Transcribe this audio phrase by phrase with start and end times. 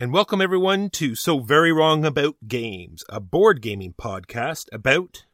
[0.00, 5.24] And welcome everyone to So Very Wrong About Games, a board gaming podcast about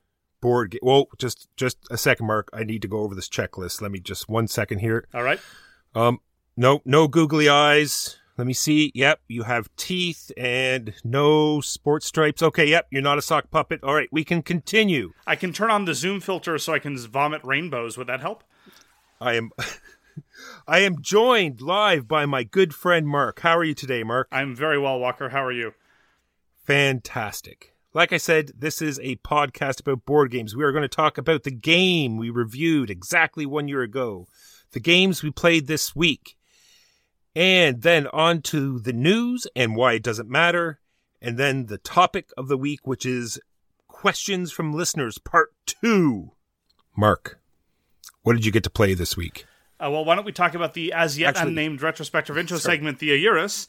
[0.40, 2.48] board ga- Well, just just a second, Mark.
[2.52, 3.82] I need to go over this checklist.
[3.82, 5.06] Let me just one second here.
[5.12, 5.38] All right.
[5.94, 6.20] Um,
[6.56, 8.16] no, no googly eyes.
[8.38, 8.90] Let me see.
[8.94, 12.42] Yep, you have teeth and no sports stripes.
[12.42, 13.84] Okay, yep, you're not a sock puppet.
[13.84, 15.12] All right, we can continue.
[15.26, 17.98] I can turn on the zoom filter so I can vomit rainbows.
[17.98, 18.42] Would that help?
[19.20, 19.50] I am
[20.66, 23.40] I am joined live by my good friend Mark.
[23.40, 24.28] How are you today, Mark?
[24.32, 25.28] I'm very well, Walker.
[25.28, 25.74] How are you?
[26.64, 27.74] Fantastic.
[27.92, 30.56] Like I said, this is a podcast about board games.
[30.56, 34.26] We are going to talk about the game we reviewed exactly one year ago,
[34.72, 36.36] the games we played this week,
[37.36, 40.80] and then on to the news and why it doesn't matter,
[41.20, 43.38] and then the topic of the week, which is
[43.86, 46.32] questions from listeners, part two.
[46.96, 47.38] Mark,
[48.22, 49.46] what did you get to play this week?
[49.84, 52.76] Uh, well, why don't we talk about the as yet Actually- unnamed retrospective intro Sorry.
[52.76, 53.66] segment, the Eurus,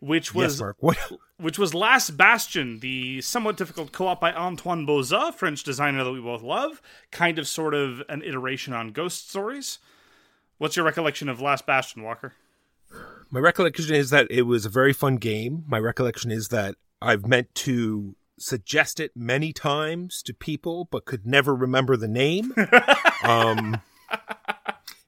[0.00, 5.64] which was yes, which was Last Bastion, the somewhat difficult co-op by Antoine Bauza, French
[5.64, 9.78] designer that we both love, kind of sort of an iteration on Ghost Stories.
[10.58, 12.34] What's your recollection of Last Bastion, Walker?
[13.30, 15.64] My recollection is that it was a very fun game.
[15.66, 21.26] My recollection is that I've meant to suggest it many times to people, but could
[21.26, 22.54] never remember the name.
[23.24, 23.80] um,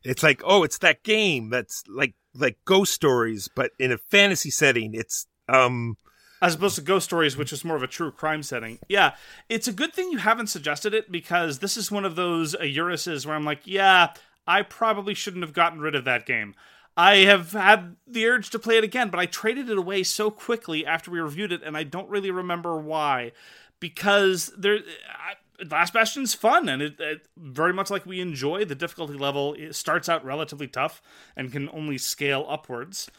[0.06, 4.50] it's like, oh, it's that game that's like like ghost stories, but in a fantasy
[4.50, 4.94] setting.
[4.94, 5.96] It's um,
[6.42, 8.78] as opposed to Ghost Stories, which is more of a true crime setting.
[8.88, 9.14] Yeah,
[9.48, 13.26] it's a good thing you haven't suggested it because this is one of those Euruses
[13.26, 14.12] where I'm like, yeah,
[14.46, 16.54] I probably shouldn't have gotten rid of that game.
[16.96, 20.30] I have had the urge to play it again, but I traded it away so
[20.30, 23.32] quickly after we reviewed it, and I don't really remember why.
[23.80, 25.34] Because there, I,
[25.70, 29.54] Last Bastion's fun, and it, it very much like we enjoy the difficulty level.
[29.54, 31.00] It starts out relatively tough
[31.36, 33.10] and can only scale upwards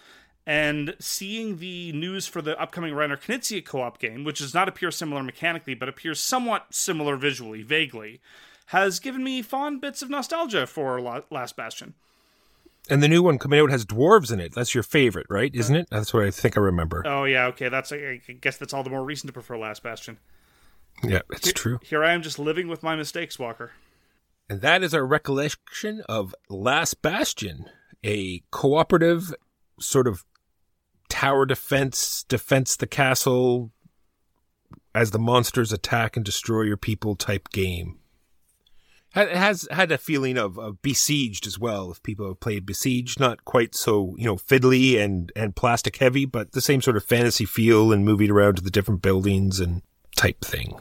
[0.46, 4.92] and seeing the news for the upcoming Reiner Knizia co-op game, which does not appear
[4.92, 8.22] similar mechanically, but appears somewhat similar visually, vaguely,
[8.68, 11.96] has given me fond bits of nostalgia for Last Bastion.
[12.90, 14.54] and the new one coming out has dwarves in it.
[14.56, 15.54] That's your favorite, right?
[15.54, 15.88] Isn't it?
[15.90, 17.04] That's what I think I remember.
[17.06, 19.84] Oh yeah, okay, that's I I guess that's all the more reason to prefer Last
[19.84, 20.18] Bastion.
[21.04, 21.80] Yeah, it's true.
[21.84, 23.72] Here I am just living with my mistakes, Walker.
[24.50, 27.66] And that is our recollection of Last Bastion,
[28.04, 29.34] a cooperative
[29.80, 30.24] sort of
[31.10, 33.72] tower defense, defense the castle
[34.96, 38.00] as the monsters attack and destroy your people type game.
[39.16, 41.92] It has had a feeling of, of besieged as well.
[41.92, 46.26] If people have played besieged, not quite so you know fiddly and and plastic heavy,
[46.26, 49.82] but the same sort of fantasy feel and moving around to the different buildings and
[50.16, 50.78] type thing.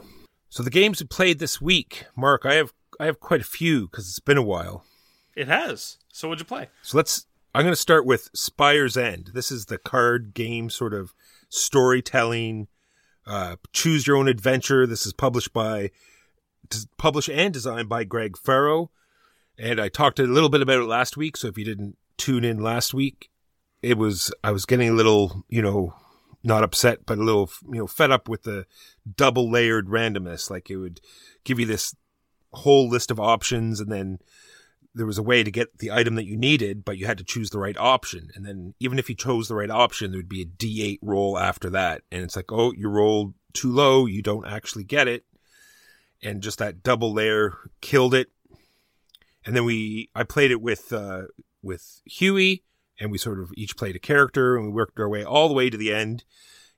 [0.49, 3.87] So the games we played this week, Mark, I have I have quite a few
[3.87, 4.83] because it's been a while.
[5.35, 5.97] It has.
[6.11, 6.69] So what'd you play?
[6.81, 7.25] So let's.
[7.53, 9.31] I'm going to start with Spire's End.
[9.33, 11.13] This is the card game sort of
[11.49, 12.67] storytelling,
[13.25, 14.85] uh, choose your own adventure.
[14.85, 15.91] This is published by,
[16.97, 18.91] published and designed by Greg Farrow,
[19.57, 21.35] and I talked a little bit about it last week.
[21.35, 23.29] So if you didn't tune in last week,
[23.81, 25.95] it was I was getting a little, you know,
[26.47, 28.65] not upset, but a little, you know, fed up with the
[29.15, 30.49] double layered randomness.
[30.49, 31.01] Like it would
[31.43, 31.93] give you this
[32.53, 34.19] whole list of options, and then
[34.95, 37.23] there was a way to get the item that you needed, but you had to
[37.23, 38.29] choose the right option.
[38.33, 41.37] And then even if you chose the right option, there would be a D8 roll
[41.37, 42.01] after that.
[42.11, 45.25] And it's like, oh, you rolled too low, you don't actually get it.
[46.23, 48.29] And just that double layer killed it.
[49.45, 51.23] and then we I played it with uh,
[51.61, 52.63] with Huey,
[52.99, 55.53] and we sort of each played a character, and we worked our way all the
[55.53, 56.23] way to the end.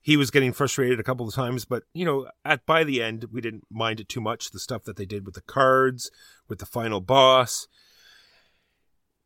[0.01, 3.25] He was getting frustrated a couple of times, but you know, at by the end,
[3.31, 4.51] we didn't mind it too much.
[4.51, 6.09] The stuff that they did with the cards,
[6.47, 7.67] with the final boss,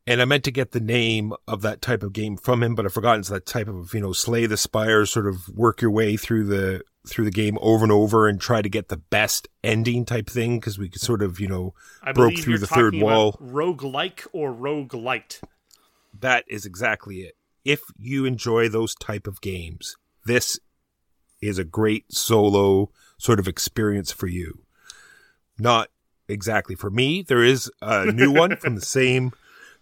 [0.06, 2.84] and I meant to get the name of that type of game from him, but
[2.84, 3.20] I've forgotten.
[3.20, 6.44] It's that type of you know, slay the spires, sort of work your way through
[6.44, 10.28] the through the game over and over and try to get the best ending type
[10.28, 13.36] thing because we could sort of you know I broke through the third wall.
[13.40, 15.40] Rogue like or roguelite.
[16.24, 17.36] That is exactly it.
[17.66, 20.58] If you enjoy those type of games, this
[21.42, 24.64] is a great solo sort of experience for you.
[25.58, 25.90] Not
[26.26, 27.20] exactly for me.
[27.20, 29.32] There is a new one from the same.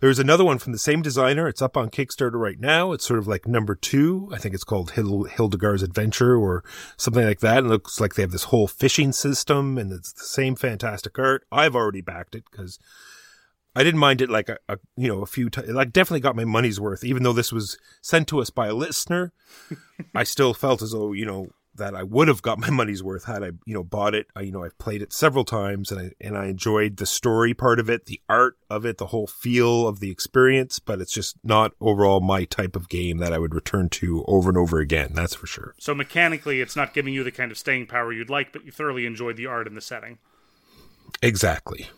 [0.01, 1.47] There's another one from the same designer.
[1.47, 2.91] It's up on Kickstarter right now.
[2.91, 4.29] It's sort of like number two.
[4.33, 6.65] I think it's called Hil- Hildegar's Adventure or
[6.97, 7.59] something like that.
[7.59, 11.47] It looks like they have this whole fishing system and it's the same fantastic art.
[11.53, 12.81] I've already backed it because
[13.75, 15.69] I didn't mind it like a, a you know a few times.
[15.69, 17.05] Like definitely got my money's worth.
[17.05, 19.33] Even though this was sent to us by a listener,
[20.15, 23.25] I still felt as though you know that I would have got my money's worth
[23.25, 24.27] had I you know bought it.
[24.37, 27.55] I, you know I've played it several times and I and I enjoyed the story
[27.55, 30.79] part of it, the art of it, the whole feel of the experience.
[30.79, 34.51] But it's just not overall my type of game that I would return to over
[34.51, 35.13] and over again.
[35.15, 35.75] That's for sure.
[35.79, 38.71] So mechanically, it's not giving you the kind of staying power you'd like, but you
[38.71, 40.19] thoroughly enjoyed the art and the setting.
[41.23, 41.89] Exactly.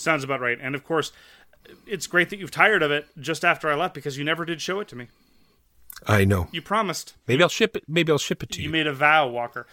[0.00, 0.58] Sounds about right.
[0.60, 1.12] And of course,
[1.86, 4.60] it's great that you've tired of it just after I left because you never did
[4.60, 5.08] show it to me.
[6.06, 6.48] I know.
[6.52, 7.14] You promised.
[7.26, 7.84] Maybe I'll ship it.
[7.86, 8.70] Maybe I'll ship it to You you.
[8.70, 9.66] made a vow, Walker.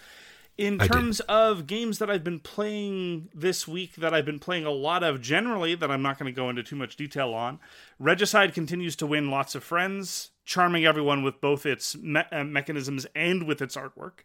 [0.58, 0.92] In I did.
[0.94, 5.04] terms of games that I've been playing this week, that I've been playing a lot
[5.04, 7.60] of generally, that I'm not going to go into too much detail on,
[8.00, 13.06] Regicide continues to win lots of friends, charming everyone with both its me- uh, mechanisms
[13.16, 14.22] and with its artwork.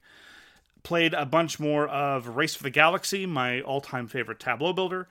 [0.83, 5.09] Played a bunch more of Race for the Galaxy, my all time favorite tableau builder.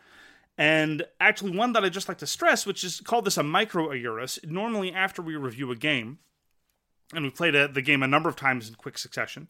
[0.62, 3.92] And actually, one that I just like to stress, which is called this a micro
[3.94, 4.38] Eurus.
[4.44, 6.20] Normally, after we review a game,
[7.16, 9.50] and we've played a, the game a number of times in quick succession.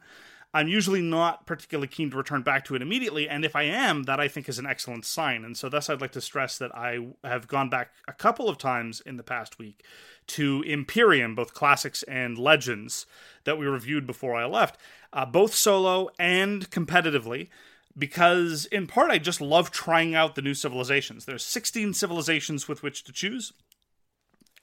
[0.53, 4.03] I'm usually not particularly keen to return back to it immediately, and if I am,
[4.03, 5.43] that I think is an excellent sign.
[5.43, 8.57] And so, thus, I'd like to stress that I have gone back a couple of
[8.57, 9.83] times in the past week
[10.27, 13.05] to Imperium, both classics and legends
[13.43, 14.77] that we reviewed before I left,
[15.11, 17.49] uh, both solo and competitively.
[17.97, 21.25] Because in part, I just love trying out the new civilizations.
[21.25, 23.53] There's 16 civilizations with which to choose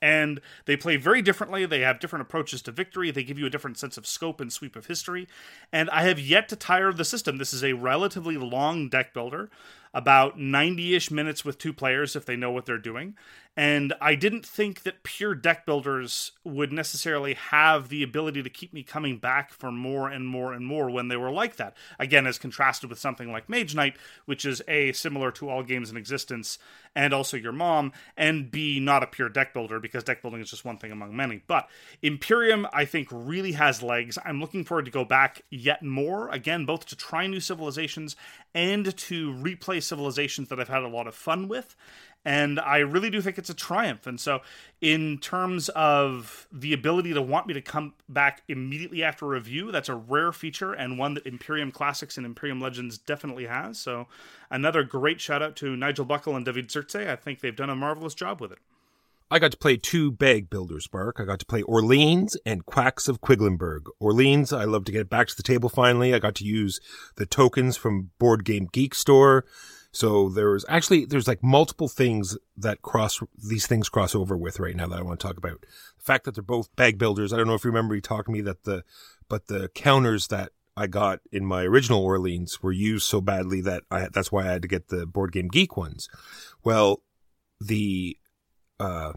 [0.00, 1.66] and they play very differently.
[1.66, 3.10] They have different approaches to victory.
[3.10, 5.26] They give you a different sense of scope and sweep of history.
[5.72, 7.38] And I have yet to tire of the system.
[7.38, 9.50] This is a relatively long deck builder,
[9.94, 13.14] about 90 ish minutes with two players if they know what they're doing.
[13.58, 18.72] And I didn't think that pure deck builders would necessarily have the ability to keep
[18.72, 21.76] me coming back for more and more and more when they were like that.
[21.98, 23.96] Again, as contrasted with something like Mage Knight,
[24.26, 26.60] which is A, similar to all games in existence,
[26.94, 30.50] and also your mom, and B, not a pure deck builder because deck building is
[30.50, 31.42] just one thing among many.
[31.48, 31.68] But
[32.00, 34.18] Imperium, I think, really has legs.
[34.24, 38.14] I'm looking forward to go back yet more, again, both to try new civilizations
[38.54, 41.76] and to replay civilizations that I've had a lot of fun with
[42.24, 44.06] and I really do think it's a triumph.
[44.06, 44.40] And so,
[44.80, 49.88] in terms of the ability to want me to come back immediately after review, that's
[49.88, 53.78] a rare feature and one that Imperium Classics and Imperium Legends definitely has.
[53.78, 54.08] So,
[54.50, 57.08] another great shout out to Nigel Buckle and David Turczi.
[57.08, 58.58] I think they've done a marvelous job with it.
[59.30, 61.20] I got to play two bag builders, Mark.
[61.20, 63.82] I got to play Orleans and Quacks of Quedlinburg.
[64.00, 66.14] Orleans, I love to get back to the table finally.
[66.14, 66.80] I got to use
[67.16, 69.44] the tokens from Board Game Geek Store.
[69.90, 74.76] So there's actually there's like multiple things that cross these things cross over with right
[74.76, 75.62] now that I want to talk about.
[75.62, 77.32] The fact that they're both bag builders.
[77.32, 78.84] I don't know if you remember you talked to me that the
[79.28, 83.84] but the counters that I got in my original Orleans were used so badly that
[83.90, 86.08] I that's why I had to get the Board Game Geek ones.
[86.62, 87.02] Well,
[87.60, 88.16] the
[88.78, 89.14] uh,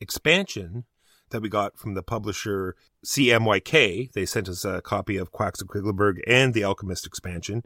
[0.00, 0.84] expansion
[1.32, 4.12] that we got from the publisher CMYK.
[4.12, 7.64] They sent us a copy of Quacks of Quedlinburg and the Alchemist expansion.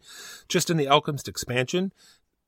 [0.49, 1.93] Just in the Alchemist expansion,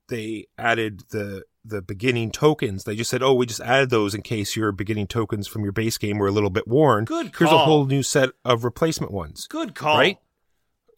[0.09, 2.85] they added the the beginning tokens.
[2.85, 5.73] They just said, "Oh, we just added those in case your beginning tokens from your
[5.73, 7.49] base game were a little bit worn." Good call.
[7.49, 9.47] Here's a whole new set of replacement ones.
[9.47, 9.99] Good call.
[9.99, 10.19] Right?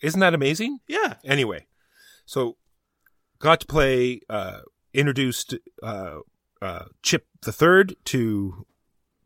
[0.02, 0.78] Isn't that amazing?
[0.88, 1.14] Yeah.
[1.24, 1.66] Anyway,
[2.24, 2.56] so
[3.38, 4.20] got to play.
[4.28, 4.60] Uh,
[4.92, 6.18] introduced uh,
[6.60, 8.66] uh, Chip the Third to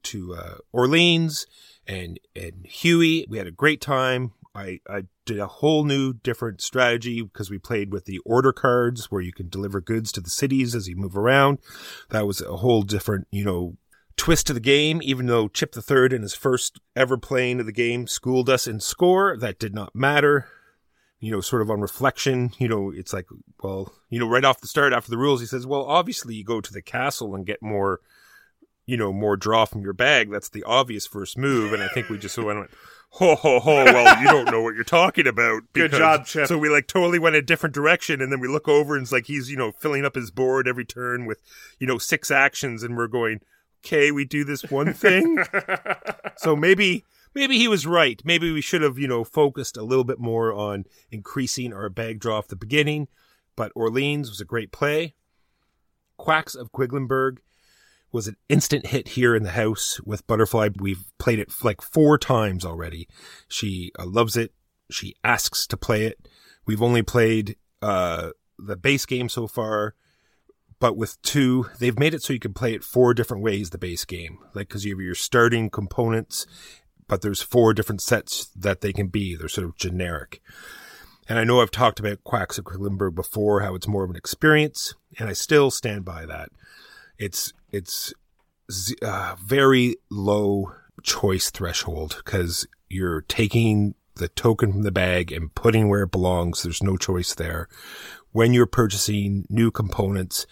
[0.04, 1.46] to uh, Orleans
[1.86, 3.26] and and Huey.
[3.28, 4.32] We had a great time.
[4.54, 9.10] I, I did a whole new different strategy because we played with the order cards
[9.10, 11.58] where you can deliver goods to the cities as you move around.
[12.10, 13.76] That was a whole different, you know,
[14.16, 15.00] twist to the game.
[15.02, 18.68] Even though Chip the Third in his first ever playing of the game schooled us
[18.68, 20.46] in score, that did not matter.
[21.24, 23.24] you know, sort of on reflection, you know, it's like,
[23.62, 26.44] well, you know, right off the start after the rules, he says, well, obviously you
[26.44, 28.00] go to the castle and get more,
[28.84, 30.30] you know, more draw from your bag.
[30.30, 31.72] That's the obvious first move.
[31.72, 32.68] And I think we just went,
[33.14, 33.84] ho, ho, ho.
[33.84, 35.62] Well, you don't know what you're talking about.
[35.72, 36.48] Good job, Chip.
[36.48, 38.20] So we like totally went a different direction.
[38.20, 40.66] And then we look over and it's like he's, you know, filling up his board
[40.66, 41.40] every turn with,
[41.78, 42.82] you know, six actions.
[42.82, 43.40] And we're going,
[43.84, 45.44] okay, we do this one thing.
[46.36, 47.04] so maybe
[47.34, 48.20] maybe he was right.
[48.24, 52.18] Maybe we should have, you know, focused a little bit more on increasing our bag
[52.18, 53.06] draw at the beginning.
[53.54, 55.14] But Orleans was a great play.
[56.16, 57.38] Quacks of Quedlinburg
[58.14, 60.68] was an instant hit here in the house with Butterfly.
[60.78, 63.08] We've played it like four times already.
[63.48, 64.52] She uh, loves it.
[64.88, 66.28] She asks to play it.
[66.64, 69.96] We've only played uh, the base game so far,
[70.78, 73.70] but with two, they've made it so you can play it four different ways.
[73.70, 76.46] The base game, like because you have your starting components,
[77.08, 79.34] but there's four different sets that they can be.
[79.34, 80.40] They're sort of generic.
[81.28, 84.16] And I know I've talked about Quacks of Quedlinburg before, how it's more of an
[84.16, 86.50] experience, and I still stand by that.
[87.18, 88.14] It's it's
[88.70, 95.54] z- uh, very low choice threshold because you're taking the token from the bag and
[95.56, 96.62] putting where it belongs.
[96.62, 97.68] There's no choice there.
[98.30, 100.46] When you're purchasing new components,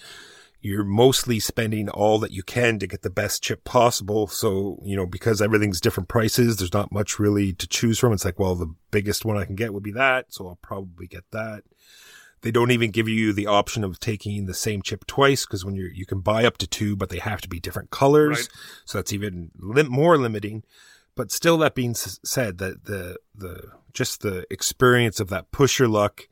[0.61, 4.27] you're mostly spending all that you can to get the best chip possible.
[4.27, 8.13] So, you know, because everything's different prices, there's not much really to choose from.
[8.13, 10.27] It's like, well, the biggest one I can get would be that.
[10.31, 11.63] So I'll probably get that.
[12.43, 15.75] They don't even give you the option of taking the same chip twice because when
[15.77, 18.39] you're, you can buy up to two, but they have to be different colors.
[18.39, 18.49] Right.
[18.85, 20.65] So that's even lim- more limiting.
[21.15, 25.79] But still, that being s- said, that the, the, just the experience of that push
[25.79, 26.29] your luck,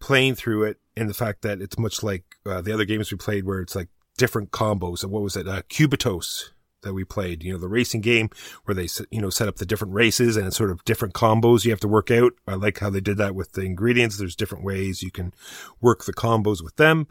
[0.00, 3.16] playing through it, and the fact that it's much like uh, the other games we
[3.16, 5.02] played where it's like different combos.
[5.02, 5.48] And what was it?
[5.48, 6.50] Uh, Cubitos
[6.82, 8.30] that we played, you know, the racing game
[8.64, 11.64] where they, you know, set up the different races and it's sort of different combos
[11.64, 12.32] you have to work out.
[12.46, 14.18] I like how they did that with the ingredients.
[14.18, 15.32] There's different ways you can
[15.80, 17.08] work the combos with them.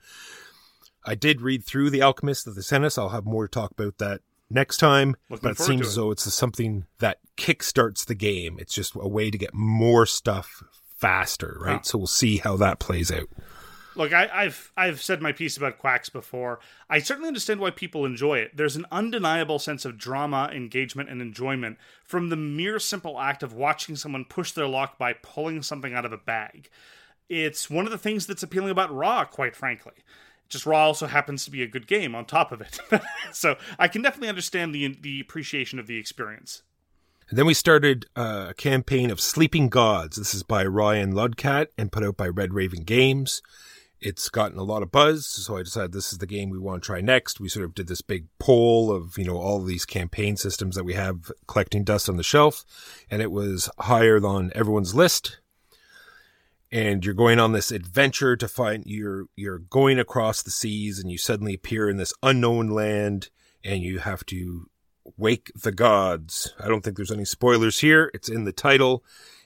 [1.04, 2.98] I did read through The Alchemist that they sent us.
[2.98, 5.16] I'll have more to talk about that next time.
[5.30, 8.58] Looking but it seems as though it's something that kickstarts the game.
[8.60, 10.64] It's just a way to get more stuff
[10.98, 11.84] faster, right?
[11.86, 13.30] So we'll see how that plays out.
[13.96, 16.60] Look, I, I've I've said my piece about quacks before.
[16.90, 18.56] I certainly understand why people enjoy it.
[18.56, 23.54] There's an undeniable sense of drama, engagement, and enjoyment from the mere simple act of
[23.54, 26.70] watching someone push their luck by pulling something out of a bag.
[27.28, 29.94] It's one of the things that's appealing about Raw, quite frankly.
[30.48, 32.80] Just Raw also happens to be a good game on top of it,
[33.34, 36.64] so I can definitely understand the the appreciation of the experience.
[37.30, 40.18] And then we started a campaign of Sleeping Gods.
[40.18, 43.42] This is by Ryan Laukat and put out by Red Raven Games.
[44.02, 46.82] It's gotten a lot of buzz, so I decided this is the game we want
[46.82, 47.40] to try next.
[47.40, 50.84] We sort of did this big poll of, you know, all these campaign systems that
[50.84, 52.66] we have collecting dust on the shelf,
[53.12, 55.40] and it was higher on everyone's list.
[56.72, 61.12] And you're going on this adventure to find you're you're going across the seas and
[61.12, 63.30] you suddenly appear in this unknown land
[63.64, 64.70] and you have to
[65.18, 66.54] Wake the Gods.
[66.60, 68.10] I don't think there's any spoilers here.
[68.14, 69.04] It's in the title.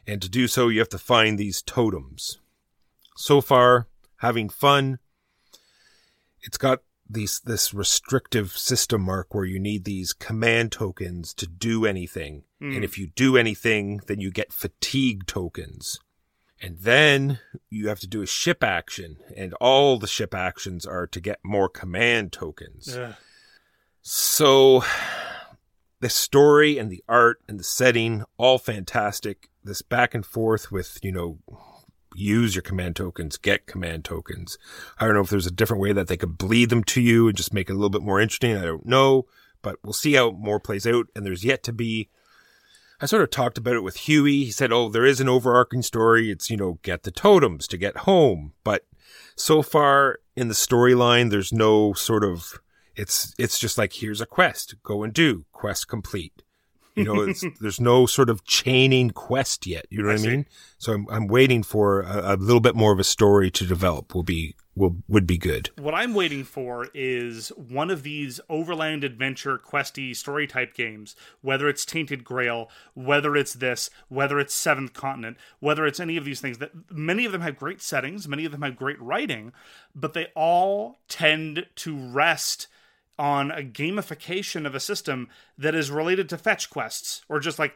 [0.08, 2.40] And to do so, you have to find these totems.
[3.18, 3.88] So far,
[4.26, 4.98] having fun.
[6.42, 11.86] It's got these, this restrictive system mark where you need these command tokens to do
[11.86, 12.44] anything.
[12.60, 12.84] And hmm.
[12.84, 16.00] if you do anything, then you get fatigue tokens.
[16.60, 17.40] And then
[17.70, 19.18] you have to do a ship action.
[19.36, 22.98] And all the ship actions are to get more command tokens.
[22.98, 23.14] Ugh.
[24.02, 24.84] So
[26.00, 29.50] the story and the art and the setting, all fantastic.
[29.64, 31.40] This back and forth with, you know,
[32.18, 34.58] use your command tokens, get command tokens.
[35.00, 37.28] I don't know if there's a different way that they could bleed them to you
[37.28, 38.56] and just make it a little bit more interesting.
[38.56, 39.26] I don't know,
[39.62, 41.08] but we'll see how more plays out.
[41.16, 42.10] And there's yet to be.
[43.02, 44.46] I sort of talked about it with Huey.
[44.46, 46.32] He said, "Oh, there is an overarching story.
[46.32, 48.86] It's you know, get the totems to get home." But
[49.36, 52.60] so far in the storyline, there's no sort of.
[52.96, 56.44] It's it's just like here's a quest, go and do quest complete.
[56.96, 59.86] You know, it's, there's no sort of chaining quest yet.
[59.90, 60.46] You know what I, I mean?
[60.78, 64.16] So I'm I'm waiting for a, a little bit more of a story to develop.
[64.16, 65.70] Will be will would be good.
[65.78, 71.68] What I'm waiting for is one of these overland adventure questy story type games, whether
[71.68, 76.42] it's Tainted Grail, whether it's this, whether it's Seventh Continent, whether it's any of these
[76.42, 79.54] things that many of them have great settings, many of them have great writing,
[79.94, 82.68] but they all tend to rest
[83.18, 87.76] on a gamification of a system that is related to fetch quests or just like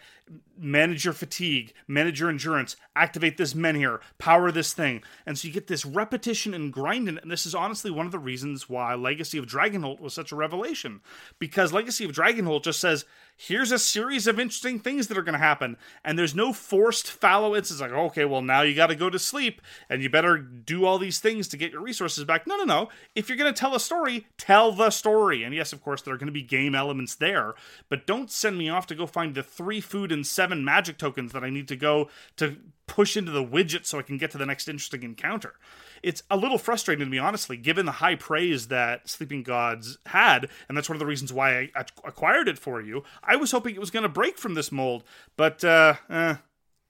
[0.58, 5.01] manage your fatigue, manage your endurance, activate this menhir, power this thing.
[5.25, 7.17] And so you get this repetition and grinding.
[7.17, 10.36] And this is honestly one of the reasons why Legacy of Dragonholt was such a
[10.36, 11.01] revelation.
[11.39, 13.05] Because Legacy of Dragonholt just says,
[13.41, 15.77] here's a series of interesting things that are going to happen.
[16.03, 17.53] And there's no forced fallow.
[17.53, 20.84] It's like, okay, well, now you got to go to sleep and you better do
[20.84, 22.46] all these things to get your resources back.
[22.46, 22.89] No, no, no.
[23.15, 25.43] If you're going to tell a story, tell the story.
[25.43, 27.55] And yes, of course, there are going to be game elements there,
[27.88, 31.31] but don't send me off to go find the three food and seven magic tokens
[31.31, 34.38] that I need to go to push into the widget so I can get to
[34.38, 35.53] the next interesting encounter.
[36.03, 40.50] It's a little frustrating to me, honestly, given the high praise that Sleeping Gods had,
[40.68, 43.03] and that's one of the reasons why I acquired it for you.
[43.24, 45.03] I was hoping it was going to break from this mold,
[45.38, 46.36] but uh, eh,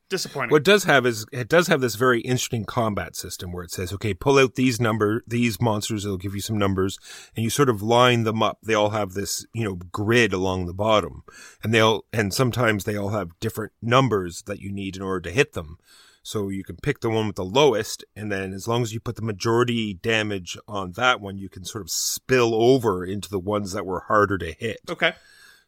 [0.10, 0.52] disappointing.
[0.52, 3.94] What does have is it does have this very interesting combat system where it says,
[3.94, 7.00] okay, pull out these number these monsters, it'll give you some numbers,
[7.36, 8.60] and you sort of line them up.
[8.64, 11.24] They all have this, you know, grid along the bottom.
[11.64, 15.36] And they'll and sometimes they all have different numbers that you need in order to
[15.36, 15.78] hit them.
[16.22, 19.00] So you can pick the one with the lowest, and then as long as you
[19.00, 23.40] put the majority damage on that one, you can sort of spill over into the
[23.40, 24.80] ones that were harder to hit.
[24.90, 25.14] okay.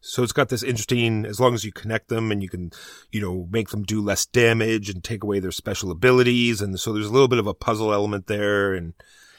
[0.03, 2.72] So it's got this interesting, as long as you connect them and you can,
[3.12, 6.60] you know, make them do less damage and take away their special abilities.
[6.60, 8.93] And so there's a little bit of a puzzle element there and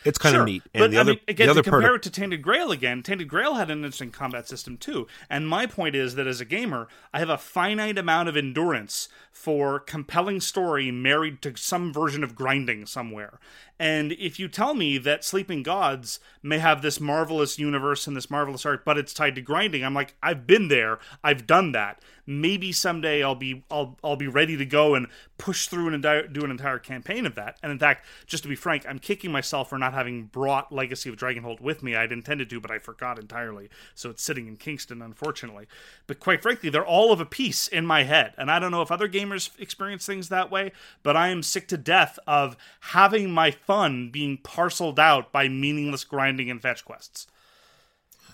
[0.04, 0.42] it's kind Sure.
[0.42, 0.62] of neat.
[0.75, 2.42] And but the I other, mean, again, the to part compare of, it to Tainted
[2.42, 5.06] Grail again, Tainted Grail had an interesting combat system too.
[5.30, 9.09] And my point is that as a gamer, I have a finite amount of endurance
[9.30, 13.38] for compelling story married to some version of grinding somewhere.
[13.82, 18.30] And if you tell me that Sleeping Gods may have this marvelous universe and this
[18.30, 22.00] marvelous art, but it's tied to grinding, I'm like, I've been there, I've done that.
[22.24, 25.08] Maybe someday I'll be I'll I'll be ready to go and
[25.38, 27.58] push through and do an entire campaign of that.
[27.60, 31.10] And in fact, just to be frank, I'm kicking myself for not having brought Legacy
[31.10, 31.96] of Dragonholt with me.
[31.96, 33.68] I'd intended to, but I forgot entirely.
[33.96, 35.66] So it's sitting in Kingston, unfortunately.
[36.06, 38.34] But quite frankly, they're all of a piece in my head.
[38.38, 40.70] And I don't know if other gamers experience things that way,
[41.02, 46.04] but I am sick to death of having my fun being parceled out by meaningless
[46.04, 47.26] grinding and fetch quests.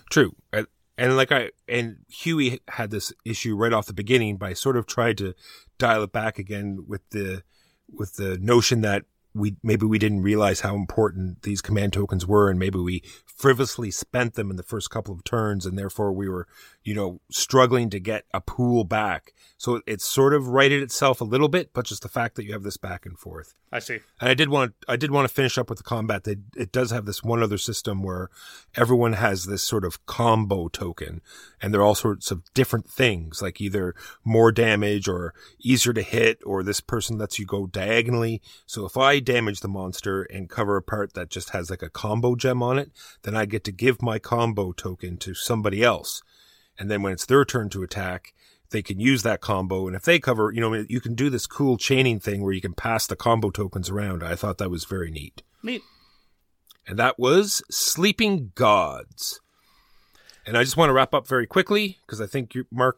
[0.09, 0.35] True.
[0.51, 0.67] And,
[0.97, 4.85] and like I and Huey had this issue right off the beginning, I sort of
[4.85, 5.33] tried to
[5.77, 7.43] dial it back again with the
[7.89, 9.05] with the notion that
[9.39, 13.89] we maybe we didn't realize how important these command tokens were, and maybe we frivolously
[13.89, 16.47] spent them in the first couple of turns, and therefore we were,
[16.83, 19.33] you know, struggling to get a pool back.
[19.57, 22.53] So it sort of righted itself a little bit, but just the fact that you
[22.53, 23.55] have this back and forth.
[23.71, 23.99] I see.
[24.19, 26.23] And I did want I did want to finish up with the combat.
[26.23, 28.29] That it does have this one other system where
[28.75, 31.21] everyone has this sort of combo token,
[31.61, 36.39] and they're all sorts of different things, like either more damage or easier to hit,
[36.45, 38.41] or this person lets you go diagonally.
[38.65, 41.89] So if I damage the monster and cover a part that just has like a
[41.89, 46.23] combo gem on it, then I get to give my combo token to somebody else.
[46.79, 48.33] And then when it's their turn to attack,
[48.71, 49.85] they can use that combo.
[49.85, 52.61] And if they cover, you know, you can do this cool chaining thing where you
[52.61, 54.23] can pass the combo tokens around.
[54.23, 55.43] I thought that was very neat.
[55.61, 55.83] Neat.
[56.87, 59.41] And that was Sleeping Gods.
[60.47, 62.97] And I just want to wrap up very quickly because I think your Mark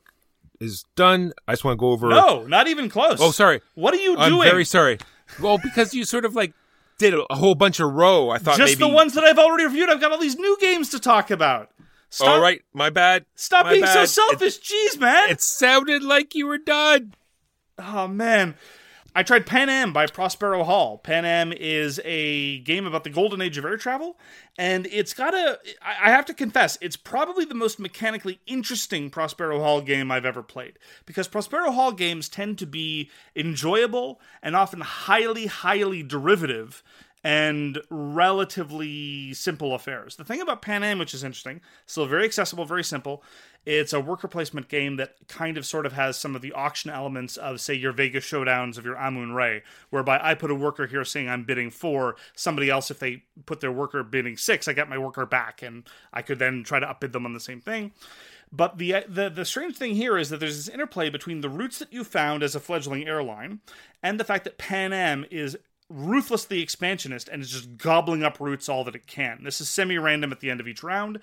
[0.62, 1.34] is done.
[1.46, 2.08] I just want to go over.
[2.08, 3.18] No, not even close.
[3.20, 3.60] Oh, sorry.
[3.76, 4.48] What are you I'm doing?
[4.50, 4.98] very sorry.
[5.40, 6.54] Well, because you sort of like
[6.98, 8.30] did a, whole bunch of row.
[8.30, 8.90] I thought Just maybe.
[8.92, 9.90] the ones that I've already reviewed.
[9.90, 11.70] I've got all these new games to talk about.
[12.10, 13.26] Stop, All right, my bad.
[13.36, 13.94] stop My being bad.
[13.94, 14.60] so selfish.
[14.60, 15.30] Jeez, man.
[15.30, 17.14] It, it sounded like you were done.
[17.80, 18.56] Oh man.
[19.14, 20.98] I tried Pan Am by Prospero Hall.
[20.98, 24.18] Pan Am is a game about the golden age of air travel,
[24.58, 25.60] and it's got a.
[25.82, 30.42] I have to confess, it's probably the most mechanically interesting Prospero Hall game I've ever
[30.42, 30.80] played.
[31.06, 36.82] Because Prospero Hall games tend to be enjoyable and often highly, highly derivative
[37.24, 40.16] and relatively simple affairs.
[40.16, 43.24] The thing about Pan Am, which is interesting, still very accessible, very simple.
[43.64, 46.90] It's a worker placement game that kind of sort of has some of the auction
[46.90, 51.06] elements of, say, your Vegas showdowns of your Amun-Re, whereby I put a worker here
[51.06, 54.90] saying I'm bidding four, somebody else, if they put their worker bidding six, I get
[54.90, 57.92] my worker back, and I could then try to upbid them on the same thing.
[58.54, 61.80] But the, the the strange thing here is that there's this interplay between the routes
[61.80, 63.62] that you found as a fledgling airline
[64.04, 65.58] and the fact that Pan Am is
[65.92, 69.44] ruthlessly expansionist and is just gobbling up routes all that it can.
[69.44, 71.20] This is semi-random at the end of each round.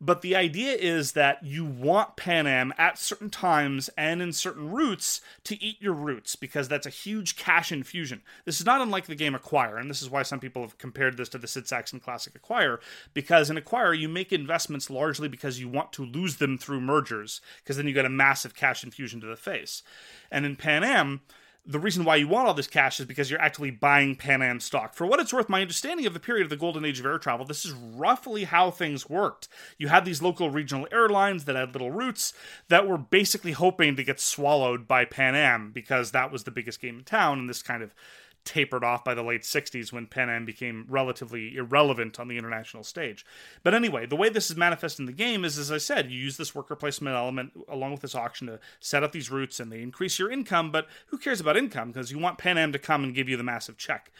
[0.00, 4.70] But the idea is that you want Pan Am at certain times and in certain
[4.70, 8.22] routes to eat your routes because that's a huge cash infusion.
[8.44, 11.16] This is not unlike the game Acquire, and this is why some people have compared
[11.16, 12.80] this to the Sid Sackson classic Acquire,
[13.14, 17.40] because in Acquire you make investments largely because you want to lose them through mergers,
[17.62, 19.82] because then you get a massive cash infusion to the face.
[20.30, 21.20] And in Pan Am,
[21.66, 24.60] the reason why you want all this cash is because you're actually buying Pan Am
[24.60, 24.94] stock.
[24.94, 27.18] For what it's worth, my understanding of the period of the golden age of air
[27.18, 29.48] travel, this is roughly how things worked.
[29.78, 32.34] You had these local regional airlines that had little routes
[32.68, 36.82] that were basically hoping to get swallowed by Pan Am because that was the biggest
[36.82, 37.94] game in town, and this kind of
[38.44, 42.84] tapered off by the late 60s when Pan Am became relatively irrelevant on the international
[42.84, 43.24] stage.
[43.62, 46.18] But anyway, the way this is manifest in the game is, as I said, you
[46.18, 49.72] use this worker placement element along with this auction to set up these routes and
[49.72, 51.88] they increase your income, but who cares about income?
[51.88, 54.10] Because you want Pan Am to come and give you the massive check.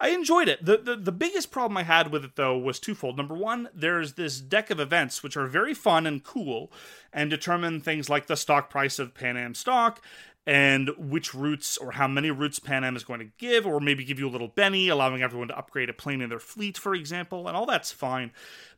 [0.00, 0.64] I enjoyed it.
[0.64, 3.16] The, the the biggest problem I had with it though was twofold.
[3.16, 6.70] Number one, there's this deck of events which are very fun and cool
[7.12, 10.00] and determine things like the stock price of Pan Am stock
[10.46, 14.04] and which routes or how many routes Pan Am is going to give, or maybe
[14.04, 16.94] give you a little Benny, allowing everyone to upgrade a plane in their fleet, for
[16.94, 18.30] example, and all that's fine.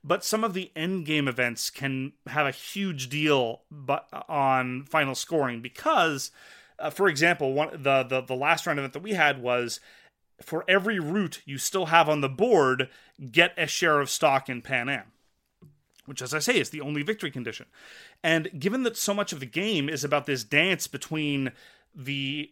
[0.03, 5.15] But some of the end game events can have a huge deal but on final
[5.15, 6.33] scoring because,
[6.79, 9.79] uh, for example, one the, the the last round event that we had was
[10.43, 12.89] for every route you still have on the board,
[13.31, 15.13] get a share of stock in Pan Am
[16.11, 17.67] which, as I say, is the only victory condition.
[18.23, 21.53] And given that so much of the game is about this dance between
[21.95, 22.51] the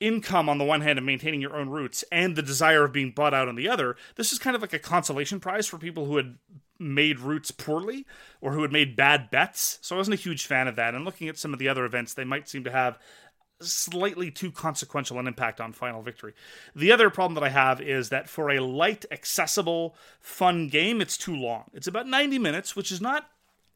[0.00, 3.10] income on the one hand and maintaining your own routes and the desire of being
[3.10, 6.06] bought out on the other, this is kind of like a consolation prize for people
[6.06, 6.38] who had
[6.78, 8.06] made routes poorly
[8.40, 9.78] or who had made bad bets.
[9.82, 10.94] So I wasn't a huge fan of that.
[10.94, 12.98] And looking at some of the other events, they might seem to have
[13.60, 16.32] slightly too consequential an impact on final victory.
[16.74, 21.18] The other problem that I have is that for a light, accessible, fun game, it's
[21.18, 21.70] too long.
[21.74, 23.28] It's about 90 minutes, which is not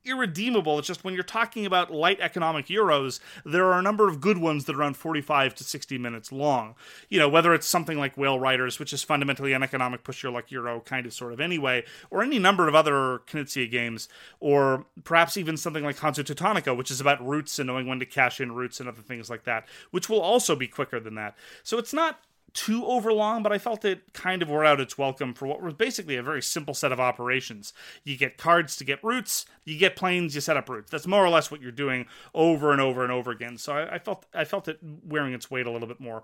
[0.05, 0.79] irredeemable.
[0.79, 4.39] It's just when you're talking about light economic euros, there are a number of good
[4.39, 6.75] ones that are around 45 to 60 minutes long.
[7.09, 10.33] You know, whether it's something like Whale Riders, which is fundamentally an economic push your
[10.33, 14.09] luck euro kind of sort of anyway, or any number of other Knizia games,
[14.41, 18.07] or perhaps even something like Hansa Teutonica, which is about routes and knowing when to
[18.07, 21.37] cash in routes and other things like that, which will also be quicker than that.
[21.63, 22.21] So it's not
[22.55, 25.75] too overlong, but I felt it kind of wore out its welcome for what was
[25.75, 27.73] basically a very simple set of operations.
[28.05, 30.91] You get cards to get routes, you get planes, you set up routes.
[30.91, 33.59] That's more or less what you're doing over and over and over again.
[33.59, 36.23] So I, I felt I felt it wearing its weight a little bit more,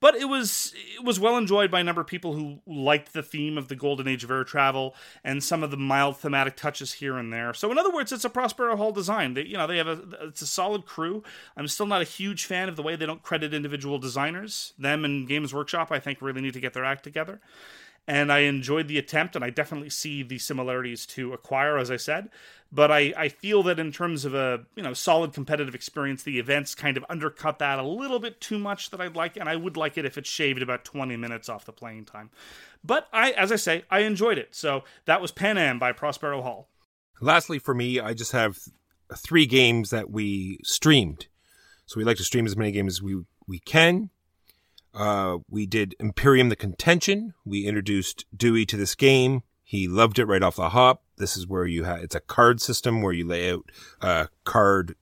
[0.00, 3.22] but it was it was well enjoyed by a number of people who liked the
[3.22, 6.94] theme of the golden age of air travel and some of the mild thematic touches
[6.94, 7.52] here and there.
[7.52, 9.34] So in other words, it's a Prospero Hall design.
[9.34, 11.22] They, you know they have a it's a solid crew.
[11.54, 14.72] I'm still not a huge fan of the way they don't credit individual designers.
[14.78, 17.40] Them and Games Workshop I think really need to get their act together
[18.08, 21.96] and I enjoyed the attempt, and I definitely see the similarities to Acquire, as I
[21.96, 22.28] said.
[22.70, 26.38] But I, I feel that in terms of a you know solid competitive experience, the
[26.38, 29.56] events kind of undercut that a little bit too much that I'd like, and I
[29.56, 32.30] would like it if it shaved about 20 minutes off the playing time.
[32.84, 34.54] But I, as I say, I enjoyed it.
[34.54, 36.68] So that was Pan Am by Prospero Hall.
[37.20, 38.58] Lastly, for me, I just have
[39.16, 41.26] three games that we streamed.
[41.86, 44.10] So we like to stream as many games as we we can.
[44.96, 47.34] Uh, we did Imperium the Contention.
[47.44, 49.42] We introduced Dewey to this game.
[49.62, 51.02] He loved it right off the hop.
[51.18, 54.94] This is where you have, it's a card system where you lay out a card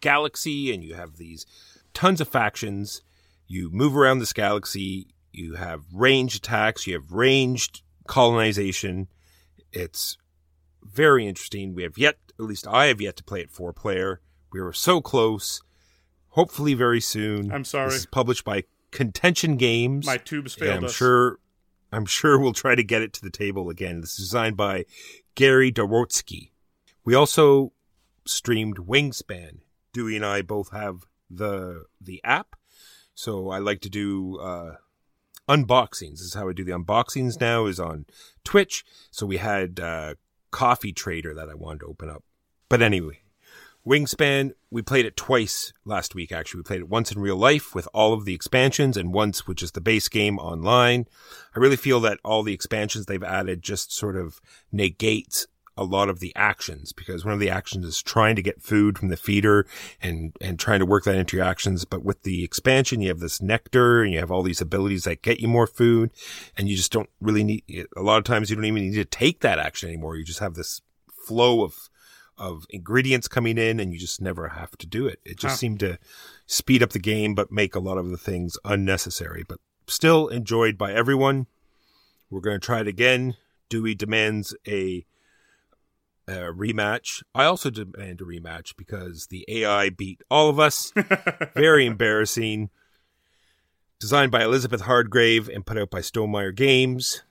[0.00, 1.46] galaxy and you have these
[1.94, 3.02] tons of factions.
[3.48, 5.08] You move around this galaxy.
[5.32, 6.86] You have ranged attacks.
[6.86, 9.08] You have ranged colonization.
[9.72, 10.16] It's
[10.82, 11.74] very interesting.
[11.74, 14.20] We have yet, at least I have yet to play it four player.
[14.52, 15.60] We were so close.
[16.30, 17.50] Hopefully, very soon.
[17.50, 17.90] I'm sorry.
[17.90, 20.06] This is published by Contention Games.
[20.06, 20.94] My tubes failed I'm us.
[20.94, 21.38] sure.
[21.92, 24.00] I'm sure we'll try to get it to the table again.
[24.00, 24.84] This is designed by
[25.34, 26.50] Gary Dworetsky.
[27.04, 27.72] We also
[28.26, 29.58] streamed Wingspan.
[29.92, 32.54] Dewey and I both have the the app,
[33.14, 34.76] so I like to do uh,
[35.48, 36.18] unboxings.
[36.18, 37.66] This is how I do the unboxings now.
[37.66, 38.06] Is on
[38.44, 38.84] Twitch.
[39.10, 40.14] So we had uh,
[40.52, 42.22] Coffee Trader that I wanted to open up,
[42.68, 43.20] but anyway,
[43.90, 46.60] Wingspan, we played it twice last week, actually.
[46.60, 49.64] We played it once in real life with all of the expansions and once, which
[49.64, 51.06] is the base game online.
[51.56, 56.08] I really feel that all the expansions they've added just sort of negates a lot
[56.08, 59.16] of the actions because one of the actions is trying to get food from the
[59.16, 59.66] feeder
[60.00, 61.84] and, and trying to work that into your actions.
[61.84, 65.22] But with the expansion, you have this nectar and you have all these abilities that
[65.22, 66.12] get you more food
[66.56, 67.64] and you just don't really need,
[67.96, 70.14] a lot of times you don't even need to take that action anymore.
[70.14, 70.80] You just have this
[71.26, 71.89] flow of,
[72.40, 75.20] of ingredients coming in and you just never have to do it.
[75.24, 75.56] It just Huh.
[75.58, 75.98] seemed to
[76.46, 80.76] speed up the game, but make a lot of the things unnecessary, but still enjoyed
[80.78, 81.46] by everyone.
[82.30, 83.36] We're going to try it again.
[83.68, 85.04] Dewey demands a,
[86.26, 87.22] a rematch.
[87.34, 90.92] I also demand a rematch because the AI beat all of us.
[91.54, 92.70] Very embarrassing.
[94.00, 97.22] Designed by Elizabeth Hargrave and put out by Stonemaier Games.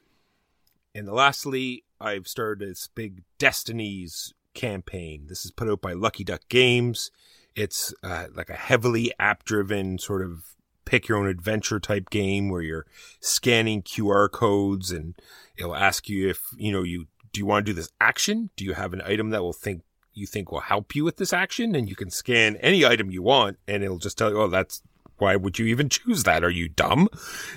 [0.94, 5.26] And lastly, I've started this big Destinies campaign.
[5.28, 7.12] This is put out by Lucky Duck Games.
[7.56, 10.44] It's uh, like a heavily app driven sort of
[10.86, 12.86] pick your own adventure type game where you're
[13.20, 15.16] scanning QR codes and
[15.58, 18.50] it'll ask you if, you know, you do you want to do this action?
[18.56, 19.84] Do you have an item that will think
[20.14, 21.76] you think will help you with this action?
[21.76, 24.82] And you can scan any item you want and it'll just tell you, oh, that's
[25.22, 26.44] why would you even choose that?
[26.44, 27.08] Are you dumb?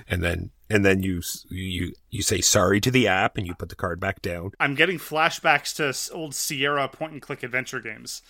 [0.08, 3.68] And then and then you you you say sorry to the app and you put
[3.68, 4.52] the card back down.
[4.60, 8.22] I'm getting flashbacks to old Sierra point and click adventure games.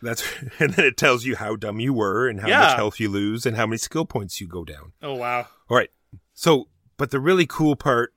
[0.00, 0.24] That's
[0.58, 2.60] and then it tells you how dumb you were and how Yeah.
[2.60, 4.92] much health you lose and how many skill points you go down.
[5.02, 5.46] Oh wow.
[5.68, 5.90] All right.
[6.34, 8.12] So, but the really cool part,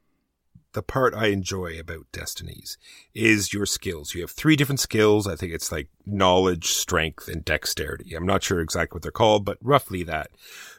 [0.76, 2.78] the part I enjoy about Destinies
[3.14, 4.14] is your skills.
[4.14, 5.26] You have three different skills.
[5.26, 8.14] I think it's like knowledge, strength, and dexterity.
[8.14, 10.32] I'm not sure exactly what they're called, but roughly that.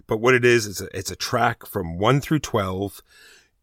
[0.07, 3.01] But what it is, is a, it's a track from one through 12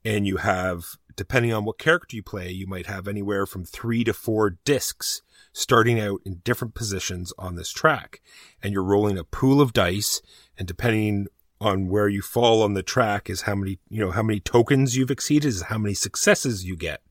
[0.03, 4.03] and you have, depending on what character you play, you might have anywhere from three
[4.03, 5.21] to four discs
[5.53, 8.21] starting out in different positions on this track.
[8.63, 10.19] And you're rolling a pool of dice,
[10.57, 11.27] and depending
[11.63, 14.97] on where you fall on the track is how many, you know, how many tokens
[14.97, 17.01] you've exceeded, is how many successes you get.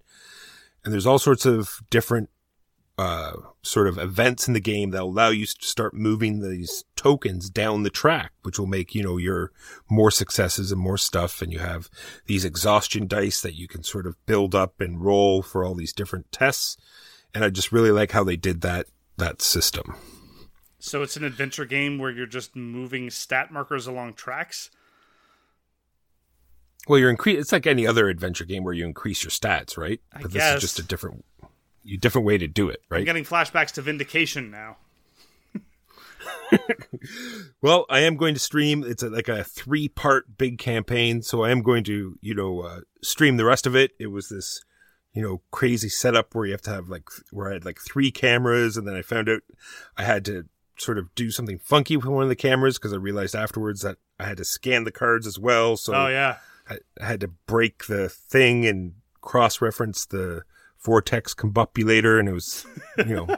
[0.85, 2.29] And there's all sorts of different
[2.99, 7.49] uh, sort of events in the game that allow you to start moving these tokens
[7.49, 9.51] down the track, which will make, you know, your
[9.88, 11.41] more successes and more stuff.
[11.41, 11.88] And you have
[12.27, 15.95] these exhaustion dice that you can sort of build up and roll for all these
[15.95, 16.77] different tests.
[17.35, 18.87] And I just really like how they did that,
[19.17, 19.97] that system.
[20.85, 24.68] So it's an adventure game where you're just moving stat markers along tracks.
[26.88, 27.38] Well, you're increase.
[27.38, 30.01] It's like any other adventure game where you increase your stats, right?
[30.12, 30.55] I but guess.
[30.55, 31.25] this is just a different,
[32.01, 32.99] different way to do it, right?
[32.99, 34.77] I'm getting flashbacks to Vindication now.
[37.62, 38.83] Well, I am going to stream.
[38.85, 42.61] It's a, like a three part big campaign, so I am going to, you know,
[42.61, 43.92] uh, stream the rest of it.
[44.01, 44.64] It was this,
[45.14, 48.11] you know, crazy setup where you have to have like where I had like three
[48.11, 49.42] cameras, and then I found out
[49.97, 52.97] I had to sort of do something funky with one of the cameras because I
[52.97, 55.77] realized afterwards that I had to scan the cards as well.
[55.77, 56.37] So Oh yeah.
[56.69, 60.43] I, I had to break the thing and cross reference the
[60.83, 62.67] vortex combupulator, and it was,
[62.99, 63.29] you know,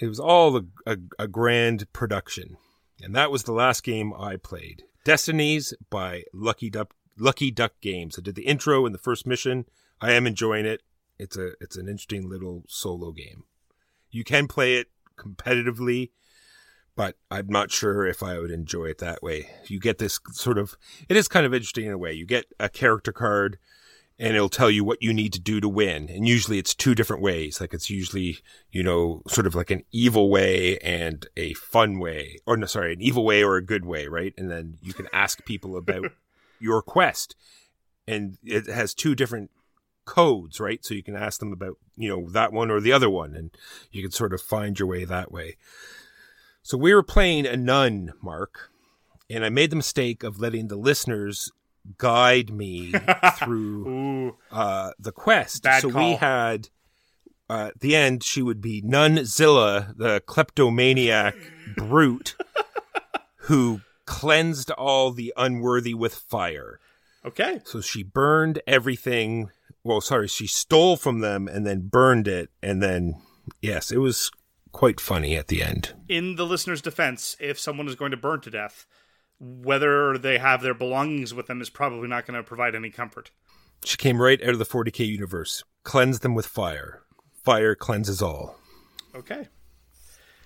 [0.00, 2.56] it was all a, a, a grand production.
[3.02, 4.84] And that was the last game I played.
[5.04, 8.18] Destinies by Lucky Duck Lucky Duck Games.
[8.18, 9.66] I did the intro and the first mission.
[10.00, 10.82] I am enjoying it.
[11.18, 13.44] It's a it's an interesting little solo game.
[14.10, 14.88] You can play it
[15.20, 16.10] competitively,
[16.96, 19.48] but I'm not sure if I would enjoy it that way.
[19.66, 20.76] You get this sort of
[21.08, 22.12] it is kind of interesting in a way.
[22.12, 23.58] You get a character card
[24.20, 26.10] and it'll tell you what you need to do to win.
[26.10, 27.58] And usually it's two different ways.
[27.58, 28.36] Like it's usually,
[28.70, 32.92] you know, sort of like an evil way and a fun way, or no, sorry,
[32.92, 34.34] an evil way or a good way, right?
[34.36, 36.12] And then you can ask people about
[36.60, 37.34] your quest.
[38.06, 39.50] And it has two different
[40.04, 40.84] codes, right?
[40.84, 43.34] So you can ask them about, you know, that one or the other one.
[43.34, 43.50] And
[43.90, 45.56] you can sort of find your way that way.
[46.62, 48.70] So we were playing a nun, Mark,
[49.28, 51.50] and I made the mistake of letting the listeners
[51.96, 52.92] guide me
[53.38, 55.62] through uh, the quest.
[55.62, 56.68] Bad so we had
[57.48, 61.34] uh, at the end she would be Nunzilla, the kleptomaniac
[61.76, 62.36] brute
[63.36, 66.78] who cleansed all the unworthy with fire.
[67.24, 67.60] Okay.
[67.64, 69.50] So she burned everything.
[69.82, 73.14] Well, sorry, she stole from them and then burned it, and then
[73.62, 74.30] yes, it was
[74.72, 75.94] quite funny at the end.
[76.08, 78.86] In the listener's defense, if someone is going to burn to death,
[79.38, 83.30] whether they have their belongings with them is probably not going to provide any comfort.
[83.84, 85.64] She came right out of the 40k universe.
[85.82, 87.02] Cleanse them with fire.
[87.42, 88.56] Fire cleanses all.
[89.14, 89.48] Okay.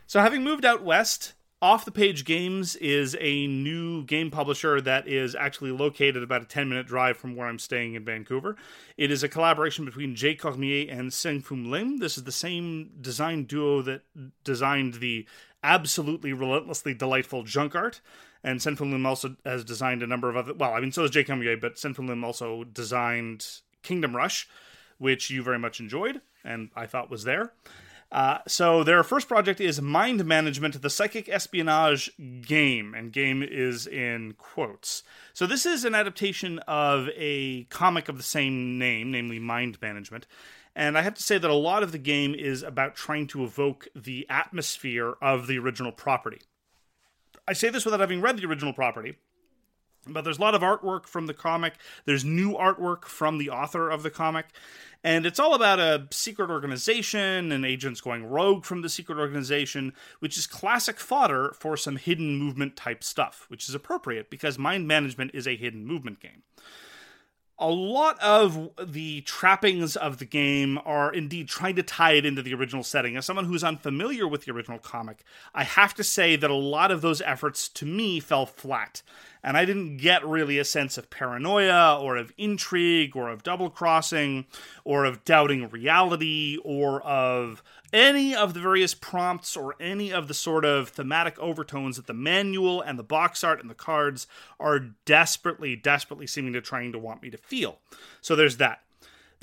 [0.07, 5.09] So, having moved out west, Off the Page Games is a new game publisher that
[5.09, 8.57] is actually located about a 10 minute drive from where I'm staying in Vancouver.
[8.99, 11.99] It is a collaboration between Jay Cormier and Sen-Foong Lim.
[11.99, 14.03] This is the same design duo that
[14.45, 15.27] designed the
[15.63, 18.01] absolutely relentlessly delightful junk art.
[18.43, 20.53] And Sen-Foong Lim also has designed a number of other.
[20.53, 23.47] Well, I mean, so is Jay Cormier, but Sen-Foong Lim also designed
[23.83, 24.47] Kingdom Rush,
[24.99, 27.53] which you very much enjoyed and I thought was there.
[28.15, 33.89] Uh, so their first project is Mind Management, the psychic espionage game, and game is
[33.89, 35.03] in quotes.
[35.33, 40.29] So this is an adaptation of a comic of the same name, namely Mind Management.
[40.77, 43.43] And I have to say that a lot of the game is about trying to
[43.43, 46.41] evoke the atmosphere of the original property.
[47.49, 49.17] I say this without having read the original property,
[50.07, 51.75] but there's a lot of artwork from the comic.
[52.05, 54.47] There's new artwork from the author of the comic.
[55.03, 59.93] And it's all about a secret organization and agents going rogue from the secret organization,
[60.21, 64.89] which is classic fodder for some hidden movement type stuff, which is appropriate because mind
[64.89, 66.43] management is a hidden movement game.
[67.59, 72.43] A lot of the trappings of the game are indeed trying to tie it into
[72.43, 73.17] the original setting.
[73.17, 75.23] As someone who's unfamiliar with the original comic,
[75.55, 79.03] I have to say that a lot of those efforts to me fell flat.
[79.45, 83.71] And I didn't get really a sense of paranoia or of intrigue or of double
[83.71, 84.47] crossing
[84.85, 87.63] or of doubting reality or of
[87.95, 92.13] any of the various prompts or any of the sort of thematic overtones that the
[92.13, 94.27] manual and the box art and the cards
[94.59, 97.79] are desperately, desperately seeming to trying to want me to feel.
[98.21, 98.81] So there's that.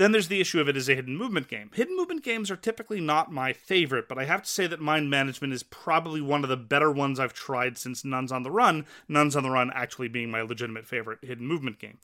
[0.01, 1.69] Then there's the issue of it as a hidden movement game.
[1.75, 5.11] Hidden movement games are typically not my favorite, but I have to say that Mind
[5.11, 8.87] Management is probably one of the better ones I've tried since Nuns on the Run,
[9.07, 11.99] Nuns on the Run actually being my legitimate favorite hidden movement game.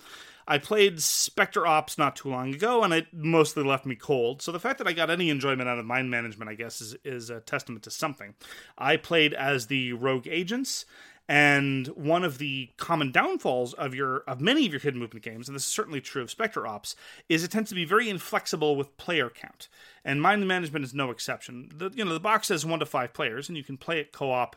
[0.47, 4.43] I played Spectre Ops not too long ago, and it mostly left me cold.
[4.43, 6.95] So the fact that I got any enjoyment out of Mind Management, I guess, is,
[7.03, 8.36] is a testament to something.
[8.77, 10.86] I played as the rogue agents,
[11.27, 15.47] and one of the common downfalls of your of many of your hidden movement games,
[15.47, 16.95] and this is certainly true of Spectre Ops,
[17.27, 19.67] is it tends to be very inflexible with player count.
[20.05, 21.69] And Mind Management is no exception.
[21.75, 24.11] The you know the box says one to five players, and you can play it
[24.11, 24.55] co-op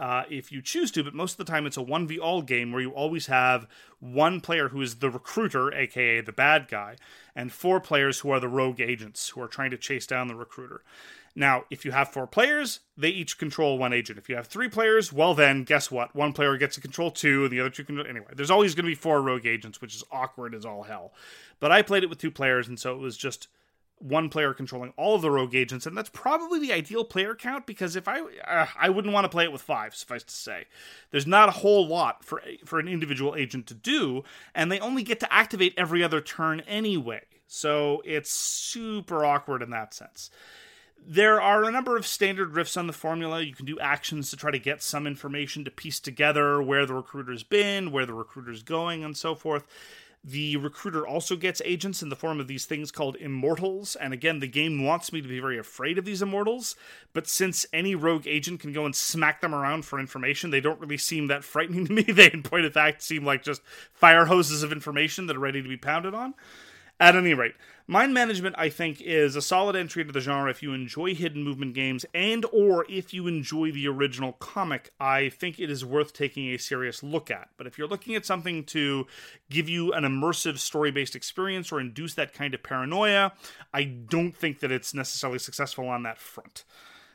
[0.00, 2.70] uh, if you choose to, but most of the time it's a 1v all game
[2.70, 3.66] where you always have
[3.98, 6.96] one player who is the recruiter, aka the bad guy,
[7.34, 10.36] and four players who are the rogue agents who are trying to chase down the
[10.36, 10.82] recruiter.
[11.34, 14.18] Now, if you have four players, they each control one agent.
[14.18, 16.14] If you have three players, well, then guess what?
[16.14, 18.04] One player gets to control two, and the other two can.
[18.06, 21.12] Anyway, there's always going to be four rogue agents, which is awkward as all hell.
[21.60, 23.48] But I played it with two players, and so it was just
[24.00, 27.66] one player controlling all of the rogue agents, and that's probably the ideal player count
[27.66, 30.64] because if I uh, I wouldn't want to play it with five, suffice to say,
[31.10, 35.02] there's not a whole lot for for an individual agent to do, and they only
[35.02, 40.30] get to activate every other turn anyway, so it's super awkward in that sense.
[41.06, 43.40] There are a number of standard riffs on the formula.
[43.40, 46.94] You can do actions to try to get some information to piece together where the
[46.94, 49.66] recruiter's been, where the recruiter's going, and so forth.
[50.24, 53.96] The recruiter also gets agents in the form of these things called immortals.
[53.96, 56.74] And again, the game wants me to be very afraid of these immortals.
[57.12, 60.80] But since any rogue agent can go and smack them around for information, they don't
[60.80, 62.02] really seem that frightening to me.
[62.02, 65.62] They, in point of fact, seem like just fire hoses of information that are ready
[65.62, 66.34] to be pounded on.
[67.00, 67.54] At any rate,
[67.90, 71.42] Mind Management I think is a solid entry into the genre if you enjoy hidden
[71.42, 74.92] movement games and or if you enjoy the original comic.
[75.00, 77.48] I think it is worth taking a serious look at.
[77.56, 79.06] But if you're looking at something to
[79.48, 83.32] give you an immersive story-based experience or induce that kind of paranoia,
[83.72, 86.64] I don't think that it's necessarily successful on that front.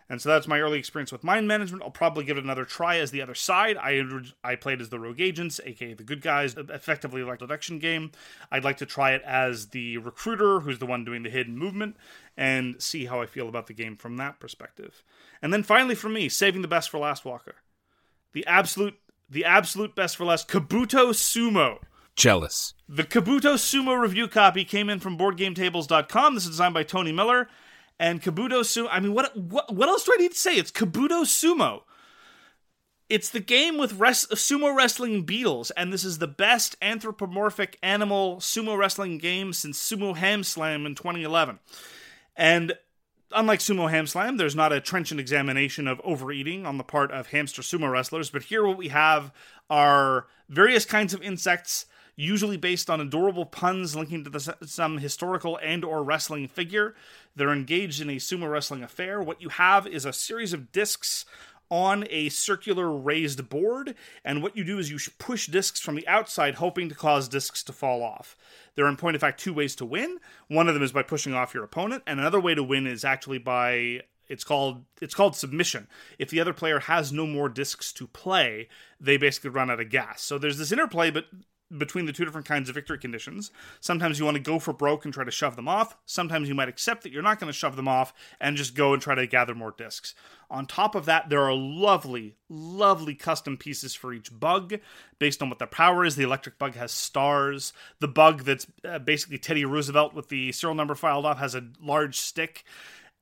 [0.10, 1.84] And so that's my early experience with mind management.
[1.84, 3.78] I'll probably give it another try as the other side.
[3.78, 4.02] I
[4.44, 8.12] I played as the rogue agents, aka the good guys, effectively like deduction game.
[8.52, 11.96] I'd like to try it as the recruiter, who's the one doing the hidden movement,
[12.38, 15.04] and see how I feel about the game from that perspective.
[15.42, 17.56] And then finally, for me, saving the best for last, Walker,
[18.34, 21.80] the absolute the absolute best for last, Kabuto Sumo.
[22.16, 22.76] Jealous.
[22.88, 26.36] The Kabuto Sumo review copy came in from BoardGameTables.com.
[26.36, 27.50] This is designed by Tony Miller
[28.04, 28.89] and Kabuto Sumo.
[28.92, 30.58] I mean, what what what else do I need to say?
[30.58, 31.84] It's Kabuto Sumo.
[33.08, 38.38] It's the game with res- sumo wrestling beetles, and this is the best anthropomorphic animal
[38.38, 41.60] sumo wrestling game since Sumo Ham Slam in 2011.
[42.36, 42.74] And
[43.32, 47.28] unlike Sumo Ham Slam, there's not a trenchant examination of overeating on the part of
[47.28, 49.32] hamster sumo wrestlers, but here what we have
[49.70, 55.58] are various kinds of insects usually based on adorable puns linking to the, some historical
[55.63, 56.95] and or wrestling figure.
[57.36, 59.21] They're engaged in a sumo wrestling affair.
[59.21, 61.26] What you have is a series of discs
[61.69, 66.08] on a circular raised board, and what you do is you push discs from the
[66.08, 68.38] outside, hoping to cause discs to fall off.
[68.76, 70.19] There are, in point of fact, two ways to win.
[70.47, 73.04] One of them is by pushing off your opponent, and another way to win is
[73.04, 75.88] actually by it's called it's called submission.
[76.19, 78.67] If the other player has no more discs to play,
[78.99, 80.21] they basically run out of gas.
[80.21, 81.26] So there's this interplay, but
[81.78, 83.52] between the two different kinds of victory conditions.
[83.80, 85.97] Sometimes you want to go for broke and try to shove them off.
[86.06, 88.93] Sometimes you might accept that you're not going to shove them off and just go
[88.93, 90.13] and try to gather more discs.
[90.52, 94.76] On top of that, there are lovely, lovely custom pieces for each bug
[95.17, 96.15] based on what their power is.
[96.15, 97.73] The electric bug has stars.
[97.99, 101.69] The bug that's uh, basically Teddy Roosevelt with the serial number filed off has a
[101.82, 102.63] large stick.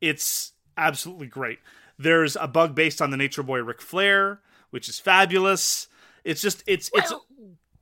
[0.01, 1.59] It's absolutely great.
[1.97, 5.87] There's a bug based on the Nature Boy Ric Flair, which is fabulous.
[6.23, 7.13] It's just it's it's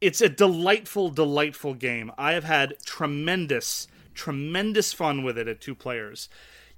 [0.02, 2.12] it's a delightful, delightful game.
[2.18, 6.30] I have had tremendous, tremendous fun with it at two players.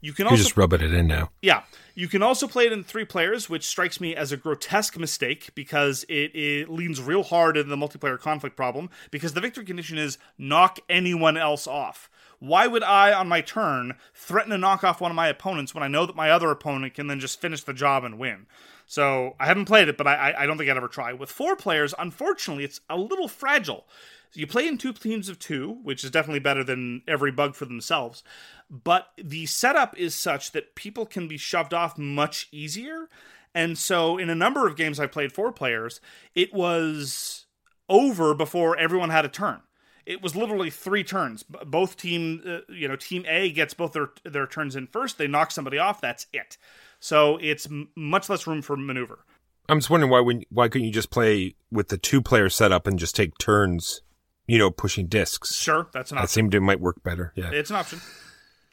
[0.03, 1.29] You can You're also just rubbing it in now.
[1.43, 1.61] yeah,
[1.93, 5.51] you can also play it in three players, which strikes me as a grotesque mistake
[5.53, 8.89] because it, it leans real hard into the multiplayer conflict problem.
[9.11, 12.09] Because the victory condition is knock anyone else off.
[12.39, 15.83] Why would I, on my turn, threaten to knock off one of my opponents when
[15.83, 18.47] I know that my other opponent can then just finish the job and win?
[18.91, 21.13] So I haven't played it, but I, I don't think I'd ever try.
[21.13, 23.87] With four players, unfortunately, it's a little fragile.
[24.33, 27.63] You play in two teams of two, which is definitely better than every bug for
[27.63, 28.21] themselves.
[28.69, 33.07] But the setup is such that people can be shoved off much easier.
[33.55, 36.01] And so, in a number of games I've played four players,
[36.35, 37.45] it was
[37.87, 39.61] over before everyone had a turn.
[40.05, 41.43] It was literally three turns.
[41.43, 45.17] Both team, uh, you know, team A gets both their their turns in first.
[45.17, 46.01] They knock somebody off.
[46.01, 46.57] That's it.
[47.01, 49.25] So it's m- much less room for maneuver.
[49.67, 52.87] I'm just wondering why when why couldn't you just play with the two player setup
[52.87, 54.01] and just take turns,
[54.47, 55.55] you know, pushing discs?
[55.55, 56.23] Sure, that's an option.
[56.23, 57.33] That seemed it might work better.
[57.35, 57.49] Yeah.
[57.51, 57.99] It's an option.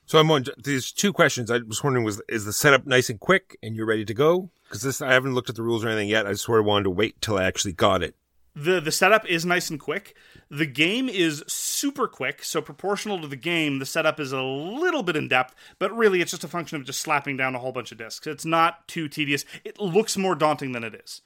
[0.04, 1.50] So I'm on these two questions.
[1.50, 4.50] I was wondering was is the setup nice and quick and you're ready to go?
[4.64, 6.26] Because this I haven't looked at the rules or anything yet.
[6.26, 8.14] I just sort of wanted to wait till I actually got it.
[8.58, 10.14] The the setup is nice and quick.
[10.50, 15.02] The game is super quick, so proportional to the game, the setup is a little
[15.02, 17.72] bit in depth, but really it's just a function of just slapping down a whole
[17.72, 18.26] bunch of discs.
[18.26, 19.44] It's not too tedious.
[19.64, 21.20] It looks more daunting than it is.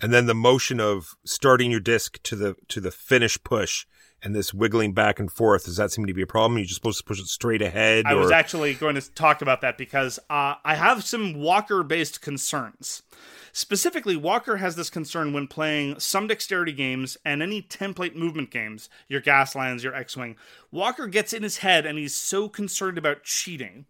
[0.00, 3.86] And then the motion of starting your disc to the to the finish push
[4.22, 6.58] and this wiggling back and forth does that seem to be a problem?
[6.58, 8.06] You're just supposed to push it straight ahead.
[8.06, 8.18] I or...
[8.18, 13.02] was actually going to talk about that because uh, I have some Walker based concerns.
[13.52, 18.88] Specifically, Walker has this concern when playing some dexterity games and any template movement games,
[19.08, 20.36] your Gaslands, your X Wing.
[20.70, 23.86] Walker gets in his head and he's so concerned about cheating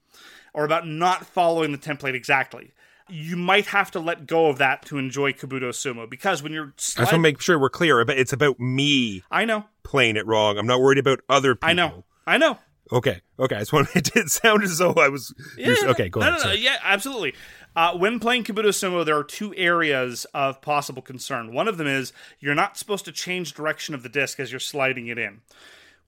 [0.54, 2.72] or about not following the template exactly.
[3.08, 6.66] You might have to let go of that to enjoy Kabuto Sumo because when you're
[6.66, 8.04] I just want to make sure we're clear.
[8.04, 10.58] But it's about me I know, playing it wrong.
[10.58, 11.70] I'm not worried about other people.
[11.70, 12.58] I know, I know.
[12.92, 13.20] Okay.
[13.38, 13.56] Okay.
[13.56, 15.34] I just want it did sound as though I was.
[15.56, 16.08] Yeah, okay.
[16.08, 16.40] Go no, ahead.
[16.42, 17.34] No, no, yeah, absolutely.
[17.78, 21.54] Uh, when playing Kabuto Sumo, there are two areas of possible concern.
[21.54, 24.58] One of them is you're not supposed to change direction of the disc as you're
[24.58, 25.42] sliding it in,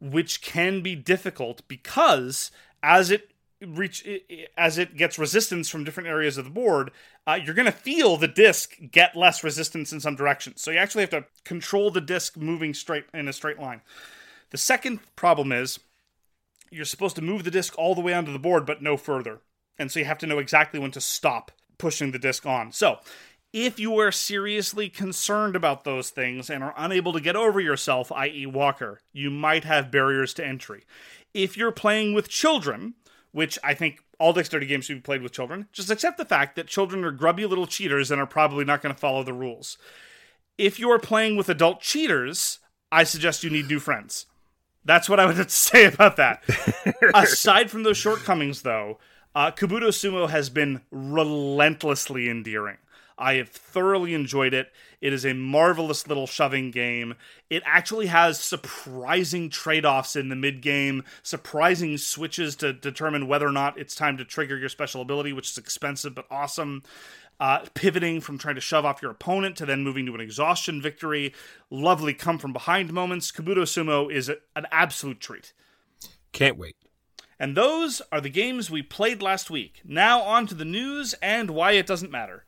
[0.00, 2.50] which can be difficult because
[2.82, 3.30] as it
[3.64, 4.04] reach
[4.58, 6.90] as it gets resistance from different areas of the board,
[7.28, 10.60] uh, you're going to feel the disc get less resistance in some directions.
[10.60, 13.80] So you actually have to control the disc moving straight in a straight line.
[14.50, 15.78] The second problem is
[16.68, 19.38] you're supposed to move the disc all the way onto the board, but no further.
[19.78, 22.70] And so you have to know exactly when to stop pushing the disc on.
[22.72, 22.98] So
[23.52, 28.12] if you are seriously concerned about those things and are unable to get over yourself,
[28.12, 30.84] i.e., Walker, you might have barriers to entry.
[31.34, 32.94] If you're playing with children,
[33.32, 36.54] which I think all dexterity games should be played with children, just accept the fact
[36.56, 39.78] that children are grubby little cheaters and are probably not going to follow the rules.
[40.56, 42.60] If you are playing with adult cheaters,
[42.92, 44.26] I suggest you need new friends.
[44.84, 46.42] That's what I would have to say about that.
[47.14, 48.98] Aside from those shortcomings, though,
[49.34, 52.78] uh, Kabuto Sumo has been relentlessly endearing.
[53.20, 54.72] I have thoroughly enjoyed it.
[55.02, 57.14] It is a marvelous little shoving game.
[57.50, 63.46] It actually has surprising trade offs in the mid game, surprising switches to determine whether
[63.46, 66.82] or not it's time to trigger your special ability, which is expensive but awesome.
[67.38, 70.80] Uh, pivoting from trying to shove off your opponent to then moving to an exhaustion
[70.80, 71.32] victory.
[71.70, 73.30] Lovely come from behind moments.
[73.32, 75.52] Kabuto Sumo is a- an absolute treat.
[76.32, 76.76] Can't wait.
[77.40, 79.80] And those are the games we played last week.
[79.82, 82.44] Now on to the news and why it doesn't matter.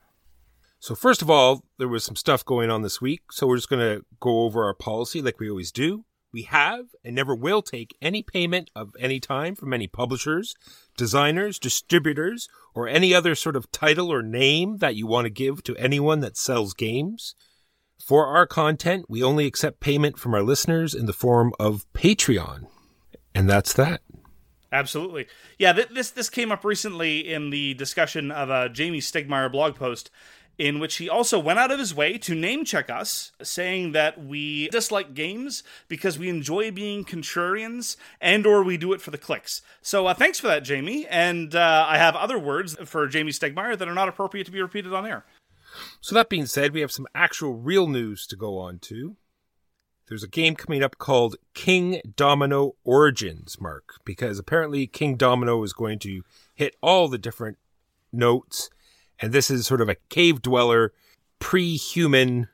[0.81, 3.71] So first of all, there was some stuff going on this week, so we're just
[3.71, 6.05] going to go over our policy like we always do.
[6.31, 10.55] We have and never will take any payment of any time from any publishers,
[10.95, 15.63] designers, distributors, or any other sort of title or name that you want to give
[15.65, 17.35] to anyone that sells games.
[17.99, 22.67] For our content, we only accept payment from our listeners in the form of Patreon.
[23.35, 24.03] And that's that.
[24.73, 25.27] Absolutely.
[25.59, 29.77] Yeah, th- this this came up recently in the discussion of a Jamey Stegmaier blog
[29.77, 30.11] post
[30.59, 34.23] in which he also went out of his way to name check us, saying that
[34.23, 39.19] we dislike games because we enjoy being contrarians and or we do it for the
[39.19, 39.63] clicks.
[39.81, 41.07] So uh, thanks for that, Jamey.
[41.09, 44.63] And uh, I have other words for Jamey Stegmaier that are not appropriate to be
[44.63, 45.25] repeated on air.
[46.01, 49.17] So that being said, we have some actual real news to go on to.
[50.13, 55.99] There's a game coming up called King Domino Origins, Mark, because apparently Kingdomino is going
[56.01, 56.23] to
[56.55, 57.57] hit all the different
[58.13, 58.69] notes,
[59.19, 60.93] and this is sort of a cave dweller,
[61.39, 62.49] pre-human,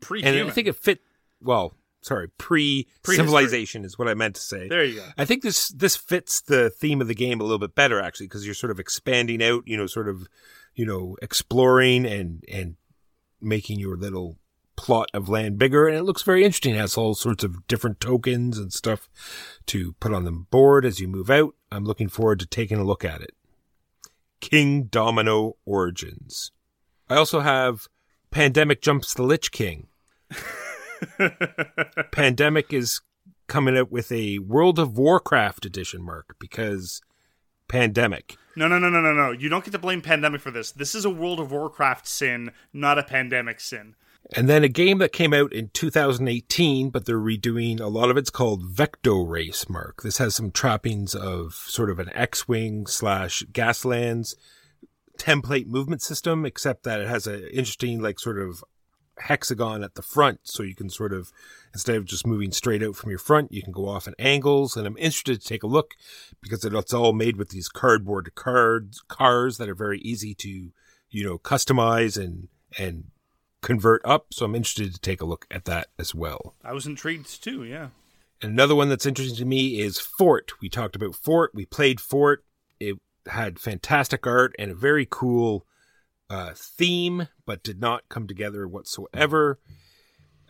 [0.00, 0.40] Pre-human.
[0.40, 0.98] and I think it fit
[1.40, 1.72] well.
[2.00, 4.66] Sorry, pre-civilization is what I meant to say.
[4.66, 5.04] there you go.
[5.16, 8.26] I think this this fits the theme of the game a little bit better actually
[8.26, 10.26] because you're sort of expanding out, you know, sort of,
[10.74, 12.74] you know, exploring and and
[13.40, 14.36] making your little
[14.78, 16.76] plot of land bigger and it looks very interesting.
[16.76, 19.08] It has all sorts of different tokens and stuff
[19.66, 21.56] to put on the board as you move out.
[21.72, 23.32] I'm looking forward to taking a look at it.
[24.40, 26.52] Kingdomino Origins.
[27.10, 27.88] I also have
[28.30, 29.88] Pandemic Jumps the Lich King.
[32.12, 33.00] Pandemic is
[33.48, 37.02] coming out with a World of Warcraft edition, Mark, because
[37.66, 38.36] Pandemic.
[38.54, 39.32] No, no, no, no, no, no.
[39.32, 40.70] You don't get to blame pandemic for this.
[40.70, 43.96] This is a World of Warcraft sin, not a pandemic sin.
[44.36, 48.18] And then a game that came out in 2018, but they're redoing a lot of
[48.18, 50.02] it's called VektoRace, Mark.
[50.02, 54.34] This has some trappings of sort of an X-Wing slash Gaslands
[55.18, 58.62] template movement system, except that it has an interesting, like, sort of
[59.18, 60.40] hexagon at the front.
[60.44, 61.32] So you can sort of,
[61.72, 64.76] instead of just moving straight out from your front, you can go off at angles.
[64.76, 65.94] And I'm interested to take a look
[66.42, 70.70] because it's all made with these cardboard cards, cars that are very easy to,
[71.10, 72.48] you know, customize and,
[72.78, 73.04] and
[73.62, 74.32] convert up.
[74.32, 76.54] So I'm interested to take a look at that as well.
[76.64, 77.64] I was intrigued too.
[77.64, 77.88] Yeah.
[78.40, 80.52] And another one that's interesting to me is Fort.
[80.60, 81.50] We talked about Fort.
[81.54, 82.44] We played Fort.
[82.78, 82.96] It
[83.26, 85.66] had fantastic art and a very cool
[86.30, 89.58] uh, theme, but did not come together whatsoever.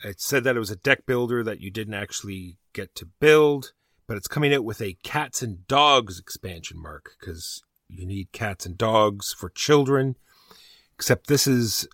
[0.04, 3.72] It said that it was a deck builder that you didn't actually get to build,
[4.06, 8.66] but it's coming out with a cats and dogs expansion mark because you need cats
[8.66, 10.16] and dogs for children.
[10.94, 11.88] Except this is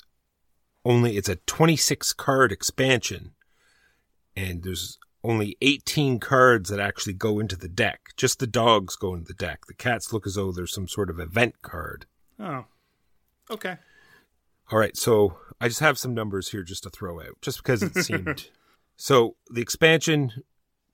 [0.84, 3.32] only it's a 26 card expansion
[4.36, 8.10] and there's only 18 cards that actually go into the deck.
[8.16, 9.66] Just the dogs go into the deck.
[9.66, 12.06] The cats look as though they're some sort of event card.
[12.38, 12.66] Oh.
[13.50, 13.76] Okay.
[14.70, 17.82] All right, so I just have some numbers here just to throw out just because
[17.82, 18.48] it seemed
[18.96, 20.44] So the expansion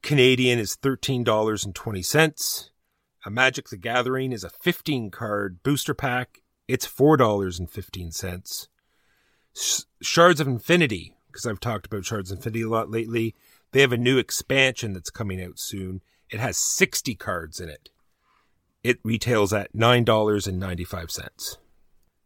[0.03, 2.71] Canadian is $13.20.
[3.27, 6.41] A Magic the Gathering is a 15 card booster pack.
[6.67, 8.69] It's $4.15.
[10.01, 13.35] Shards of Infinity, because I've talked about Shards of Infinity a lot lately.
[13.73, 16.01] They have a new expansion that's coming out soon.
[16.29, 17.91] It has sixty cards in it.
[18.83, 21.59] It retails at nine dollars and ninety five cents.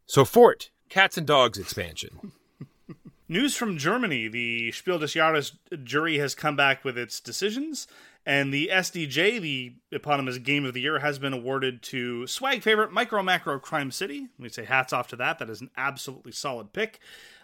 [0.05, 2.31] So Fort, Cats and Dogs expansion.
[3.27, 4.27] News from Germany.
[4.27, 5.53] The Spiel des Jahres
[5.83, 7.87] jury has come back with its decisions,
[8.25, 12.91] and the SDJ, the eponymous Game of the Year, has been awarded to swag favorite
[12.91, 14.27] Micro Macro Crime City.
[14.39, 15.39] We say hats off to that.
[15.39, 16.99] That is an absolutely solid pick.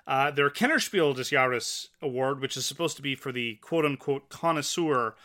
[0.08, 4.30] Uh, their Kennerspiel des Jahres award, which is supposed to be for the quote unquote
[4.30, 5.16] connoisseur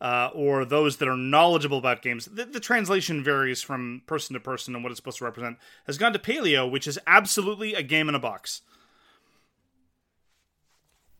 [0.00, 2.26] uh, or those that are knowledgeable about games.
[2.26, 5.56] The, the, translation varies from person to person and what it's supposed to represent.
[5.86, 8.62] Has gone to Paleo, which is absolutely a game in a box.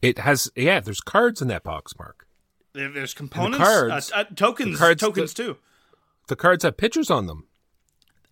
[0.02, 0.80] It has, yeah.
[0.80, 2.26] There's cards in that box, Mark.
[2.74, 5.56] There, there's components, the cards, uh, uh, tokens, cards, tokens the, too.
[6.26, 7.46] The cards have pictures on them.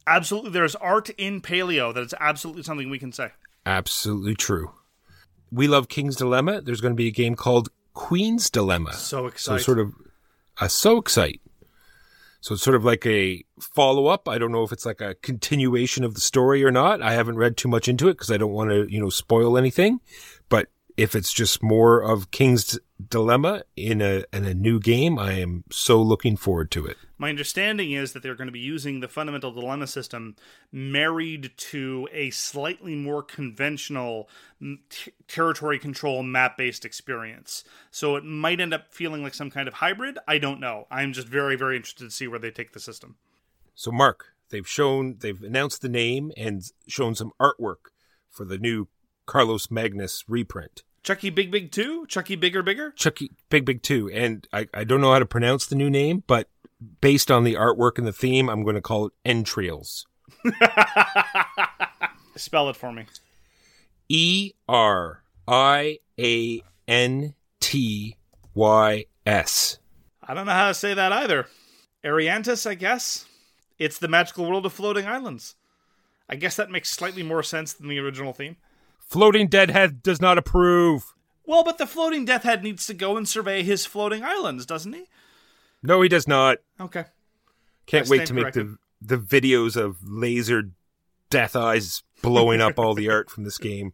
[0.07, 1.95] Absolutely, there's art in Paleo.
[1.95, 3.31] That is absolutely something we can say.
[3.65, 4.73] Absolutely true.
[5.53, 6.61] We love King's Dilemma.
[6.61, 8.95] There's going to be a game called Queen's Dilemma.
[8.95, 9.61] So excited.
[9.61, 9.95] So sort of
[10.61, 11.41] a so excite.
[12.41, 14.29] So it's sort of like a follow up.
[14.29, 17.01] I don't know if it's like a continuation of the story or not.
[17.01, 19.57] I haven't read too much into it because I don't want to, you know, spoil
[19.57, 20.01] anything.
[20.97, 22.79] If it's just more of King's
[23.09, 26.97] Dilemma in a in a new game, I am so looking forward to it.
[27.19, 30.37] My understanding is that they're going to be using the fundamental dilemma system
[30.71, 34.29] married to a slightly more conventional
[34.91, 37.65] t- territory control map based experience.
[37.91, 40.19] So it might end up feeling like some kind of hybrid.
[40.29, 40.87] I don't know.
[40.91, 43.17] I'm just very very interested to see where they take the system.
[43.75, 47.91] So Mark, they've shown they've announced the name and shown some artwork
[48.31, 48.89] for the new
[49.33, 50.83] Carolus Magnus reprint.
[51.03, 52.07] Chucky Big Big 2?
[52.07, 52.93] Chucky Bigger Bigger?
[52.93, 54.11] Chucky Big Big 2.
[54.11, 56.49] And I, I don't know how to pronounce the new name, but
[57.01, 60.07] based on the artwork and the theme, I'm going to call it Entrails.
[62.37, 63.07] Spell it for me.
[64.09, 68.17] E R I A N T
[68.55, 69.79] Y S.
[70.23, 71.47] I don't know how to say that either.
[72.05, 73.27] Ariantis, I guess.
[73.79, 75.55] It's the magical world of floating islands.
[76.29, 78.57] I guess that makes slightly more sense than the original theme.
[79.09, 81.13] Floating Deadhead does not approve.
[81.45, 85.09] Well, but the floating Deathhead needs to go and survey his floating islands, doesn't he?
[85.83, 86.59] No, he does not.
[86.81, 87.05] Okay.
[87.87, 88.77] Can't I wait to make corrected.
[89.01, 90.71] the the videos of laser
[91.31, 93.93] death eyes blowing up all the art from this game.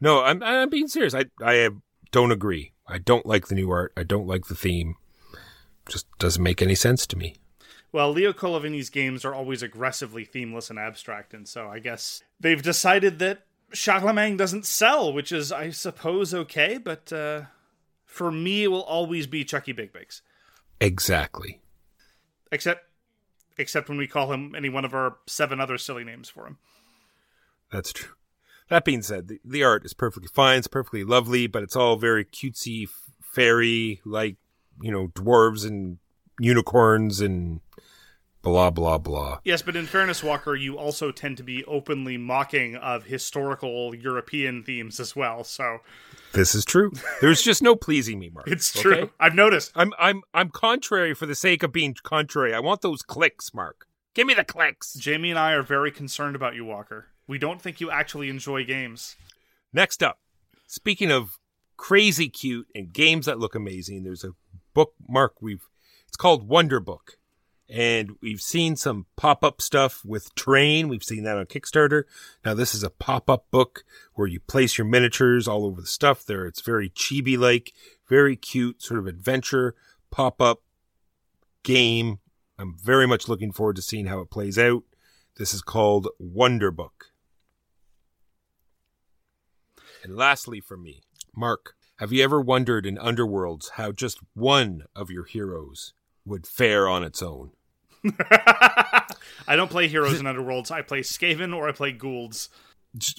[0.00, 1.14] No, I'm I'm being serious.
[1.14, 1.70] I I
[2.12, 2.72] don't agree.
[2.86, 3.92] I don't like the new art.
[3.96, 4.94] I don't like the theme.
[5.88, 7.36] Just doesn't make any sense to me.
[7.90, 12.62] Well, Leo Colovini's games are always aggressively themeless and abstract, and so I guess they've
[12.62, 17.42] decided that Charlemagne doesn't sell, which is, I suppose, okay, but uh,
[18.04, 20.22] for me, it will always be Chucky Big Bigs.
[20.80, 21.60] Exactly.
[22.50, 22.86] Except,
[23.58, 26.58] except when we call him any one of our seven other silly names for him.
[27.72, 28.14] That's true.
[28.70, 30.58] That being said, the, the art is perfectly fine.
[30.58, 32.88] It's perfectly lovely, but it's all very cutesy,
[33.20, 34.36] fairy, like,
[34.80, 35.98] you know, dwarves and
[36.40, 37.60] unicorns and
[38.44, 39.40] blah, blah, blah.
[39.44, 44.62] Yes, but in fairness, Walker, you also tend to be openly mocking of historical European
[44.62, 45.42] themes as well.
[45.44, 45.78] So
[46.32, 46.92] This is true.
[47.20, 48.46] There's just no pleasing me, Mark.
[48.48, 48.92] it's true.
[48.94, 49.10] okay?
[49.18, 49.72] I've noticed.
[49.74, 52.54] I'm I'm I'm contrary for the sake of being contrary.
[52.54, 53.86] I want those clicks, Mark.
[54.14, 54.96] Give me the clicks.
[54.96, 57.06] Jamey and I are very concerned about you, Walker.
[57.26, 59.16] We don't think you actually enjoy games.
[59.72, 60.20] Next up,
[60.66, 61.38] Speaking of
[61.76, 64.30] crazy cute and games that look amazing, there's a
[64.74, 65.68] bookmark we've
[66.08, 67.16] it's called Wonderbook.
[67.74, 70.86] And we've seen some pop-up stuff with Train.
[70.86, 72.04] We've seen that on Kickstarter.
[72.44, 76.24] Now this is a pop-up book where you place your miniatures all over the stuff
[76.24, 76.46] there.
[76.46, 77.72] It's very chibi-like,
[78.08, 79.74] very cute, sort of adventure
[80.12, 80.62] pop-up
[81.64, 82.20] game.
[82.60, 84.84] I'm very much looking forward to seeing how it plays out.
[85.36, 87.10] This is called Wonderbook.
[90.04, 91.02] And lastly, from me,
[91.34, 95.92] Mark, have you ever wondered in Underworlds how just one of your heroes
[96.24, 97.50] would fare on its own?
[99.46, 100.70] I don't play heroes in Underworlds.
[100.70, 102.48] I play Skaven or I play Goulds.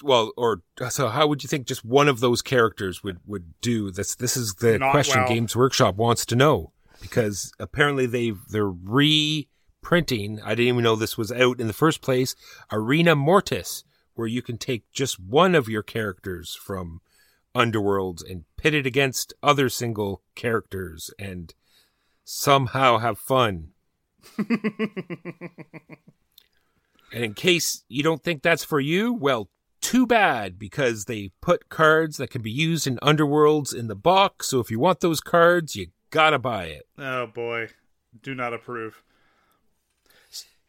[0.02, 3.90] Well, or so how would you think just one of those characters would would do?
[3.90, 5.28] This this is the Not question well.
[5.28, 10.40] Games Workshop wants to know because apparently they've they're reprinting.
[10.42, 12.34] I didn't even know this was out in the first place.
[12.72, 13.84] Arena Mortis,
[14.14, 17.00] where you can take just one of your characters from
[17.54, 21.54] Underworlds and pit it against other single characters and
[22.24, 23.72] somehow have fun.
[27.12, 29.48] and in case you don't think that's for you, well,
[29.80, 34.48] too bad because they put cards that can be used in Underworlds in the box.
[34.48, 36.86] So if you want those cards, you gotta buy it.
[36.98, 37.68] Oh boy,
[38.22, 39.02] do not approve.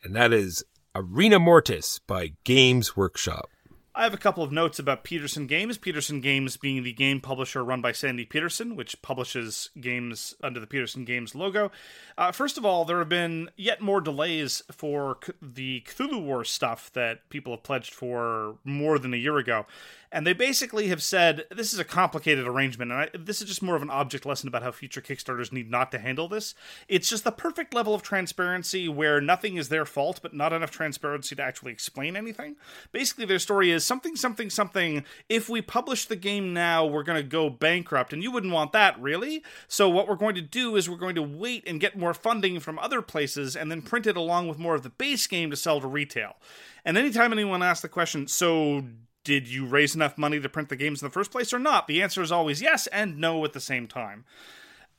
[0.03, 3.49] And that is Arena Mortis by Games Workshop.
[3.97, 5.79] I have a couple of notes about Petersen Games.
[5.79, 10.67] Petersen Games being the game publisher run by Sandy Petersen, which publishes games under the
[10.67, 11.71] Petersen Games logo.
[12.15, 16.93] Uh, first of all, there have been yet more delays for the Cthulhu War stuff
[16.93, 19.65] that people have pledged for more than a year ago.
[20.11, 23.61] And they basically have said this is a complicated arrangement, and I, this is just
[23.61, 26.55] more of an object lesson about how future Kickstarters need not to handle this.
[26.87, 30.71] It's just the perfect level of transparency where nothing is their fault, but not enough
[30.71, 32.55] transparency to actually explain anything.
[32.91, 35.03] Basically, their story is something, something, something.
[35.27, 38.71] If we publish the game now, we're going to go bankrupt, and you wouldn't want
[38.71, 39.43] that, really.
[39.67, 42.59] So, what we're going to do is we're going to wait and get more funding
[42.61, 45.57] from other places and then print it along with more of the base game to
[45.57, 46.37] sell to retail.
[46.85, 48.85] And anytime anyone asks the question, so
[49.27, 51.85] did you raise enough money to print the games in the first place or not?
[51.85, 54.23] The answer is always yes and no at the same time.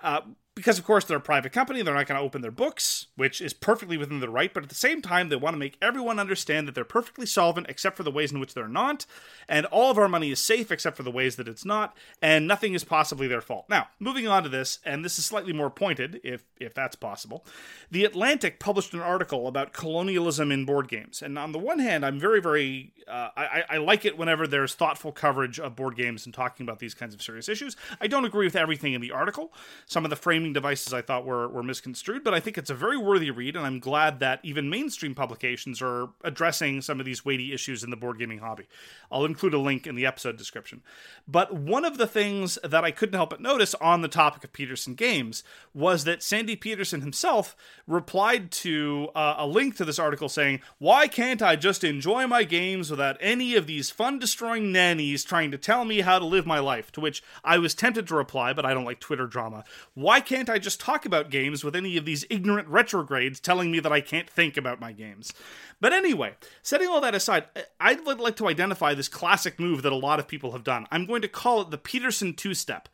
[0.03, 0.21] Uh,
[0.59, 3.41] because, of course, they're a private company, they're not going to open their books, which
[3.41, 6.19] is perfectly within their right, but at the same time, they want to make everyone
[6.19, 9.07] understand that they're perfectly solvent except for the ways in which they're not,
[9.49, 12.49] and all of our money is safe except for the ways that it's not, and
[12.49, 13.67] nothing is possibly their fault.
[13.69, 17.47] Now, moving on to this, and this is slightly more pointed, if, if that's possible.
[17.91, 22.05] The Atlantic published an article about colonialism in board games, and on the one hand,
[22.05, 26.27] I'm very, very, uh, I, I like it whenever there's thoughtful coverage of board games
[26.27, 27.77] and talking about these kinds of serious issues.
[28.01, 29.53] I don't agree with everything in the article.
[29.87, 32.75] Some of the framing devices I thought were, were misconstrued, but I think it's a
[32.75, 37.25] very worthy read, and I'm glad that even mainstream publications are addressing some of these
[37.25, 38.67] weighty issues in the board gaming hobby.
[39.11, 40.83] I'll include a link in the episode description.
[41.27, 44.53] But one of the things that I couldn't help but notice on the topic of
[44.53, 45.43] Petersen games
[45.75, 51.09] was that Sandy Petersen himself replied to uh, a link to this article saying, Why
[51.09, 55.59] can't I just enjoy my games without any of these fun destroying nannies trying to
[55.59, 56.93] tell me how to live my life?
[56.93, 59.65] To which I was tempted to reply, but I don't like Twitter drama.
[59.95, 63.81] Why can't I just talk about games with any of these ignorant retrogrades telling me
[63.81, 65.33] that I can't think about my games?
[65.81, 67.45] But anyway, setting all that aside,
[67.81, 70.87] I'd like to identify this classic move that a lot of people have done.
[70.91, 72.89] I'm going to call it the Petersen two step.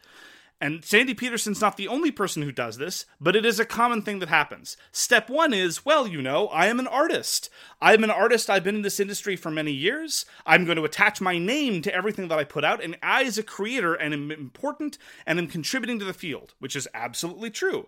[0.65, 4.01] And Sandy Petersen's not the only person who does this, but it is a common
[4.01, 4.79] thing that happens.
[4.93, 7.51] Step one is, well, you know, I am an artist.
[7.83, 8.49] I'm an artist.
[8.49, 10.25] I've been in this industry for many years.
[10.47, 13.37] I'm going to attach my name to everything that I put out, and I, as
[13.37, 14.97] a creator, am important
[15.27, 17.87] and am contributing to the field, which is absolutely true.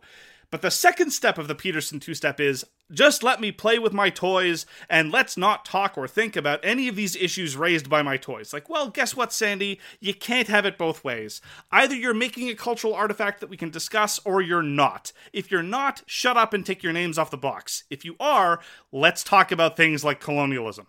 [0.50, 3.92] But the second step of the Petersen two step is just let me play with
[3.92, 8.02] my toys and let's not talk or think about any of these issues raised by
[8.02, 8.52] my toys.
[8.52, 9.80] Like, well, guess what, Sandy?
[10.00, 11.40] You can't have it both ways.
[11.72, 15.12] Either you're making a cultural artifact that we can discuss or you're not.
[15.32, 17.84] If you're not, shut up and take your names off the box.
[17.90, 18.60] If you are,
[18.92, 20.86] let's talk about things like colonialism.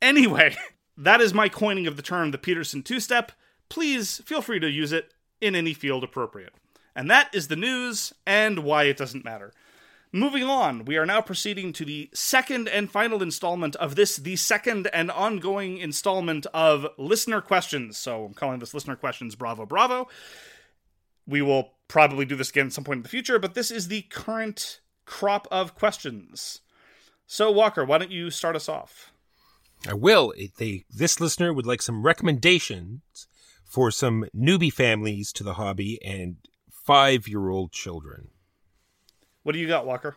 [0.00, 0.56] Anyway,
[0.96, 3.32] that is my coining of the term the Petersen two step.
[3.68, 6.54] Please feel free to use it in any field appropriate.
[6.94, 9.52] And that is the news and why it doesn't matter.
[10.12, 14.36] Moving on, we are now proceeding to the second and final installment of this, the
[14.36, 17.98] second and ongoing installment of listener questions.
[17.98, 20.06] So I'm calling this listener questions Bravo Bravo.
[21.26, 23.88] We will probably do this again at some point in the future, but this is
[23.88, 26.60] the current crop of questions.
[27.26, 29.10] So, Walker, why don't you start us off?
[29.88, 30.32] I will.
[30.58, 33.26] They this listener would like some recommendations
[33.64, 36.36] for some newbie families to the hobby and
[36.84, 38.28] five year old children.
[39.42, 40.16] What do you got, Walker?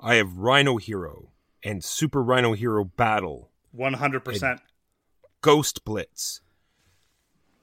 [0.00, 1.30] I have Rhino Hero
[1.62, 4.60] and Super Rhino Hero Battle, 100%.
[5.40, 6.40] Ghost Blitz.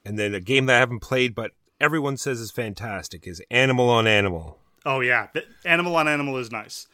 [0.05, 3.89] And then a game that I haven't played, but everyone says is fantastic, is Animal
[3.89, 4.59] on Animal.
[4.85, 5.27] Oh yeah,
[5.63, 6.87] Animal on Animal is nice.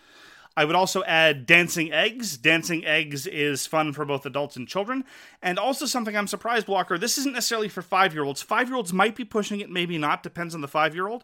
[0.60, 2.36] I would also add Dancing Eggs.
[2.36, 5.06] Dancing Eggs is fun for both adults and children,
[5.42, 6.98] and also something I'm surprised, Walker.
[6.98, 8.42] This isn't necessarily for five year olds.
[8.42, 10.22] Five year olds might be pushing it, maybe not.
[10.22, 11.24] Depends on the five year old.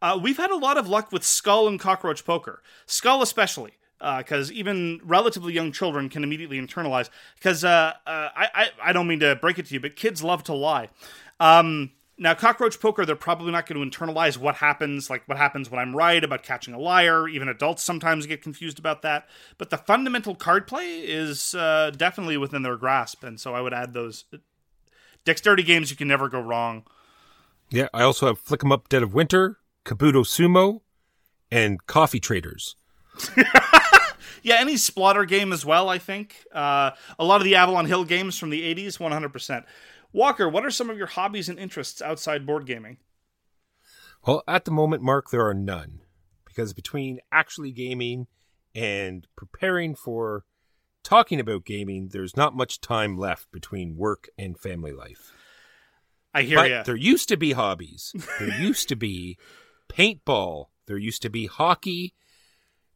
[0.00, 2.62] Uh, we've had a lot of luck with Skull and Cockroach Poker.
[2.86, 3.72] Skull especially.
[3.98, 7.10] Because even relatively young children can immediately internalize.
[7.34, 10.22] Because uh, uh, I, I I don't mean to break it to you, but kids
[10.22, 10.90] love to lie.
[11.40, 15.70] Um, now, cockroach poker, they're probably not going to internalize what happens, like what happens
[15.70, 17.28] when I'm right about catching a liar.
[17.28, 19.28] Even adults sometimes get confused about that.
[19.58, 23.74] But the fundamental card play is uh, definitely within their grasp, and so I would
[23.74, 24.24] add those
[25.24, 25.90] dexterity games.
[25.90, 26.84] You can never go wrong.
[27.68, 30.80] Yeah, I also have Flick 'em Up Dead of Winter, Kabuto Sumo,
[31.50, 32.76] and Coffee Traders.
[34.46, 35.88] Yeah, any splatter game as well.
[35.88, 39.32] I think uh, a lot of the Avalon Hill games from the '80s, 100.
[39.32, 39.64] percent
[40.16, 42.96] Walker, what are some of your hobbies and interests outside board gaming?
[44.26, 46.00] Well, at the moment, Mark, there are none.
[46.46, 48.26] Because between actually gaming
[48.74, 50.46] and preparing for
[51.04, 55.32] talking about gaming, there's not much time left between work and family life.
[56.32, 56.82] I hear but ya.
[56.82, 58.14] there used to be hobbies.
[58.38, 59.36] There used to be
[59.90, 60.68] paintball.
[60.86, 62.14] There used to be hockey.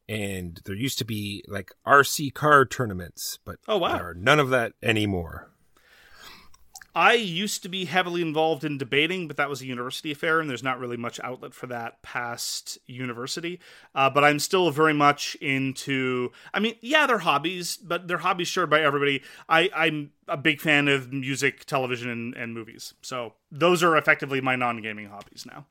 [0.08, 3.38] And there used to be like RC car tournaments.
[3.44, 3.98] But Oh, wow.
[3.98, 5.49] there are none of that anymore.
[6.94, 10.50] I used to be heavily involved in debating, but that was a university affair, and
[10.50, 13.60] there's not really much outlet for that past university.
[13.94, 16.32] Uh, but I'm still very much into.
[16.52, 19.22] I mean, yeah, they're hobbies, but they're hobbies shared by everybody.
[19.48, 22.94] I, I'm a big fan of music, television, and, and movies.
[23.02, 25.66] So those are effectively my non-gaming hobbies now.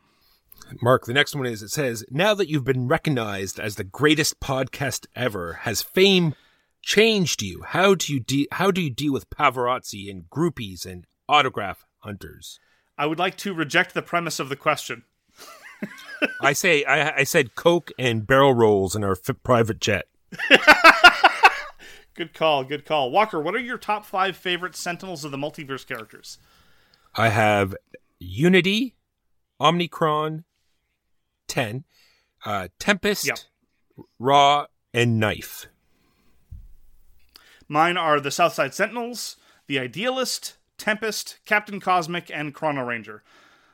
[0.81, 4.39] Mark, the next one is it says, Now that you've been recognized as the greatest
[4.39, 6.35] podcast ever, has fame
[6.81, 7.63] changed you?
[7.65, 12.59] How do you de- how do you deal with paparazzi and groupies and autograph hunters?
[12.97, 15.03] I would like to reject the premise of the question.
[16.41, 20.07] I say I, I said Coke and barrel rolls in our f- private jet.
[22.15, 23.11] Good call, good call.
[23.11, 26.37] Walker, what are your top five favorite Sentinels of the Multiverse characters?
[27.15, 27.73] I have
[28.19, 28.97] Unity,
[29.61, 30.43] Omnitron,
[31.47, 31.85] 10,
[32.43, 33.37] uh, Tempest, Yep.
[34.19, 35.67] Ra, and Knife.
[37.69, 43.23] Mine are the Southside Sentinels, the Idealist, Tempest, Captain Cosmic, and Chrono Ranger.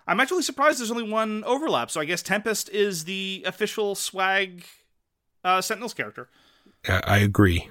[0.06, 4.66] I'm actually surprised there's only one overlap, so I guess Tempest is the official swag
[5.44, 6.30] uh, Sentinels character.
[6.88, 7.70] I agree.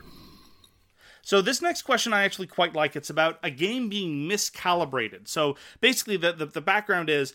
[1.22, 2.96] So this next question I actually quite like.
[2.96, 5.28] It's about a game being miscalibrated.
[5.28, 7.34] So basically, the, the, the background is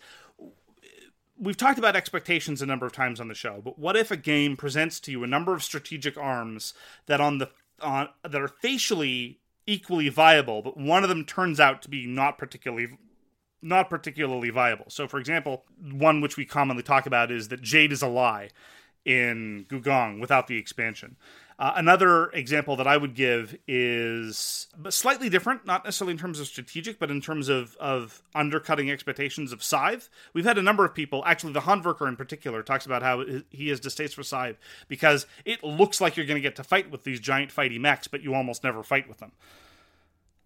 [1.40, 4.18] we've talked about expectations a number of times on the show, but what if a
[4.18, 6.74] game presents to you a number of strategic arms
[7.06, 7.50] that on the
[7.82, 12.38] on that are facially equally viable, but one of them turns out to be not
[12.38, 12.98] particularly
[13.62, 14.86] not particularly viable.
[14.88, 18.50] So for example, one which we commonly talk about is that Jade is a lie
[19.06, 21.18] in Gugong without the expansion.
[21.60, 26.48] Uh, another example that I would give is slightly different, not necessarily in terms of
[26.48, 30.10] strategic, but in terms of, of undercutting expectations of Scythe.
[30.34, 33.68] We've had a number of people, actually, the Hanverker in particular, talks about how he
[33.68, 34.58] has distaste for Scythe
[34.88, 38.08] because it looks like you're going to get to fight with these giant fighty mechs,
[38.08, 39.34] but you almost never fight with them.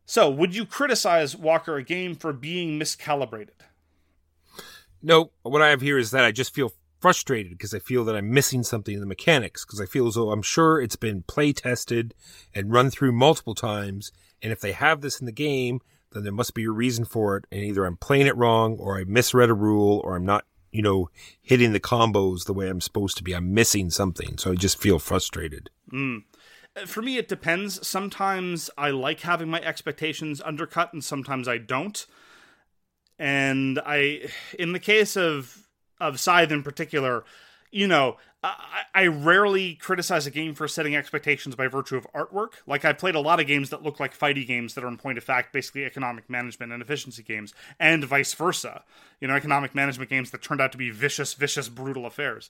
[0.07, 3.61] So, would you criticize Walker a game for being miscalibrated?
[5.03, 6.73] No, what I have here is that I just feel
[7.03, 10.13] frustrated because I feel that I'm missing something in the mechanics because I feel as
[10.13, 12.13] though I'm sure it's been play tested
[12.55, 14.13] and run through multiple times.
[14.41, 15.81] And if they have this in the game,
[16.13, 17.43] then there must be a reason for it.
[17.51, 20.81] And either I'm playing it wrong or I misread a rule or I'm not, you
[20.81, 21.09] know,
[21.41, 23.33] hitting the combos the way I'm supposed to be.
[23.33, 24.37] I'm missing something.
[24.37, 25.69] So I just feel frustrated.
[25.89, 26.19] Hmm.
[26.73, 31.55] Uh, for me it depends sometimes i like having my expectations undercut and sometimes i
[31.59, 32.07] don't
[33.19, 34.27] and i
[34.57, 35.62] in the case of
[36.03, 37.23] of scythe in particular
[37.71, 42.53] you know I, I rarely criticize a game for setting expectations by virtue of artwork.
[42.67, 44.97] Like I've played a lot of games that look like fighty games that are in
[44.97, 48.83] point of fact basically economic management and efficiency games, and vice versa.
[49.21, 52.49] You know, economic management games that turned out to be vicious, vicious, brutal affairs.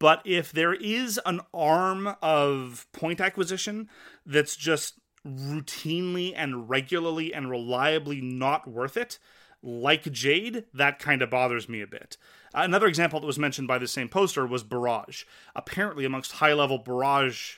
[0.00, 3.88] But if there is an arm of point acquisition
[4.26, 4.94] that's just
[5.26, 9.18] routinely and regularly and reliably not worth it,
[9.62, 12.16] like Jade, that kind of bothers me a bit.
[12.54, 15.24] Another example that was mentioned by the same poster was Barrage.
[15.54, 17.56] Apparently, amongst high level Barrage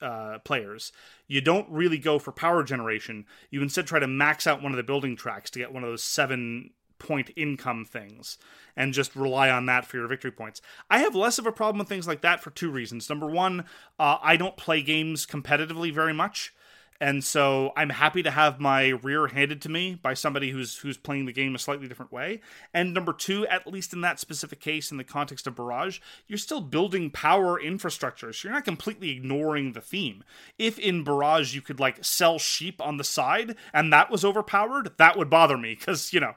[0.00, 0.92] uh, players,
[1.26, 3.26] you don't really go for power generation.
[3.50, 5.90] You instead try to max out one of the building tracks to get one of
[5.90, 8.38] those seven point income things
[8.76, 10.62] and just rely on that for your victory points.
[10.88, 13.08] I have less of a problem with things like that for two reasons.
[13.08, 13.64] Number one,
[13.98, 16.54] uh, I don't play games competitively very much.
[17.02, 20.96] And so I'm happy to have my rear handed to me by somebody who's who's
[20.96, 22.40] playing the game a slightly different way.
[22.72, 25.98] And number two, at least in that specific case, in the context of Barrage,
[26.28, 30.22] you're still building power infrastructure, so you're not completely ignoring the theme.
[30.60, 34.92] If in Barrage you could like sell sheep on the side and that was overpowered,
[34.98, 36.36] that would bother me because you know.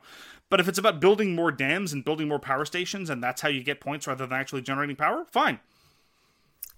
[0.50, 3.50] But if it's about building more dams and building more power stations, and that's how
[3.50, 5.60] you get points rather than actually generating power, fine.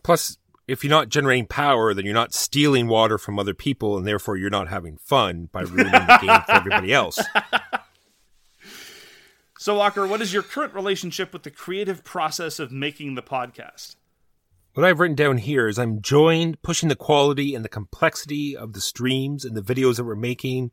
[0.04, 0.38] Plus,
[0.68, 4.38] if you're not generating power, then you're not stealing water from other people, and therefore
[4.38, 7.20] you're not having fun by ruining the game for everybody else.
[9.60, 13.96] So, Walker, what is your current relationship with the creative process of making the podcast?
[14.76, 18.74] What I've written down here is I'm joined pushing the quality and the complexity of
[18.74, 20.72] the streams and the videos that we're making,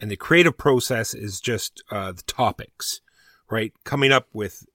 [0.00, 3.00] and the creative process is just uh, the topics,
[3.50, 3.72] right?
[3.84, 4.66] Coming up with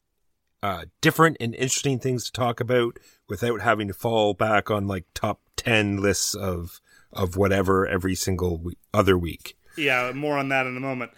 [0.64, 2.98] uh, different and interesting things to talk about
[3.28, 6.80] without having to fall back on like top 10 lists of
[7.14, 9.58] of whatever every single we- other week.
[9.78, 11.12] Yeah, more on that in a moment.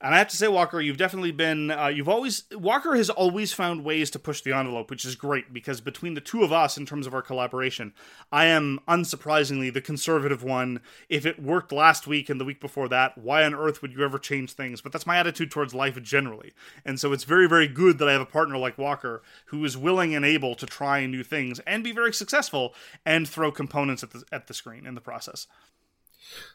[0.00, 3.52] And I have to say, Walker, you've definitely been, uh, you've always, Walker has always
[3.52, 6.76] found ways to push the envelope, which is great because between the two of us,
[6.76, 7.92] in terms of our collaboration,
[8.30, 10.82] I am unsurprisingly the conservative one.
[11.08, 14.04] If it worked last week and the week before that, why on earth would you
[14.04, 14.80] ever change things?
[14.80, 16.52] But that's my attitude towards life generally.
[16.84, 19.76] And so it's very, very good that I have a partner like Walker who is
[19.76, 22.72] willing and able to try new things and be very successful
[23.04, 25.48] and throw components at the, at the screen in the process.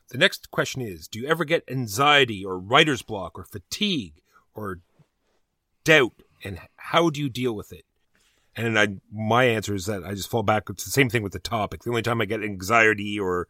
[0.10, 4.22] The next question is Do you ever get anxiety or writer's block or fatigue
[4.54, 4.80] or
[5.84, 6.14] doubt?
[6.44, 7.86] And how do you deal with it?
[8.56, 10.70] And I, my answer is that I just fall back.
[10.70, 11.84] It's the same thing with the topic.
[11.84, 13.48] The only time I get anxiety or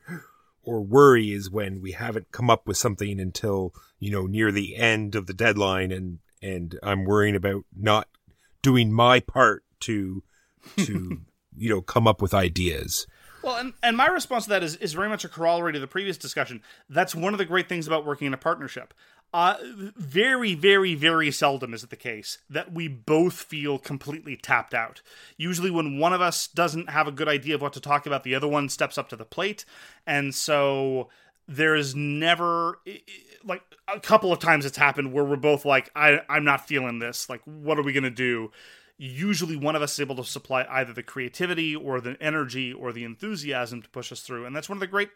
[0.63, 4.75] or worry is when we haven't come up with something until you know near the
[4.75, 8.07] end of the deadline, and and I'm worrying about not
[8.61, 10.23] doing my part to
[10.77, 11.21] to
[11.57, 13.05] you know come up with ideas.
[13.43, 15.87] Well, and, and my response to that is, is very much a corollary to the
[15.87, 16.61] previous discussion.
[16.89, 18.93] That's one of the great things about working in a partnership.
[19.33, 19.55] Uh,
[19.97, 25.01] very, very, very seldom is it the case that we both feel completely tapped out.
[25.37, 28.23] Usually, when one of us doesn't have a good idea of what to talk about,
[28.23, 29.65] the other one steps up to the plate.
[30.05, 31.09] And so
[31.47, 32.79] there's never
[33.43, 36.99] like a couple of times it's happened where we're both like, I, I'm not feeling
[36.99, 37.27] this.
[37.27, 38.51] Like, what are we going to do?
[38.97, 42.93] Usually one of us is able to supply either the creativity or the energy or
[42.93, 44.45] the enthusiasm to push us through.
[44.45, 45.09] And that's one of the great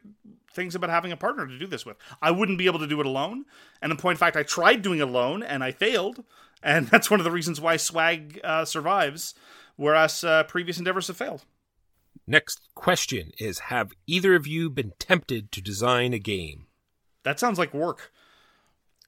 [0.51, 1.97] things about having a partner to do this with.
[2.21, 3.45] I wouldn't be able to do it alone.
[3.81, 6.23] And in point of fact, I tried doing it alone and I failed.
[6.63, 9.35] And that's one of the reasons why Swag uh, survives,
[9.75, 11.45] whereas uh, previous endeavors have failed.
[12.25, 16.65] Next question is Have either of you been tempted to design a game?
[17.23, 18.11] That sounds like work.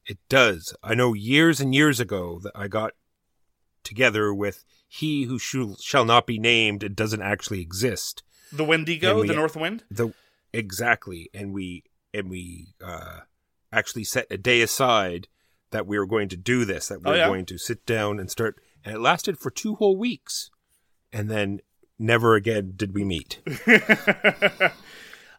[0.06, 0.76] It does.
[0.82, 2.94] I know years and years ago that I got
[3.84, 8.24] together with he who sh- shall not be named and doesn't actually exist.
[8.52, 9.84] The Wendigo, we- the North Wind.
[9.92, 10.14] The
[10.54, 13.20] exactly, and we and we uh,
[13.72, 15.28] actually set a day aside
[15.72, 16.88] that we were going to do this.
[16.88, 17.28] That we Oh, were yeah?
[17.28, 20.50] going to sit down and start, and it lasted for two whole weeks,
[21.14, 21.60] and then
[22.00, 23.40] never again did we meet.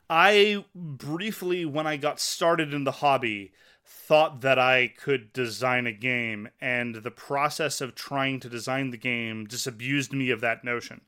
[0.09, 3.53] I briefly, when I got started in the hobby,
[3.91, 8.97] thought that I could design a game, and the process of trying to design the
[8.97, 11.01] game disabused me of that notion.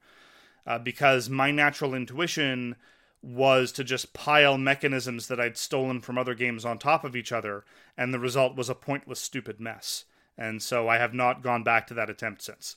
[0.66, 2.76] Uh, because my natural intuition
[3.22, 7.32] was to just pile mechanisms that I'd stolen from other games on top of each
[7.32, 7.64] other,
[7.96, 10.04] and the result was a pointless, stupid mess.
[10.36, 12.76] And so I have not gone back to that attempt since.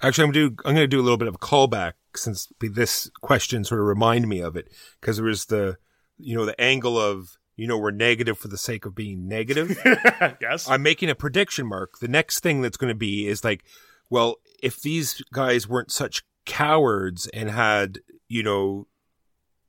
[0.00, 3.10] Actually, I'm do I'm going to do a little bit of a callback since this
[3.20, 4.68] question sort of reminded me of it
[5.00, 5.76] because there was the
[6.18, 9.78] you know the angle of you know we're negative for the sake of being negative.
[10.40, 10.68] yes?
[10.68, 11.98] I'm making a prediction mark.
[12.00, 13.64] The next thing that's going to be is like,
[14.10, 17.98] well, if these guys weren't such cowards and had,
[18.28, 18.86] you know,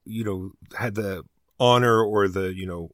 [0.05, 1.23] you know, had the
[1.59, 2.89] honor or the, you know,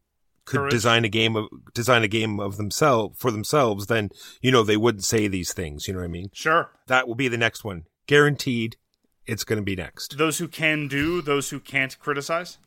[0.45, 0.71] could Courage.
[0.71, 4.09] design a game of design a game of themselves for themselves, then
[4.41, 5.87] you know they wouldn't say these things.
[5.87, 6.29] You know what I mean?
[6.33, 6.71] sure.
[6.87, 8.75] That will be the next one, guaranteed.
[9.27, 10.17] It's going to be next.
[10.17, 12.57] Those who can do, those who can't criticize.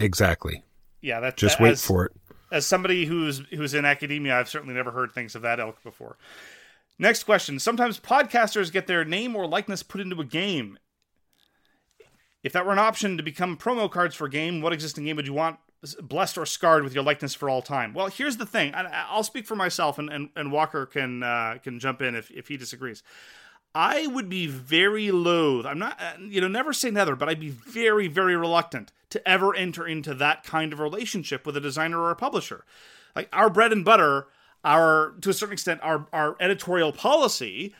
[0.00, 0.64] Exactly.
[1.02, 2.12] Yeah, that Just that- wait as- for it.
[2.50, 6.16] as somebody who's who's in academia, I've certainly never heard things of that ilk before.
[6.98, 7.58] Next question.
[7.58, 10.78] Sometimes podcasters get their name or likeness put into a game.
[12.42, 15.16] If that were an option to become promo cards for a game, what existing game
[15.16, 15.58] would you want
[16.00, 17.92] blessed or scarred with your likeness for all time?
[17.94, 18.72] Well, here's the thing.
[18.74, 22.30] and I'll speak for myself, and, and, and Walker can uh, can jump in if,
[22.30, 23.02] if he disagrees.
[23.74, 25.64] I would be very loath.
[25.64, 29.26] I'm not, uh, you know, never say never, but I'd be very, very reluctant to
[29.28, 32.64] ever enter into that kind of relationship with a designer or a publisher.
[33.16, 34.26] Like our bread and butter,
[34.64, 37.74] our to a certain extent, our our editorial policy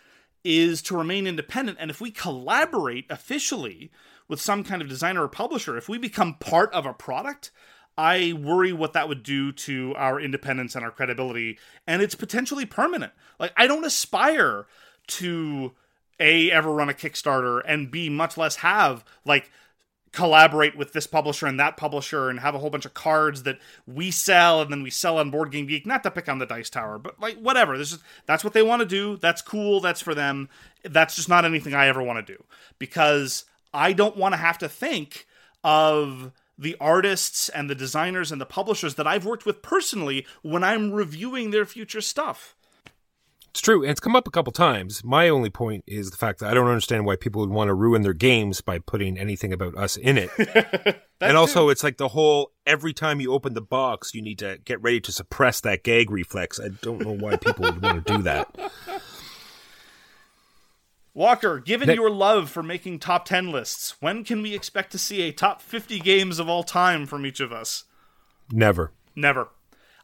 [0.44, 1.78] is to remain independent.
[1.80, 3.90] And if we collaborate officially
[4.28, 7.50] with some kind of designer or publisher, if we become part of a product,
[7.96, 12.66] I worry what that would do to our independence and our credibility, and it's potentially
[12.66, 13.12] permanent.
[13.38, 14.66] Like I don't aspire
[15.08, 15.72] to
[16.20, 19.50] a ever run a Kickstarter and b much less have like
[20.12, 23.58] collaborate with this publisher and that publisher and have a whole bunch of cards that
[23.86, 25.86] we sell and then we sell on Board Game Geek.
[25.86, 27.78] Not to pick on the Dice Tower, but like whatever.
[27.78, 29.16] This is that's what they want to do.
[29.16, 29.80] That's cool.
[29.80, 30.48] That's for them.
[30.84, 32.44] That's just not anything I ever want to do
[32.78, 35.26] because I don't want to have to think
[35.64, 40.62] of the artists and the designers and the publishers that I've worked with personally when
[40.62, 42.54] I'm reviewing their future stuff.
[43.52, 45.04] It's true, and it's come up a couple times.
[45.04, 47.74] My only point is the fact that I don't understand why people would want to
[47.74, 50.30] ruin their games by putting anything about us in it.
[51.20, 54.58] and also, it's like the whole every time you open the box, you need to
[54.64, 56.58] get ready to suppress that gag reflex.
[56.58, 58.72] I don't know why people would want to do that.
[61.14, 64.98] Walker, given That- your love for making top 10 lists, when can we expect to
[64.98, 67.84] see a top 50 games of all time from each of us?
[68.50, 68.92] Never.
[69.14, 69.50] Never.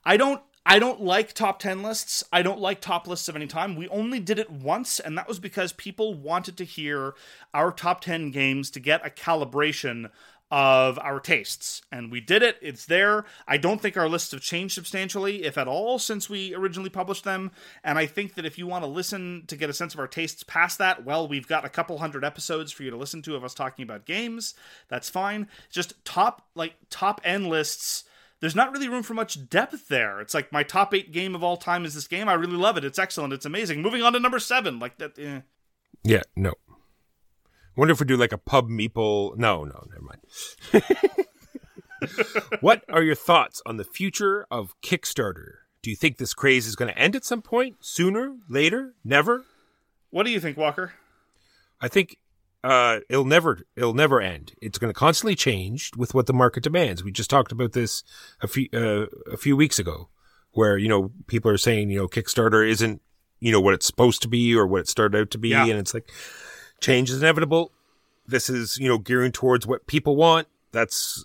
[0.04, 2.22] I don't I don't like top 10 lists.
[2.30, 3.74] I don't like top lists of any time.
[3.74, 7.14] We only did it once and that was because people wanted to hear
[7.54, 10.10] our top 10 games to get a calibration
[10.50, 11.80] of our tastes.
[11.90, 12.58] And we did it.
[12.60, 13.24] It's there.
[13.46, 17.24] I don't think our lists have changed substantially, if at all, since we originally published
[17.24, 17.50] them.
[17.82, 20.06] And I think that if you want to listen to get a sense of our
[20.06, 23.36] tastes past that, well, we've got a couple hundred episodes for you to listen to
[23.36, 24.54] of us talking about games.
[24.88, 25.48] That's fine.
[25.70, 28.04] Just top like top end lists
[28.40, 30.20] there's not really room for much depth there.
[30.20, 32.28] It's like my top eight game of all time is this game.
[32.28, 32.84] I really love it.
[32.84, 33.32] It's excellent.
[33.32, 33.82] It's amazing.
[33.82, 34.78] Moving on to number seven.
[34.78, 35.18] Like that.
[35.18, 35.40] Eh.
[36.04, 36.54] Yeah, no.
[37.76, 39.36] Wonder if we do like a pub meeple.
[39.36, 41.24] No, no, never mind.
[42.60, 45.58] what are your thoughts on the future of Kickstarter?
[45.82, 47.76] Do you think this craze is going to end at some point?
[47.80, 48.36] Sooner?
[48.48, 48.94] Later?
[49.04, 49.44] Never?
[50.10, 50.94] What do you think, Walker?
[51.80, 52.18] I think
[52.64, 54.52] uh, it'll never it'll never end.
[54.60, 57.04] It's going to constantly change with what the market demands.
[57.04, 58.02] We just talked about this
[58.40, 60.08] a few uh, a few weeks ago,
[60.52, 63.00] where you know people are saying you know Kickstarter isn't
[63.40, 65.64] you know what it's supposed to be or what it started out to be, Yeah.
[65.66, 66.10] and it's like
[66.80, 67.72] change is inevitable.
[68.26, 70.48] This is you know gearing towards what people want.
[70.72, 71.24] That's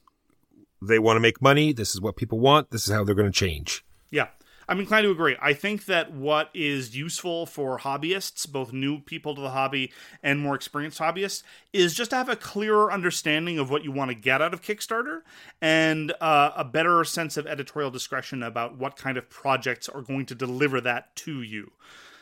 [0.81, 1.73] they want to make money.
[1.73, 2.69] This is what people want.
[2.71, 3.83] This is how they're going to change.
[4.11, 4.27] Yeah.
[4.67, 5.35] I'm inclined to agree.
[5.41, 9.91] I think that what is useful for hobbyists, both new people to the hobby
[10.21, 14.09] and more experienced hobbyists, is just to have a clearer understanding of what you want
[14.09, 15.21] to get out of Kickstarter
[15.61, 20.25] and uh, a better sense of editorial discretion about what kind of projects are going
[20.27, 21.71] to deliver that to you.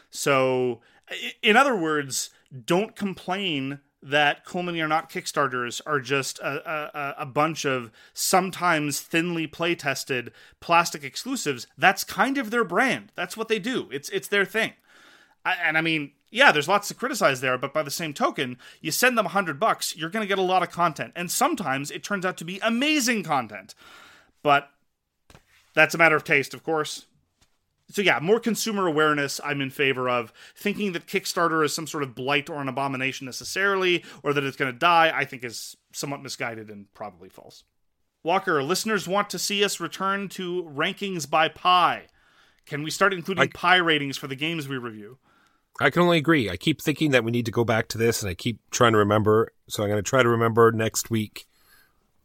[0.10, 0.82] So,
[1.42, 2.32] in other words,
[2.66, 7.92] don't complain that Cool Mini or Not Kickstarters are just a, a, a bunch of
[8.14, 11.68] sometimes thinly play tested plastic exclusives.
[11.78, 13.12] That's kind of their brand.
[13.16, 13.88] That's what they do.
[13.92, 14.74] It's it's their thing.
[15.46, 18.58] I, and I mean, yeah, there's lots to criticize there, but by the same token,
[18.80, 21.30] you send them a hundred bucks, you're going to get a lot of content, and
[21.30, 23.76] sometimes it turns out to be amazing content.
[24.44, 24.70] But
[25.74, 27.06] that's a matter of taste, of course
[27.92, 30.34] so yeah, more consumer awareness I'm in favor of.
[30.56, 34.58] Thinking that Kickstarter is some sort of blight or an abomination necessarily, or that it's
[34.58, 37.64] going to die, I think is somewhat misguided and probably false.
[38.24, 42.08] Walker, listeners want to see us return to rankings by pie.
[42.66, 45.18] Can we start including I- pie ratings for the games we review?
[45.80, 46.50] I can only agree.
[46.50, 48.92] I keep thinking that we need to go back to this, and I keep trying
[48.92, 49.52] to remember.
[49.68, 51.48] So I'm going to try to remember next week.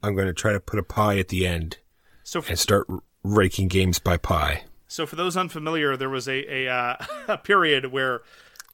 [0.02, 1.78] I'm going to try to put a pie at the end
[2.24, 2.86] So, for, and start
[3.22, 4.64] ranking games by pie.
[4.88, 6.96] So for those unfamiliar, there was a a, uh,
[7.28, 8.22] a period where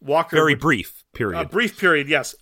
[0.01, 1.41] Walker Very would- brief period.
[1.41, 2.35] a brief period, yes,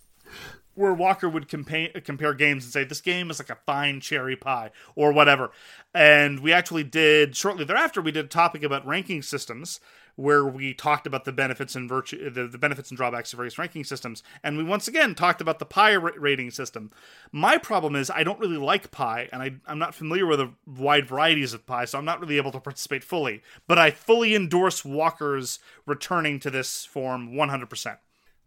[0.75, 4.35] where Walker would compare compare games and say this game is like a fine cherry
[4.35, 5.51] pie or whatever.
[5.93, 9.79] And we actually did shortly thereafter we did a topic about ranking systems
[10.15, 13.57] where we talked about the benefits and virtue the, the benefits and drawbacks of various
[13.57, 16.91] ranking systems and we once again talked about the ra- rating system
[17.31, 20.51] my problem is i don't really like pie and I, i'm not familiar with the
[20.65, 24.35] wide varieties of pie so i'm not really able to participate fully but i fully
[24.35, 27.97] endorse walker's returning to this form 100%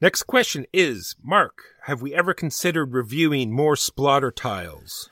[0.01, 5.09] Next question is Mark, have we ever considered reviewing more Splotter tiles?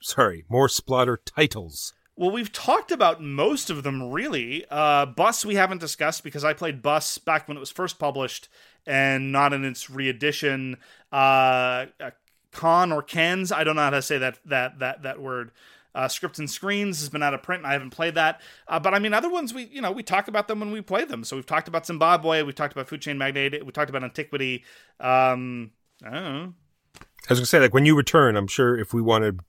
[0.00, 1.92] Sorry, more Splotter titles.
[2.20, 4.66] Well, we've talked about most of them, really.
[4.70, 8.50] Uh, Bus we haven't discussed because I played Bus back when it was first published
[8.86, 10.76] and not in its re-edition.
[11.10, 12.10] Uh, uh,
[12.52, 15.52] Con or Cans, I don't know how to say that that that that word.
[15.94, 17.62] Uh, Scripts and Screens has been out of print.
[17.62, 20.02] And I haven't played that, uh, but I mean, other ones we you know we
[20.02, 21.24] talk about them when we play them.
[21.24, 24.62] So we've talked about Zimbabwe, we've talked about Food Chain Magnate, we talked about Antiquity.
[25.00, 25.70] Um,
[26.04, 26.54] I don't know.
[27.00, 29.42] I was going to say, like, when you return, I'm sure if we want to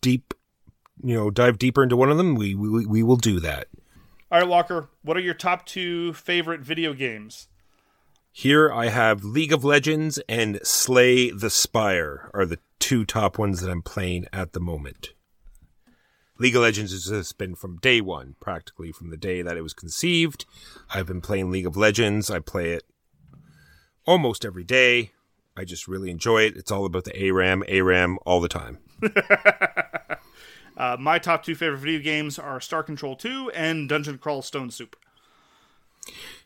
[0.00, 0.34] deep,
[1.02, 3.68] you know, dive deeper into one of them, we, we, we will do that.
[4.30, 7.48] All right, Walker, what are your top two favorite video games?
[8.32, 13.60] Here I have League of Legends and Slay the Spire are the two top ones
[13.60, 15.14] that I'm playing at the moment.
[16.38, 19.62] League of Legends has just been from day one, practically from the day that it
[19.62, 20.44] was conceived.
[20.92, 22.30] I've been playing League of Legends.
[22.30, 22.82] I play it
[24.04, 25.12] almost every day.
[25.56, 26.56] I just really enjoy it.
[26.56, 28.78] It's all about the ARAM, ARAM all the time.
[30.76, 34.70] Uh, my top two favorite video games are Star Control 2 and Dungeon Crawl Stone
[34.70, 34.94] Soup.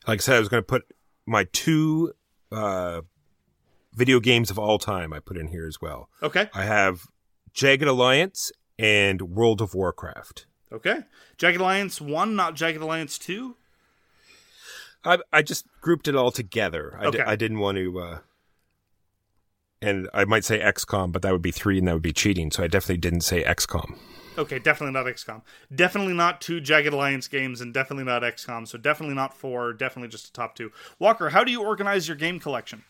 [0.07, 0.85] Like I said, I was going to put
[1.27, 2.13] my two
[2.53, 3.01] uh,
[3.95, 6.09] video games of all time I put in here as well.
[6.23, 6.49] Okay.
[6.55, 7.03] I have
[7.53, 10.47] Jagged Alliance and World of Warcraft.
[10.73, 11.01] Okay.
[11.37, 13.57] Jagged Alliance 1, not Jagged Alliance 2?
[15.03, 16.97] I I just grouped it all together.
[17.01, 17.21] I, Okay.
[17.23, 18.19] I didn't want to, uh,
[19.81, 22.51] and I might say XCOM, but that would be three, and that would be cheating.
[22.51, 23.97] So I definitely didn't say XCOM.
[24.41, 25.43] Okay, definitely not XCOM.
[25.75, 28.67] Definitely not two Jagged Alliance games, and definitely not XCOM.
[28.67, 29.75] So definitely not four.
[29.75, 30.73] Definitely just a top two.
[30.99, 32.85] Walker, how do you organize your game collection?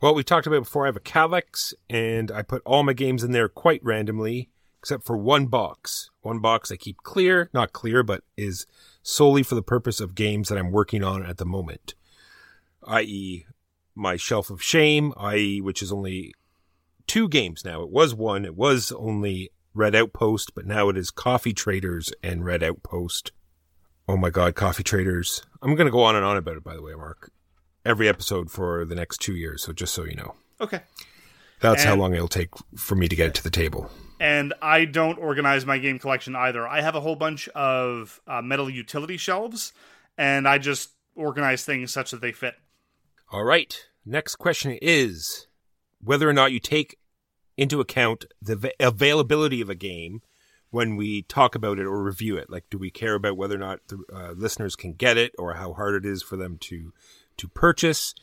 [0.00, 0.84] Well, we talked about before.
[0.84, 4.48] I have a Kallax, and I put all my games in there quite randomly,
[4.78, 6.08] except for one box.
[6.22, 8.64] One box I keep clear, not clear, but is
[9.02, 11.94] solely for the purpose of games that I'm working on at the moment,
[12.84, 13.44] i.e.,
[13.94, 16.32] my Shelf of Shame, i.e., which is only
[17.06, 17.82] two games now.
[17.82, 18.46] It was one.
[18.46, 23.32] It was only Red Outpost, but now it is Coffee Traders and Red Outpost.
[24.08, 25.42] Oh my God, Coffee Traders!
[25.62, 26.64] I'm going to go on and on about it.
[26.64, 27.30] By the way, Mark.
[27.84, 29.62] Every episode for the next two years.
[29.62, 30.34] So just so you know.
[30.60, 30.80] Okay.
[31.60, 33.90] That's how long it'll take for me to get it to the table.
[34.20, 36.66] and I don't organize my game collection either.
[36.66, 39.72] I have a whole bunch of uh, metal utility shelves,
[40.18, 42.54] and I just organize things such that they fit.
[43.32, 43.76] All right.
[44.04, 45.46] Next question is
[46.02, 46.98] whether or not you take
[47.56, 50.20] into account the va- availability of a game
[50.70, 52.50] when we talk about it or review it.
[52.50, 55.54] Like, do we care about whether or not the uh, listeners can get it or
[55.54, 56.92] how hard it is for them to
[57.36, 58.14] to purchase?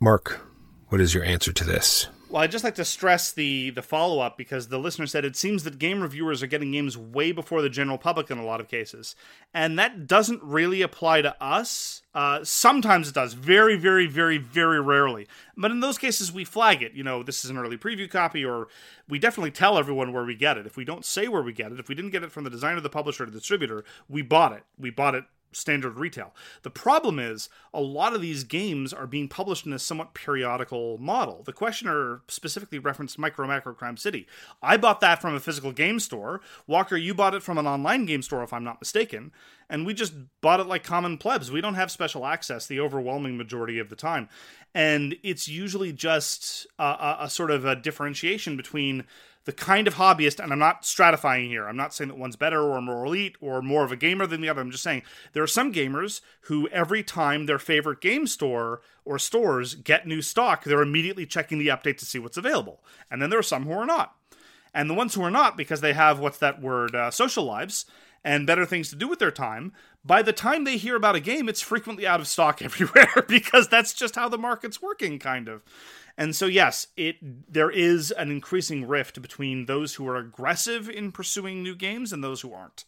[0.00, 0.40] Mark,
[0.88, 2.08] what is your answer to this?
[2.30, 5.34] Well, I'd just like to stress the the follow up because the listener said it
[5.34, 8.60] seems that game reviewers are getting games way before the general public in a lot
[8.60, 9.16] of cases,
[9.52, 12.02] and that doesn't really apply to us.
[12.14, 15.26] Uh, sometimes it does, very, very, very, very rarely.
[15.56, 16.92] But in those cases, we flag it.
[16.92, 18.68] You know, this is an early preview copy, or
[19.08, 20.66] we definitely tell everyone where we get it.
[20.66, 22.50] If we don't say where we get it, if we didn't get it from the
[22.50, 24.62] designer, the publisher, the distributor, we bought it.
[24.78, 26.34] We bought it standard retail.
[26.62, 30.98] The problem is a lot of these games are being published in a somewhat periodical
[30.98, 31.42] model.
[31.44, 34.26] The questioner specifically referenced Micro Macro Crime City.
[34.62, 36.40] I bought that from a physical game store.
[36.66, 39.32] Walker, you bought it from an online game store, if I'm not mistaken.
[39.68, 41.52] And we just bought it like common plebs.
[41.52, 44.28] We don't have special access the overwhelming majority of the time.
[44.74, 49.04] And it's usually just a, a, a sort of a differentiation between
[49.44, 51.66] the kind of hobbyist, and I'm not stratifying here.
[51.66, 54.40] I'm not saying that one's better or more elite or more of a gamer than
[54.40, 54.60] the other.
[54.60, 59.18] I'm just saying there are some gamers who every time their favorite game store or
[59.18, 62.84] stores get new stock, they're immediately checking the update to see what's available.
[63.10, 64.14] And then there are some who are not.
[64.72, 67.86] And the ones who are not, because they have what's that word, uh, social lives
[68.24, 69.72] and better things to do with their time,
[70.04, 73.68] by the time they hear about a game, it's frequently out of stock everywhere because
[73.68, 75.62] that's just how the market's working, kind of.
[76.16, 77.16] And so, yes, it
[77.50, 82.22] there is an increasing rift between those who are aggressive in pursuing new games and
[82.22, 82.84] those who aren't.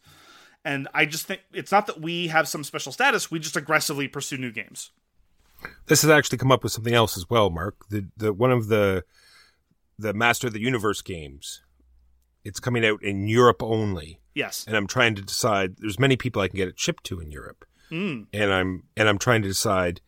[0.65, 4.07] And I just think it's not that we have some special status; we just aggressively
[4.07, 4.91] pursue new games.
[5.87, 7.89] This has actually come up with something else as well, Mark.
[7.89, 9.05] The the one of the
[9.99, 11.63] the Master of the Universe games.
[12.45, 14.21] It's coming out in Europe only.
[14.35, 14.65] Yes.
[14.67, 15.77] and I'm trying to decide.
[15.79, 18.27] There's many people I can get it shipped to in Europe, Mm.
[18.33, 20.01] and I'm and I'm trying to decide.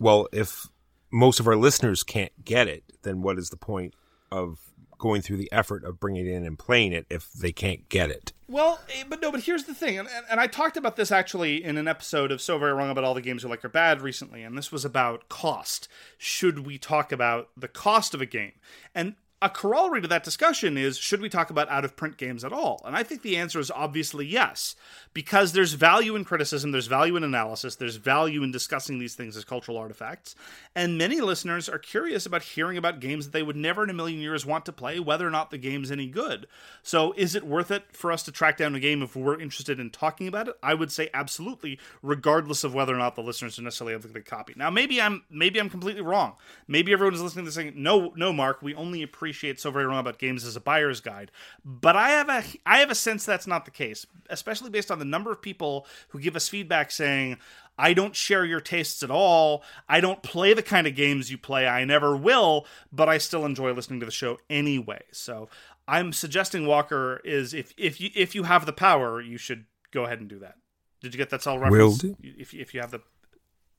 [0.00, 0.66] Well, if
[1.10, 3.94] most of our listeners can't get it, then what is the point
[4.30, 4.58] of
[4.98, 8.10] going through the effort of bringing it in and playing it if they can't get
[8.10, 8.32] it?
[8.48, 11.12] Well, eh, but no, but here's the thing, and, and, and I talked about this
[11.12, 13.68] actually in an episode of So Very Wrong About All the Games You Like Are
[13.68, 15.86] Bad recently, and this was about cost.
[16.16, 18.52] Should we talk about the cost of a game?
[18.94, 22.44] And a corollary to that discussion is should we talk about out of print games
[22.44, 22.82] at all?
[22.84, 24.74] And I think the answer is obviously yes,
[25.14, 29.36] because there's value in criticism, there's value in analysis, there's value in discussing these things
[29.36, 30.34] as cultural artifacts.
[30.74, 33.94] And many listeners are curious about hearing about games that they would never in a
[33.94, 36.48] million years want to play, whether or not the game's any good.
[36.82, 39.78] So is it worth it for us to track down a game if we're interested
[39.78, 40.56] in talking about it?
[40.64, 44.20] I would say absolutely, regardless of whether or not the listeners are necessarily able to
[44.20, 44.54] copy.
[44.56, 46.34] Now maybe I'm maybe I'm completely wrong.
[46.66, 49.86] Maybe everyone is listening to this saying, no, no, Mark, we only appreciate so very
[49.86, 51.30] wrong about games as a buyer's guide.
[51.64, 54.98] But I have a I have a sense that's not the case, especially based on
[54.98, 57.38] the number of people who give us feedback saying,
[57.78, 59.62] I don't share your tastes at all.
[59.88, 61.66] I don't play the kind of games you play.
[61.66, 65.02] I never will, but I still enjoy listening to the show anyway.
[65.12, 65.48] So
[65.86, 70.04] I'm suggesting Walker is if if you if you have the power, you should go
[70.04, 70.56] ahead and do that.
[71.00, 72.02] Did you get that all reference?
[72.02, 72.16] Will do.
[72.22, 73.00] If if you have the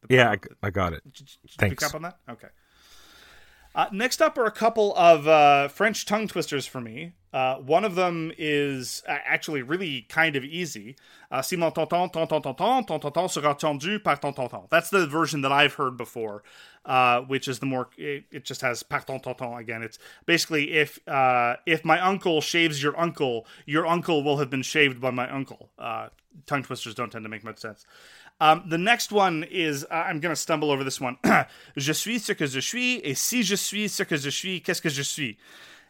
[0.09, 1.03] Yeah, I, I got it.
[1.03, 1.83] Did you pick Thanks.
[1.83, 2.17] up on that?
[2.29, 2.47] Okay.
[3.79, 7.13] Uh, next up are a couple of uh, French tongue twisters for me.
[7.31, 10.97] Uh, one of them is actually really kind of easy.
[11.31, 14.49] Uh, si mon tonton, ton ton ton ton, ton ton sera tendu par ton ton
[14.49, 14.67] ton.
[14.69, 16.43] That's the version that I've heard before,
[16.83, 17.87] uh, which is the more.
[17.97, 19.81] It, it just has par ton ton ton again.
[19.81, 24.63] It's basically if uh, if my uncle shaves your uncle, your uncle will have been
[24.63, 25.69] shaved by my uncle.
[26.45, 27.85] Tongue twisters don't tend to make much sense.
[28.41, 31.17] Um, the next one is uh, I'm going to stumble over this one.
[31.75, 34.81] je suis ce que je suis, et si je suis ce que je suis, qu'est-ce
[34.81, 35.37] que je suis?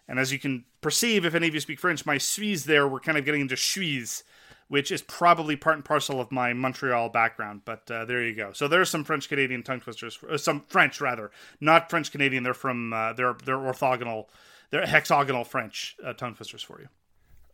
[0.07, 2.99] And as you can perceive, if any of you speak French, my suis there, we're
[2.99, 4.23] kind of getting into suis,
[4.67, 7.61] which is probably part and parcel of my Montreal background.
[7.63, 8.51] But uh, there you go.
[8.51, 11.29] So there's some French Canadian tongue twisters, uh, some French rather,
[11.61, 12.41] not French Canadian.
[12.43, 14.25] They're from uh, they're they're orthogonal,
[14.71, 16.87] they're hexagonal French uh, tongue twisters for you.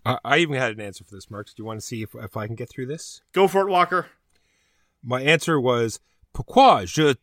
[0.05, 1.47] I, I even had an answer for this, Mark.
[1.47, 3.21] Do you want to see if, if I can get through this?
[3.33, 4.07] Go for it, Walker.
[5.05, 5.99] My answer was
[6.33, 7.15] Pourquoi je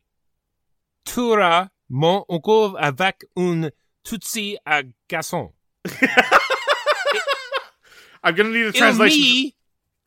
[1.04, 3.70] tuerai mon oncle avec un
[4.04, 5.52] tutsi à garçon?
[8.24, 9.52] I'm going to need a translation.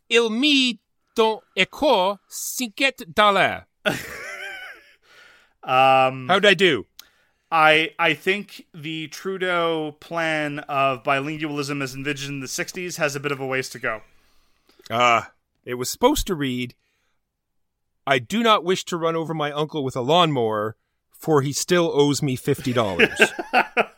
[0.10, 0.80] Il me, il me
[1.16, 3.66] don école cinquante dollars.
[5.66, 6.86] Um, How'd I do?
[7.52, 13.20] I I think the Trudeau plan of bilingualism as envisioned in the '60s has a
[13.20, 14.02] bit of a ways to go.
[14.92, 15.24] Uh,
[15.64, 16.76] it was supposed to read,
[18.08, 20.76] I do not wish to run over my uncle with a lawnmower,
[21.12, 23.32] for he still owes me $50.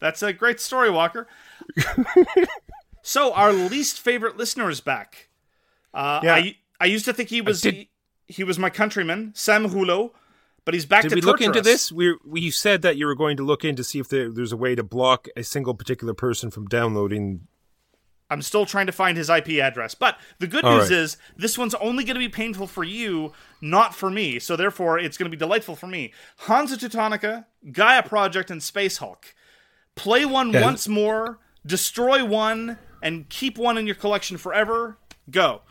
[0.00, 1.26] That's a great story, Walker.
[3.02, 5.28] so our least favorite listener is back.
[5.92, 6.34] Uh, Yeah.
[6.34, 7.90] I I used to think he was did- he,
[8.26, 10.10] he was my countryman Sam Hulo,
[10.64, 11.64] but he's back Did to we look into us.
[11.64, 11.92] this?
[11.92, 14.52] We, we said that you were going to look in to see if there, there's
[14.52, 17.46] a way to block a single particular person from downloading.
[18.30, 19.94] I'm still trying to find his IP address.
[19.94, 20.98] But the good All news right.
[20.98, 24.38] is this one's only going to be painful for you, not for me.
[24.38, 26.12] So therefore, it's going to be delightful for me.
[26.38, 29.34] Hansa Teutonica, Gaia Project, and Space Hulk.
[29.94, 30.62] Play one Yeah.
[30.62, 34.98] once more, destroy one, and keep one in your collection forever.
[35.30, 35.62] Go.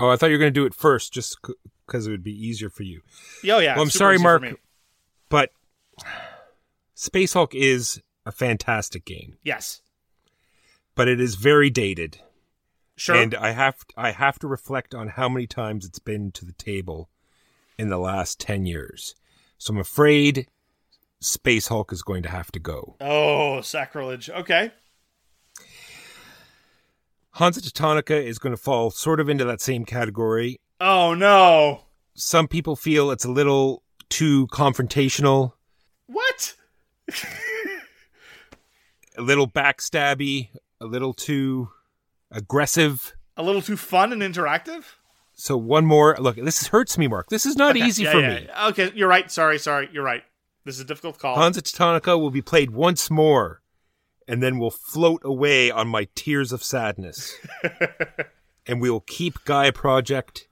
[0.00, 1.36] Oh, I thought you were going to do it first, just
[1.86, 3.02] because it would be easier for you.
[3.44, 3.74] Oh yeah.
[3.74, 4.42] Well, I'm sorry, Mark,
[5.28, 5.50] but
[6.94, 9.80] Space Hulk is a fantastic game, Yes.
[10.94, 12.18] But it is very dated.
[12.96, 13.16] Sure.
[13.16, 16.52] And I have I have to reflect on how many times it's been to the
[16.52, 17.08] table
[17.78, 19.14] in the last ten years.
[19.58, 20.46] So I'm afraid
[21.20, 22.96] Space Hulk is going to have to go.
[23.00, 24.30] oh, sacrilege.
[24.30, 24.70] Okay.
[27.32, 30.60] Hansa Teutonica is going to fall sort of into that same category.
[30.80, 31.80] Oh no.
[32.14, 35.52] Some people feel it's a little too confrontational,
[36.06, 36.54] What?
[39.18, 40.50] a little backstabby,
[40.84, 41.70] a little too
[42.30, 43.14] aggressive.
[43.36, 44.84] A little too fun and interactive?
[45.34, 46.36] So one more look.
[46.36, 47.28] This hurts me, Mark.
[47.28, 48.46] This is not Okay, easy yeah, for yeah, me.
[48.48, 48.66] yeah.
[48.68, 49.30] Okay, you're right.
[49.30, 49.88] Sorry, sorry.
[49.92, 50.22] You're right.
[50.64, 51.36] This is a difficult call.
[51.36, 53.60] Hansa Teutonica will be played once more,
[54.28, 57.34] and then will float away on my tears of sadness.
[58.66, 60.48] and we will keep Gaia Project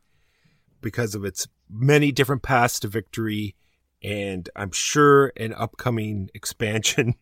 [0.80, 3.54] because of its many different paths to victory,
[4.02, 7.14] and I'm sure an upcoming expansion.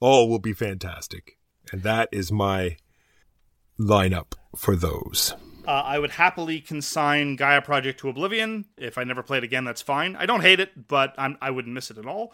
[0.00, 1.38] all will be fantastic,
[1.72, 2.76] and that is my
[3.80, 5.34] lineup for those.
[5.66, 8.66] Uh, I would happily consign Gaia Project to Oblivion.
[8.76, 10.16] If I never play it again, that's fine.
[10.16, 12.32] I don't hate it, but I'm, I wouldn't miss it at all.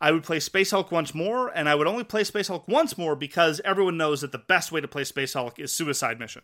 [0.00, 2.96] I would play Space Hulk once more, and I would only play Space Hulk once
[2.96, 6.42] more because everyone knows that the best way to play Space Hulk is Suicide Mission.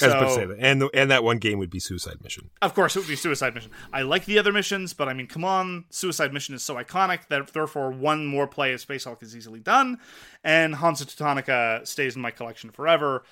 [0.00, 2.22] I was about to So- that, and the, and that one game would be Suicide
[2.22, 2.50] Mission.
[2.62, 3.72] Of course, it would be Suicide Mission.
[3.92, 7.26] I like the other missions, but I mean, come on, Suicide Mission is so iconic
[7.30, 9.98] that therefore one more play of Space Hulk is easily done,
[10.44, 13.24] and Hansa Teutonica stays in my collection forever,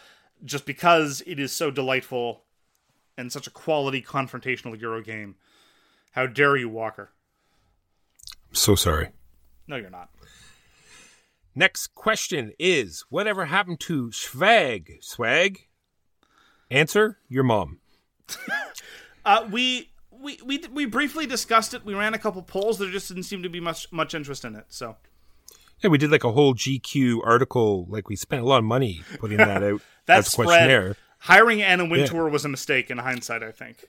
[0.44, 2.42] just because it is so delightful
[3.16, 5.36] and such a quality confrontational Euro game.
[6.12, 7.12] How dare you, Walker?
[8.48, 9.10] I'm so sorry.
[9.66, 10.10] No, you're not.
[11.54, 14.98] Next question is whatever happened to Swag?
[15.00, 15.66] Swag?
[16.70, 17.78] Answer your mom.
[19.24, 19.88] Uh, we.
[20.10, 21.84] We, we, we briefly discussed it.
[21.84, 22.78] We ran a couple polls.
[22.78, 24.64] There just didn't seem to be much much interest in it.
[24.68, 24.96] So
[25.80, 27.86] Yeah, we did like a whole GQ article.
[27.88, 30.96] Like we spent a lot of money putting that out That's as questionnaire.
[31.18, 33.44] Hiring Anna Wintour was a mistake in hindsight.
[33.44, 33.84] I think.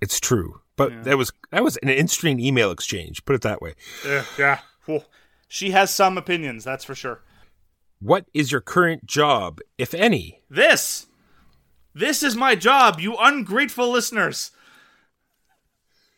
[0.00, 3.24] It's true, but that was that was an interesting email exchange.
[3.24, 3.74] Put it that way.
[4.04, 4.58] Yeah, yeah.
[4.86, 5.02] Whew.
[5.48, 7.20] She has some opinions, that's for sure.
[8.00, 10.40] What is your current job, if any?
[10.48, 11.06] This,
[11.94, 14.50] this is my job, you ungrateful listeners.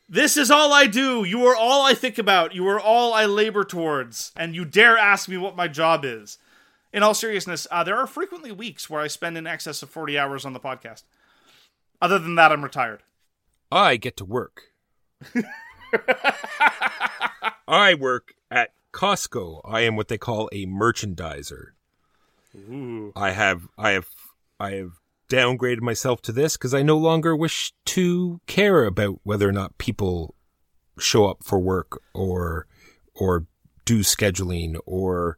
[0.09, 1.25] This is all I do.
[1.25, 2.55] You are all I think about.
[2.55, 4.33] You are all I labor towards.
[4.37, 6.39] And you dare ask me what my job is.
[6.93, 10.19] In all seriousness, uh, there are frequently weeks where I spend in excess of 40
[10.19, 11.05] hours on the podcast.
[12.01, 13.03] Other than that, I'm retired.
[13.73, 14.65] I get to work.
[17.67, 19.61] I work at Costco.
[19.65, 21.73] I am what they call a merchandiser.
[22.57, 23.13] Ooh.
[23.17, 24.07] I have I have
[24.61, 24.93] I have
[25.29, 29.77] downgraded myself to this because I no longer wish to care about whether or not
[29.79, 30.35] people
[30.99, 32.67] show up for work or
[33.15, 33.47] or
[33.85, 35.37] do scheduling or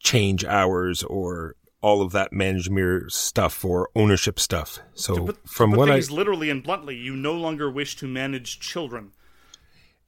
[0.00, 4.78] change hours or all of that management stuff or ownership stuff.
[4.94, 8.60] So But, from but what I literally and bluntly, you no longer wish to manage
[8.60, 9.12] children.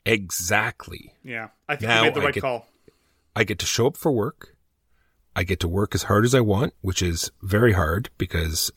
[0.06, 2.66] Exactly Yeah, I think Now you made the I right get- call.
[3.36, 4.56] I get to show up for work.
[5.34, 8.70] I get to work as hard as I want, which is very hard because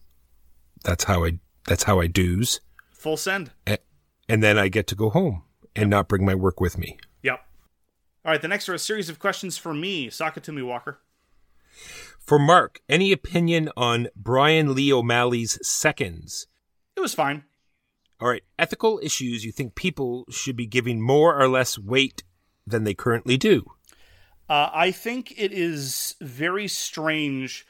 [0.84, 2.60] that's how I that's how I do's.
[2.92, 3.52] Full send.
[3.68, 3.78] A-
[4.30, 5.44] And then I get to go home
[5.76, 6.98] and not bring my work with me.
[7.22, 7.40] Yep.
[8.26, 10.10] All right, the next are a series of questions for me.
[10.10, 11.00] Sock it to me, Walker.
[12.20, 16.48] For Mark, any opinion on Brian Lee O'Malley's seconds?
[16.96, 17.44] It was fine.
[18.20, 22.24] All right, ethical issues you think people should be giving more or less weight
[22.66, 23.66] than they currently do.
[24.50, 27.66] Uh, I think it is very strange,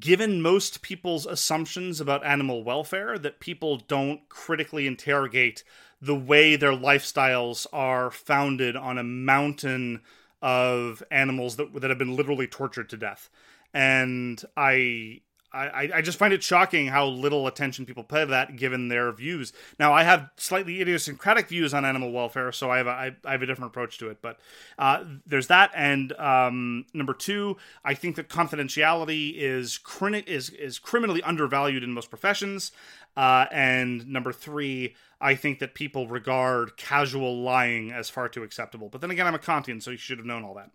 [0.00, 5.62] given most people's assumptions about animal welfare, that people don't critically interrogate
[6.00, 10.00] the way their lifestyles are founded on a mountain
[10.42, 13.30] of animals that that have been literally tortured to death.
[13.72, 15.20] And I.
[15.52, 19.10] I, I just find it shocking how little attention people pay to that given their
[19.12, 19.52] views.
[19.78, 23.32] Now, I have slightly idiosyncratic views on animal welfare, so I have a, I, I
[23.32, 24.18] have a different approach to it.
[24.20, 24.38] But
[24.78, 30.78] uh, there's that, and um, number two, I think that confidentiality is crini- is is
[30.78, 32.72] criminally undervalued in most professions.
[33.16, 38.90] Uh, and number three, I think that people regard casual lying as far too acceptable.
[38.90, 40.70] But then again, I'm a Kantian, so you should have known all that.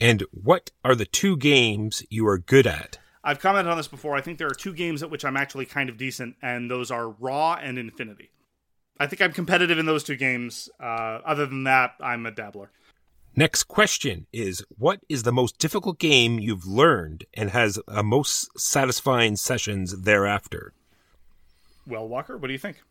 [0.00, 2.98] And what are the two games you are good at?
[3.24, 4.14] I've commented on this before.
[4.14, 6.90] I think there are two games at which I'm actually kind of decent, and those
[6.90, 8.30] are Ra and Infinity.
[9.00, 10.68] I think I'm competitive in those two games.
[10.78, 12.70] Uh, other than that, I'm a dabbler.
[13.34, 18.56] Next question is What is the most difficult game you've learned and has a most
[18.60, 20.72] satisfying sessions thereafter?
[21.86, 22.82] Well, Walker, what do you think?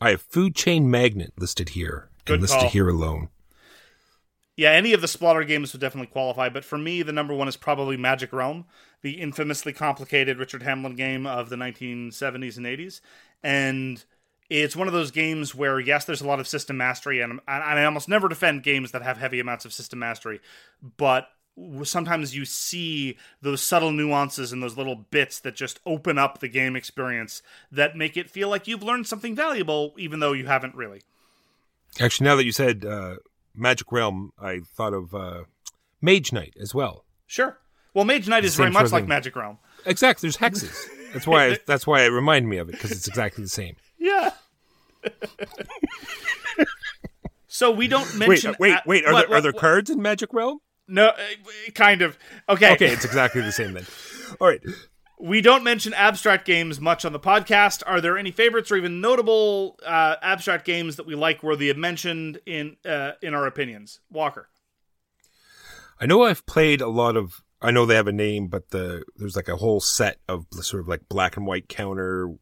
[0.00, 2.70] I have Food Chain Magnate listed here Good and listed call.
[2.70, 3.28] here alone.
[4.56, 7.48] Yeah, any of the Splotter games would definitely qualify, but for me, the number one
[7.48, 8.66] is probably Magic Realm,
[9.00, 13.00] the infamously complicated Richard Hamblen game of the 1970s and 80s.
[13.42, 14.04] And
[14.50, 17.82] it's one of those games where, yes, there's a lot of system mastery, and, I
[17.84, 20.40] almost never defend games that have heavy amounts of system mastery,
[20.98, 21.28] but
[21.84, 26.48] sometimes you see those subtle nuances and those little bits that just open up the
[26.48, 30.74] game experience that make it feel like you've learned something valuable, even though you haven't
[30.74, 31.02] really.
[32.00, 33.16] Actually, now that you said uh,
[33.54, 35.44] Magic Realm, I thought of uh,
[36.00, 37.04] Mage Knight as well.
[37.26, 37.58] Sure.
[37.94, 39.06] Well, Mage Knight is very much like.
[39.06, 39.58] Magic Realm.
[39.84, 40.86] Exactly, there's hexes.
[41.12, 41.46] That's why.
[41.52, 43.76] I, that's why it reminded me of it because it's exactly the same.
[43.98, 44.30] Yeah.
[47.46, 48.52] so we don't mention.
[48.52, 49.04] uh, wait, uh, wait.
[49.04, 50.58] Are what- there are there what- cards in Magic Realm?
[50.88, 51.16] No, uh,
[51.74, 52.18] kind of.
[52.48, 52.72] Okay.
[52.72, 53.86] Okay, it's exactly the same then.
[54.40, 54.60] All right.
[55.22, 57.84] We don't mention abstract games much on the podcast.
[57.86, 61.76] Are there any favorites or even notable uh, abstract games that we like worthy of
[61.76, 64.00] mentioned in uh, in our opinions?
[64.10, 64.48] Walker.
[66.00, 67.40] I know I've played a lot of.
[67.60, 70.80] I know they have a name, but the there's like a whole set of sort
[70.80, 72.34] of like black and white counter.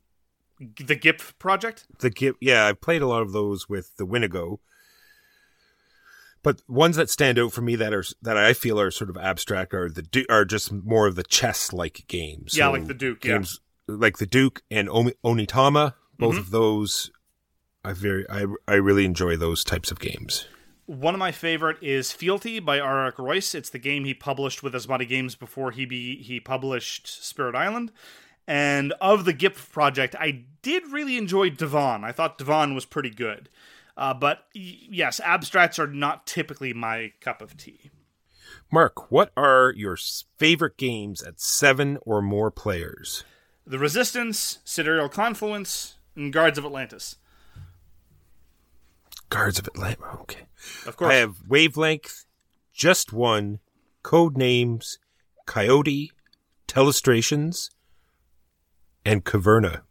[0.58, 1.86] The GIPF project.
[1.98, 4.60] The gi- yeah, I've played a lot of those with the Winigo.
[6.42, 9.16] But ones that stand out for me that are that I feel are sort of
[9.16, 12.56] abstract are the are just more of the chess like games.
[12.56, 13.34] Yeah, So like the Duke, yeah.
[13.34, 15.94] games like the Duke and Onitama.
[16.18, 16.40] Both mm-hmm.
[16.40, 17.10] of those,
[17.84, 20.46] I very I I really enjoy those types of games.
[20.86, 23.54] One of my favorite is Fealty by Eric Reuss.
[23.54, 27.92] It's the game he published with Asmadi Games before he be he published Spirit Island.
[28.46, 32.02] And of the GIPF project, I did really enjoy DVONN.
[32.02, 33.48] I thought DVONN was pretty good.
[34.00, 37.90] Uh, but yes, abstracts are not typically my cup of tea.
[38.72, 39.98] Mark, what are your
[40.38, 43.24] favorite games at seven or more players?
[43.66, 47.16] The Resistance, Sidereal Confluence, and Guards of Atlantis.
[49.28, 50.02] Guards of Atlanta.
[50.22, 50.46] Okay.
[50.86, 51.12] Of course.
[51.12, 52.24] I have Wavelength,
[52.72, 53.58] Just One,
[54.02, 54.98] Code Names,
[55.44, 56.10] Coyote,
[56.66, 57.68] Telestrations,
[59.04, 59.82] and Caverna.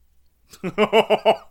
[0.64, 1.44] that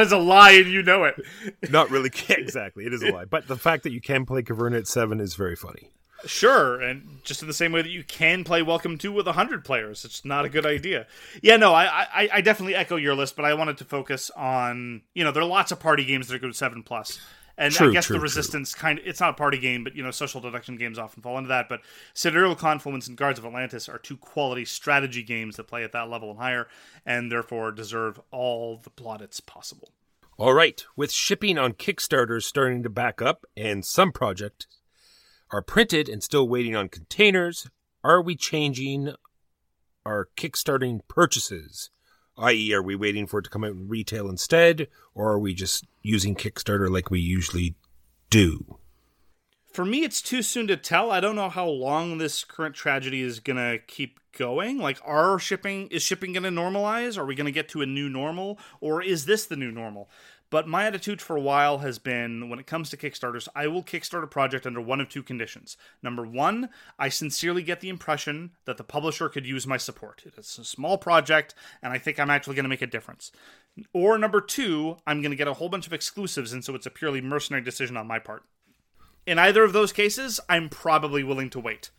[0.00, 1.20] is a lie, and you know it.
[1.70, 2.84] Not really exactly.
[2.84, 3.24] It is a lie.
[3.24, 5.90] But the fact that you can play Caverna at seven is very funny.
[6.26, 9.64] Sure, and just in the same way that you can play Welcome to with hundred
[9.64, 11.06] players, it's not a good idea.
[11.42, 15.02] Yeah, no, I, I I definitely echo your list, but I wanted to focus on
[15.14, 17.20] you know there are lots of party games that are good seven plus,
[17.58, 18.22] and I guess true, the true.
[18.22, 21.22] Resistance kind of it's not a party game, but you know social deduction games often
[21.22, 21.68] fall into that.
[21.68, 21.80] But
[22.14, 26.08] Sidereal Confluence and Guards of Atlantis are two quality strategy games that play at that
[26.08, 26.68] level and higher,
[27.04, 29.90] and therefore deserve all the plaudits possible.
[30.38, 34.68] All right, with shipping on Kickstarter starting to back up and some projects
[35.50, 37.68] are printed and still waiting on containers,
[38.04, 39.14] are we changing
[40.06, 41.90] our kickstarting purchases?
[42.38, 45.54] I.e., are we waiting for it to come out in retail instead, or are we
[45.54, 47.74] just using Kickstarter like we usually
[48.30, 48.78] do?
[49.72, 51.10] For me, it's too soon to tell.
[51.10, 54.78] I don't know how long this current tragedy is gonna keep going.
[54.78, 57.18] Like, are shipping is shipping gonna normalize?
[57.18, 60.08] Are we gonna get to a new normal, or is this the new normal?
[60.50, 63.82] But my attitude for a while has been when it comes to Kickstarters, I will
[63.82, 65.76] kickstart a project under one of two conditions.
[66.02, 70.22] Number one, I sincerely get the impression that the publisher could use my support.
[70.24, 73.30] It's a small project, and I think I'm actually going to make a difference.
[73.92, 76.86] Or number two, I'm going to get a whole bunch of exclusives, and so it's
[76.86, 78.44] a purely mercenary decision on my part.
[79.26, 81.90] In either of those cases, I'm probably willing to wait.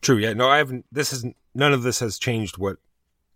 [0.00, 0.18] True.
[0.18, 0.34] Yeah.
[0.34, 0.86] No, I haven't.
[0.92, 1.36] This isn't.
[1.54, 2.76] None of this has changed what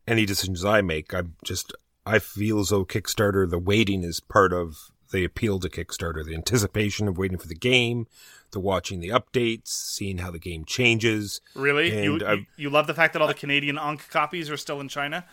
[0.06, 1.12] any decisions I make.
[1.12, 1.74] I'm just.
[2.10, 6.24] I feel as though Kickstarter, the waiting is part of the appeal to Kickstarter.
[6.24, 8.06] The anticipation of waiting for the game,
[8.52, 11.40] the watching the updates, seeing how the game changes.
[11.54, 11.88] Really?
[12.04, 14.80] You, And you, you love the fact that all the Canadian Ankh copies are still
[14.80, 15.24] in China?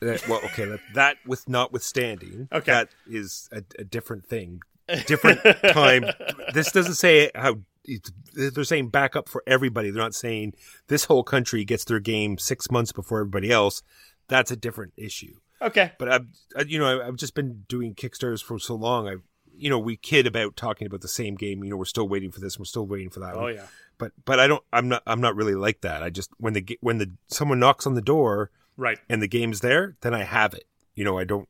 [0.00, 2.72] That, well, okay, that, that with notwithstanding, Okay.
[2.72, 4.60] that is a, a different thing,
[5.06, 5.40] different
[5.72, 6.04] time.
[6.54, 9.90] This doesn't say how it's, they're saying back up for everybody.
[9.90, 10.54] They're not saying
[10.88, 13.82] this whole country gets their game six months before everybody else.
[14.28, 15.36] That's a different issue.
[15.62, 15.92] Okay.
[15.98, 16.26] But I've,
[16.56, 19.08] I, you know, I've just been doing Kickstarters for so long.
[19.08, 19.16] I,
[19.54, 21.62] you know, we kid about talking about the same game.
[21.62, 22.58] You know, we're still waiting for this.
[22.58, 23.34] We're still waiting for that.
[23.34, 23.54] Oh, one.
[23.54, 23.66] yeah.
[23.98, 24.62] But but I don't.
[24.72, 25.02] I'm not.
[25.06, 26.02] I'm not really like that.
[26.02, 28.98] I just when the when the someone knocks on the door Right.
[29.08, 30.64] and the game's there, then I have it.
[30.94, 31.48] You know, I don't.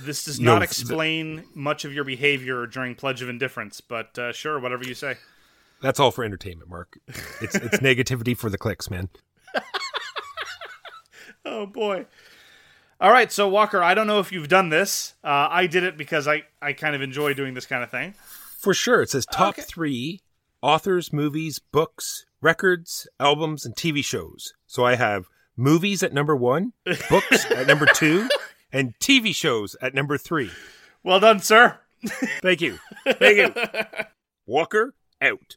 [0.00, 4.32] This does not know, explain much of your behavior during Pledge of Indifference, but uh,
[4.32, 5.16] sure, whatever you say.
[5.80, 6.98] That's all for entertainment, Mark.
[7.40, 9.08] It's it's negativity for the clicks, man.
[11.44, 12.06] Oh boy.
[13.00, 15.14] All right, so Walker, I don't know if you've done this.
[15.22, 18.14] Uh, I did it because I, I kind of enjoy doing this kind of thing.
[18.58, 19.62] For sure, it says top Okay.
[19.62, 20.20] three
[20.62, 24.52] authors, movies, books, records, albums, and TV shows.
[24.66, 25.26] So I have
[25.56, 26.72] movies at number one,
[27.08, 28.28] books at number two,
[28.72, 30.50] and TV shows at number three.
[31.04, 31.78] Well done, sir.
[32.42, 32.78] Thank you.
[33.06, 33.54] Thank you.
[34.46, 35.56] Walker out.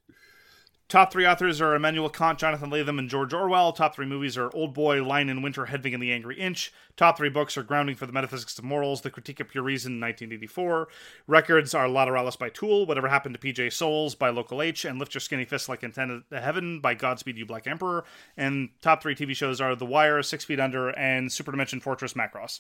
[0.91, 3.71] Top three authors are Immanuel Kant, Jonathan Lethem, and George Orwell.
[3.71, 6.73] Top three movies are Old Boy, Lion in Winter, Hedwig and the Angry Inch.
[6.97, 10.01] Top three books are Grounding for the Metaphysics of Morals, The Critique of Pure Reason,
[10.01, 10.89] 1984.
[11.27, 15.13] Records are Lateralus by Tool, Whatever Happened to PJ Soles by Local H, and Lift
[15.13, 18.03] Your Skinny Fist Like Antennas to Heaven by Godspeed You Black Emperor.
[18.35, 22.15] And top three TV shows are The Wire, Six Feet Under, and Super Dimension Fortress
[22.15, 22.59] Macross.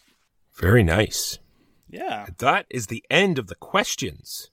[0.53, 1.39] Very nice.
[1.89, 2.27] Yeah.
[2.37, 4.51] That is the end of the questions.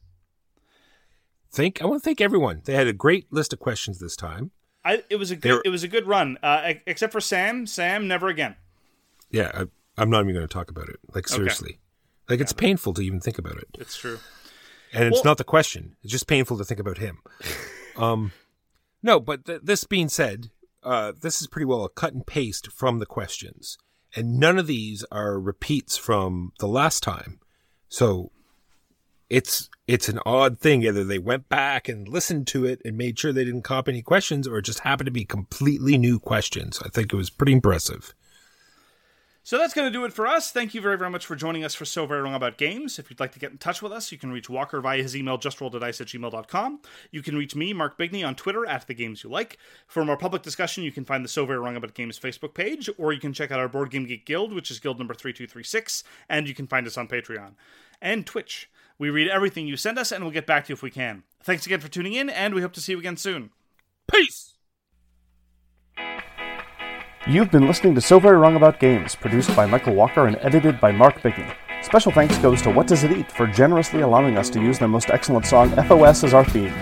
[1.50, 2.62] Thank I want to thank everyone.
[2.64, 4.50] They had a great list of questions this time.
[4.84, 6.38] I, it was a good it was a good run.
[6.42, 7.66] Uh, except for Sam.
[7.66, 8.56] Sam, never again.
[9.30, 9.64] Yeah, I,
[10.00, 10.96] I'm not even going to talk about it.
[11.14, 11.78] Like seriously,
[12.28, 14.18] like it's painful to even think about it, It's true.
[14.92, 15.96] and it's Well- not the question.
[16.02, 17.18] It's just painful to think about him.
[17.96, 18.32] um,
[19.02, 20.50] no, but th- this being said,
[20.82, 23.76] uh, this is pretty well a cut and paste from the questions,
[24.16, 27.40] and none of these are repeats from the last time.
[27.88, 28.32] So
[29.30, 30.82] it's it's an odd thing.
[30.84, 34.02] Either they went back and listened to it and made sure they didn't copy any
[34.02, 36.80] questions, or it just happened to be completely new questions.
[36.84, 38.14] I think it was pretty impressive.
[39.48, 40.50] So that's going to do it for us.
[40.50, 42.98] Thank you very, very much for joining us for So Very Wrong About Games.
[42.98, 45.16] If you'd like to get in touch with us, you can reach Walker via his
[45.16, 46.80] email, justrolledadice at gmail.com.
[47.12, 49.56] You can reach me, Mark Bigney, on Twitter at The Games You Like.
[49.86, 52.90] For more public discussion, you can find the So Very Wrong About Games Facebook page,
[52.98, 56.04] or you can check out our Board Game Geek Guild, which is guild number 3236,
[56.28, 57.52] and you can find us on Patreon
[58.02, 58.68] and Twitch.
[58.98, 61.22] We read everything you send us, and we'll get back to you if we can.
[61.42, 63.50] Thanks again for tuning in, and we hope to see you again soon.
[64.10, 64.54] Peace.
[67.26, 70.80] You've been listening to So Very Wrong About Games, produced by Michael Walker and edited
[70.80, 71.54] by Mark Bigney.
[71.82, 74.88] Special thanks goes to What Does It Eat for generously allowing us to use their
[74.88, 76.72] most excellent song, FOS, as our theme.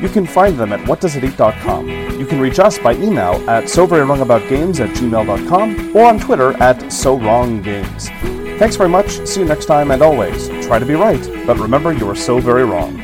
[0.00, 1.88] You can find them at whatdoesiteat.com.
[2.18, 8.35] You can reach us by email at soverywrongaboutgames at gmail.com or on Twitter at SoWrongGames.
[8.58, 11.92] Thanks very much, see you next time, and always, try to be right, but remember
[11.92, 12.96] you are so very wrong.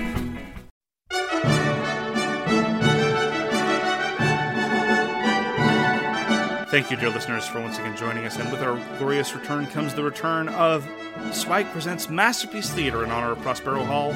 [6.70, 8.38] Thank you, dear listeners, for once again joining us.
[8.38, 10.88] And with our glorious return comes the return of
[11.30, 14.12] Spike Presents Masterpiece Theater in honor of Prospero Hall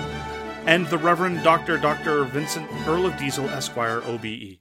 [0.65, 1.77] and the Reverend Dr.
[1.77, 2.25] Dr.
[2.25, 4.57] Vincent Earl of Diesel, Esquire, OBE.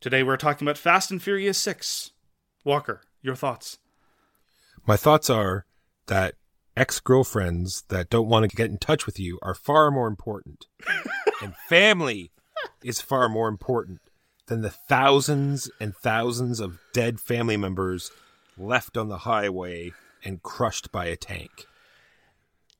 [0.00, 2.10] Today we're talking about Fast and Furious 6.
[2.64, 3.78] Walker, your thoughts?
[4.84, 5.66] My thoughts are
[6.08, 6.34] that
[6.76, 10.66] ex girlfriends that don't want to get in touch with you are far more important.
[11.42, 12.30] and family
[12.82, 14.00] is far more important
[14.46, 18.10] than the thousands and thousands of dead family members
[18.56, 19.92] left on the highway
[20.24, 21.66] and crushed by a tank.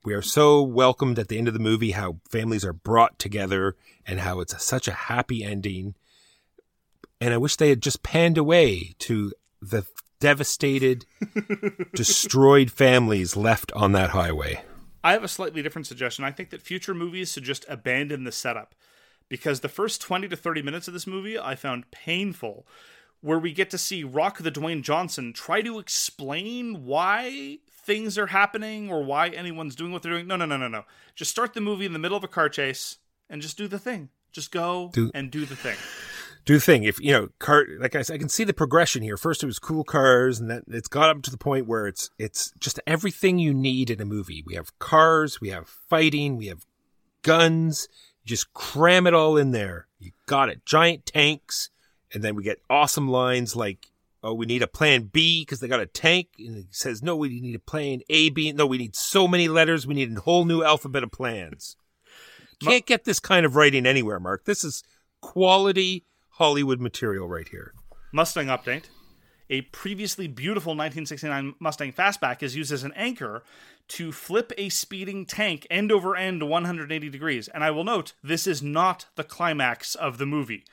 [0.05, 3.77] We are so welcomed at the end of the movie how families are brought together
[4.07, 5.95] and how it's a, such a happy ending.
[7.21, 9.85] And I wish they had just panned away to the
[10.21, 11.07] devastated,
[11.95, 14.63] destroyed families left on that highway.
[15.03, 16.25] I have a slightly different suggestion.
[16.25, 18.75] I think that future movies should just abandon the setup
[19.29, 22.67] because the first 20 to 30 minutes of this movie I found painful,
[23.21, 28.27] where we get to see Rock the Dwayne Johnson try to explain why things are
[28.29, 30.27] happening or why anyone's doing what they're doing.
[30.27, 30.85] No, no, no, no, no.
[31.15, 32.99] Just start the movie in the middle of a car chase
[33.31, 34.09] and just do the thing.
[34.33, 35.77] Just go Do- and do the thing.
[36.49, 36.85] Do the thing.
[36.85, 39.19] If you know, car like I said, I can see the progression here.
[39.19, 42.09] First, it was cool cars, and then it's got up to the point where it's
[42.19, 44.43] it's just everything you need in a movie.
[44.47, 46.65] We have cars, we have fighting, we have
[47.21, 47.87] guns.
[48.25, 49.89] You just cram it all in there.
[50.01, 50.65] You got it.
[50.65, 51.69] Giant tanks,
[52.15, 53.89] and then we get awesome lines like,
[54.23, 57.15] "Oh, we need a plan B because they got a tank," and he says, "No,
[57.15, 58.53] we need a plan A, B.
[58.53, 59.87] No, we need so many letters.
[59.87, 61.77] We need a whole new alphabet of plans."
[62.59, 64.47] Can't get this kind of writing anywhere, Mark.
[64.47, 64.83] This is
[65.21, 66.05] quality
[66.39, 67.75] Hollywood material right here.
[68.13, 68.85] Mustang update.
[69.51, 73.43] A previously beautiful 1969 Mustang Fastback is used as an anchor
[73.89, 77.49] to flip a speeding tank end over end 180 degrees.
[77.49, 80.65] And I will note, this is not the climax of the movie.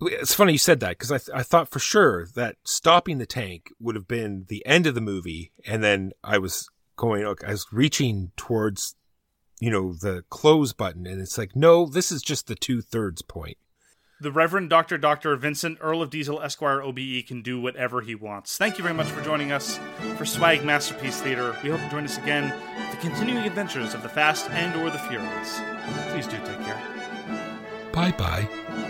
[0.00, 3.26] It's funny you said that because I, th- I thought for sure that stopping the
[3.26, 7.48] tank would have been the end of the movie, and then I was going, okay,
[7.48, 8.94] I was reaching towards,
[9.60, 13.20] you know, the close button, and it's like, no, this is just the two thirds
[13.20, 13.58] point.
[14.20, 14.98] The Reverend Dr.
[14.98, 15.34] Dr.
[15.36, 18.58] Vincent Earl of Diesel Esquire OBE can do whatever he wants.
[18.58, 19.80] Thank you very much for joining us
[20.18, 21.56] for Swag Masterpiece Theater.
[21.62, 24.90] We hope you join us again for the continuing adventures of the Fast and or
[24.90, 25.62] the Furious.
[26.10, 26.82] Please do take care.
[27.92, 28.89] Bye bye.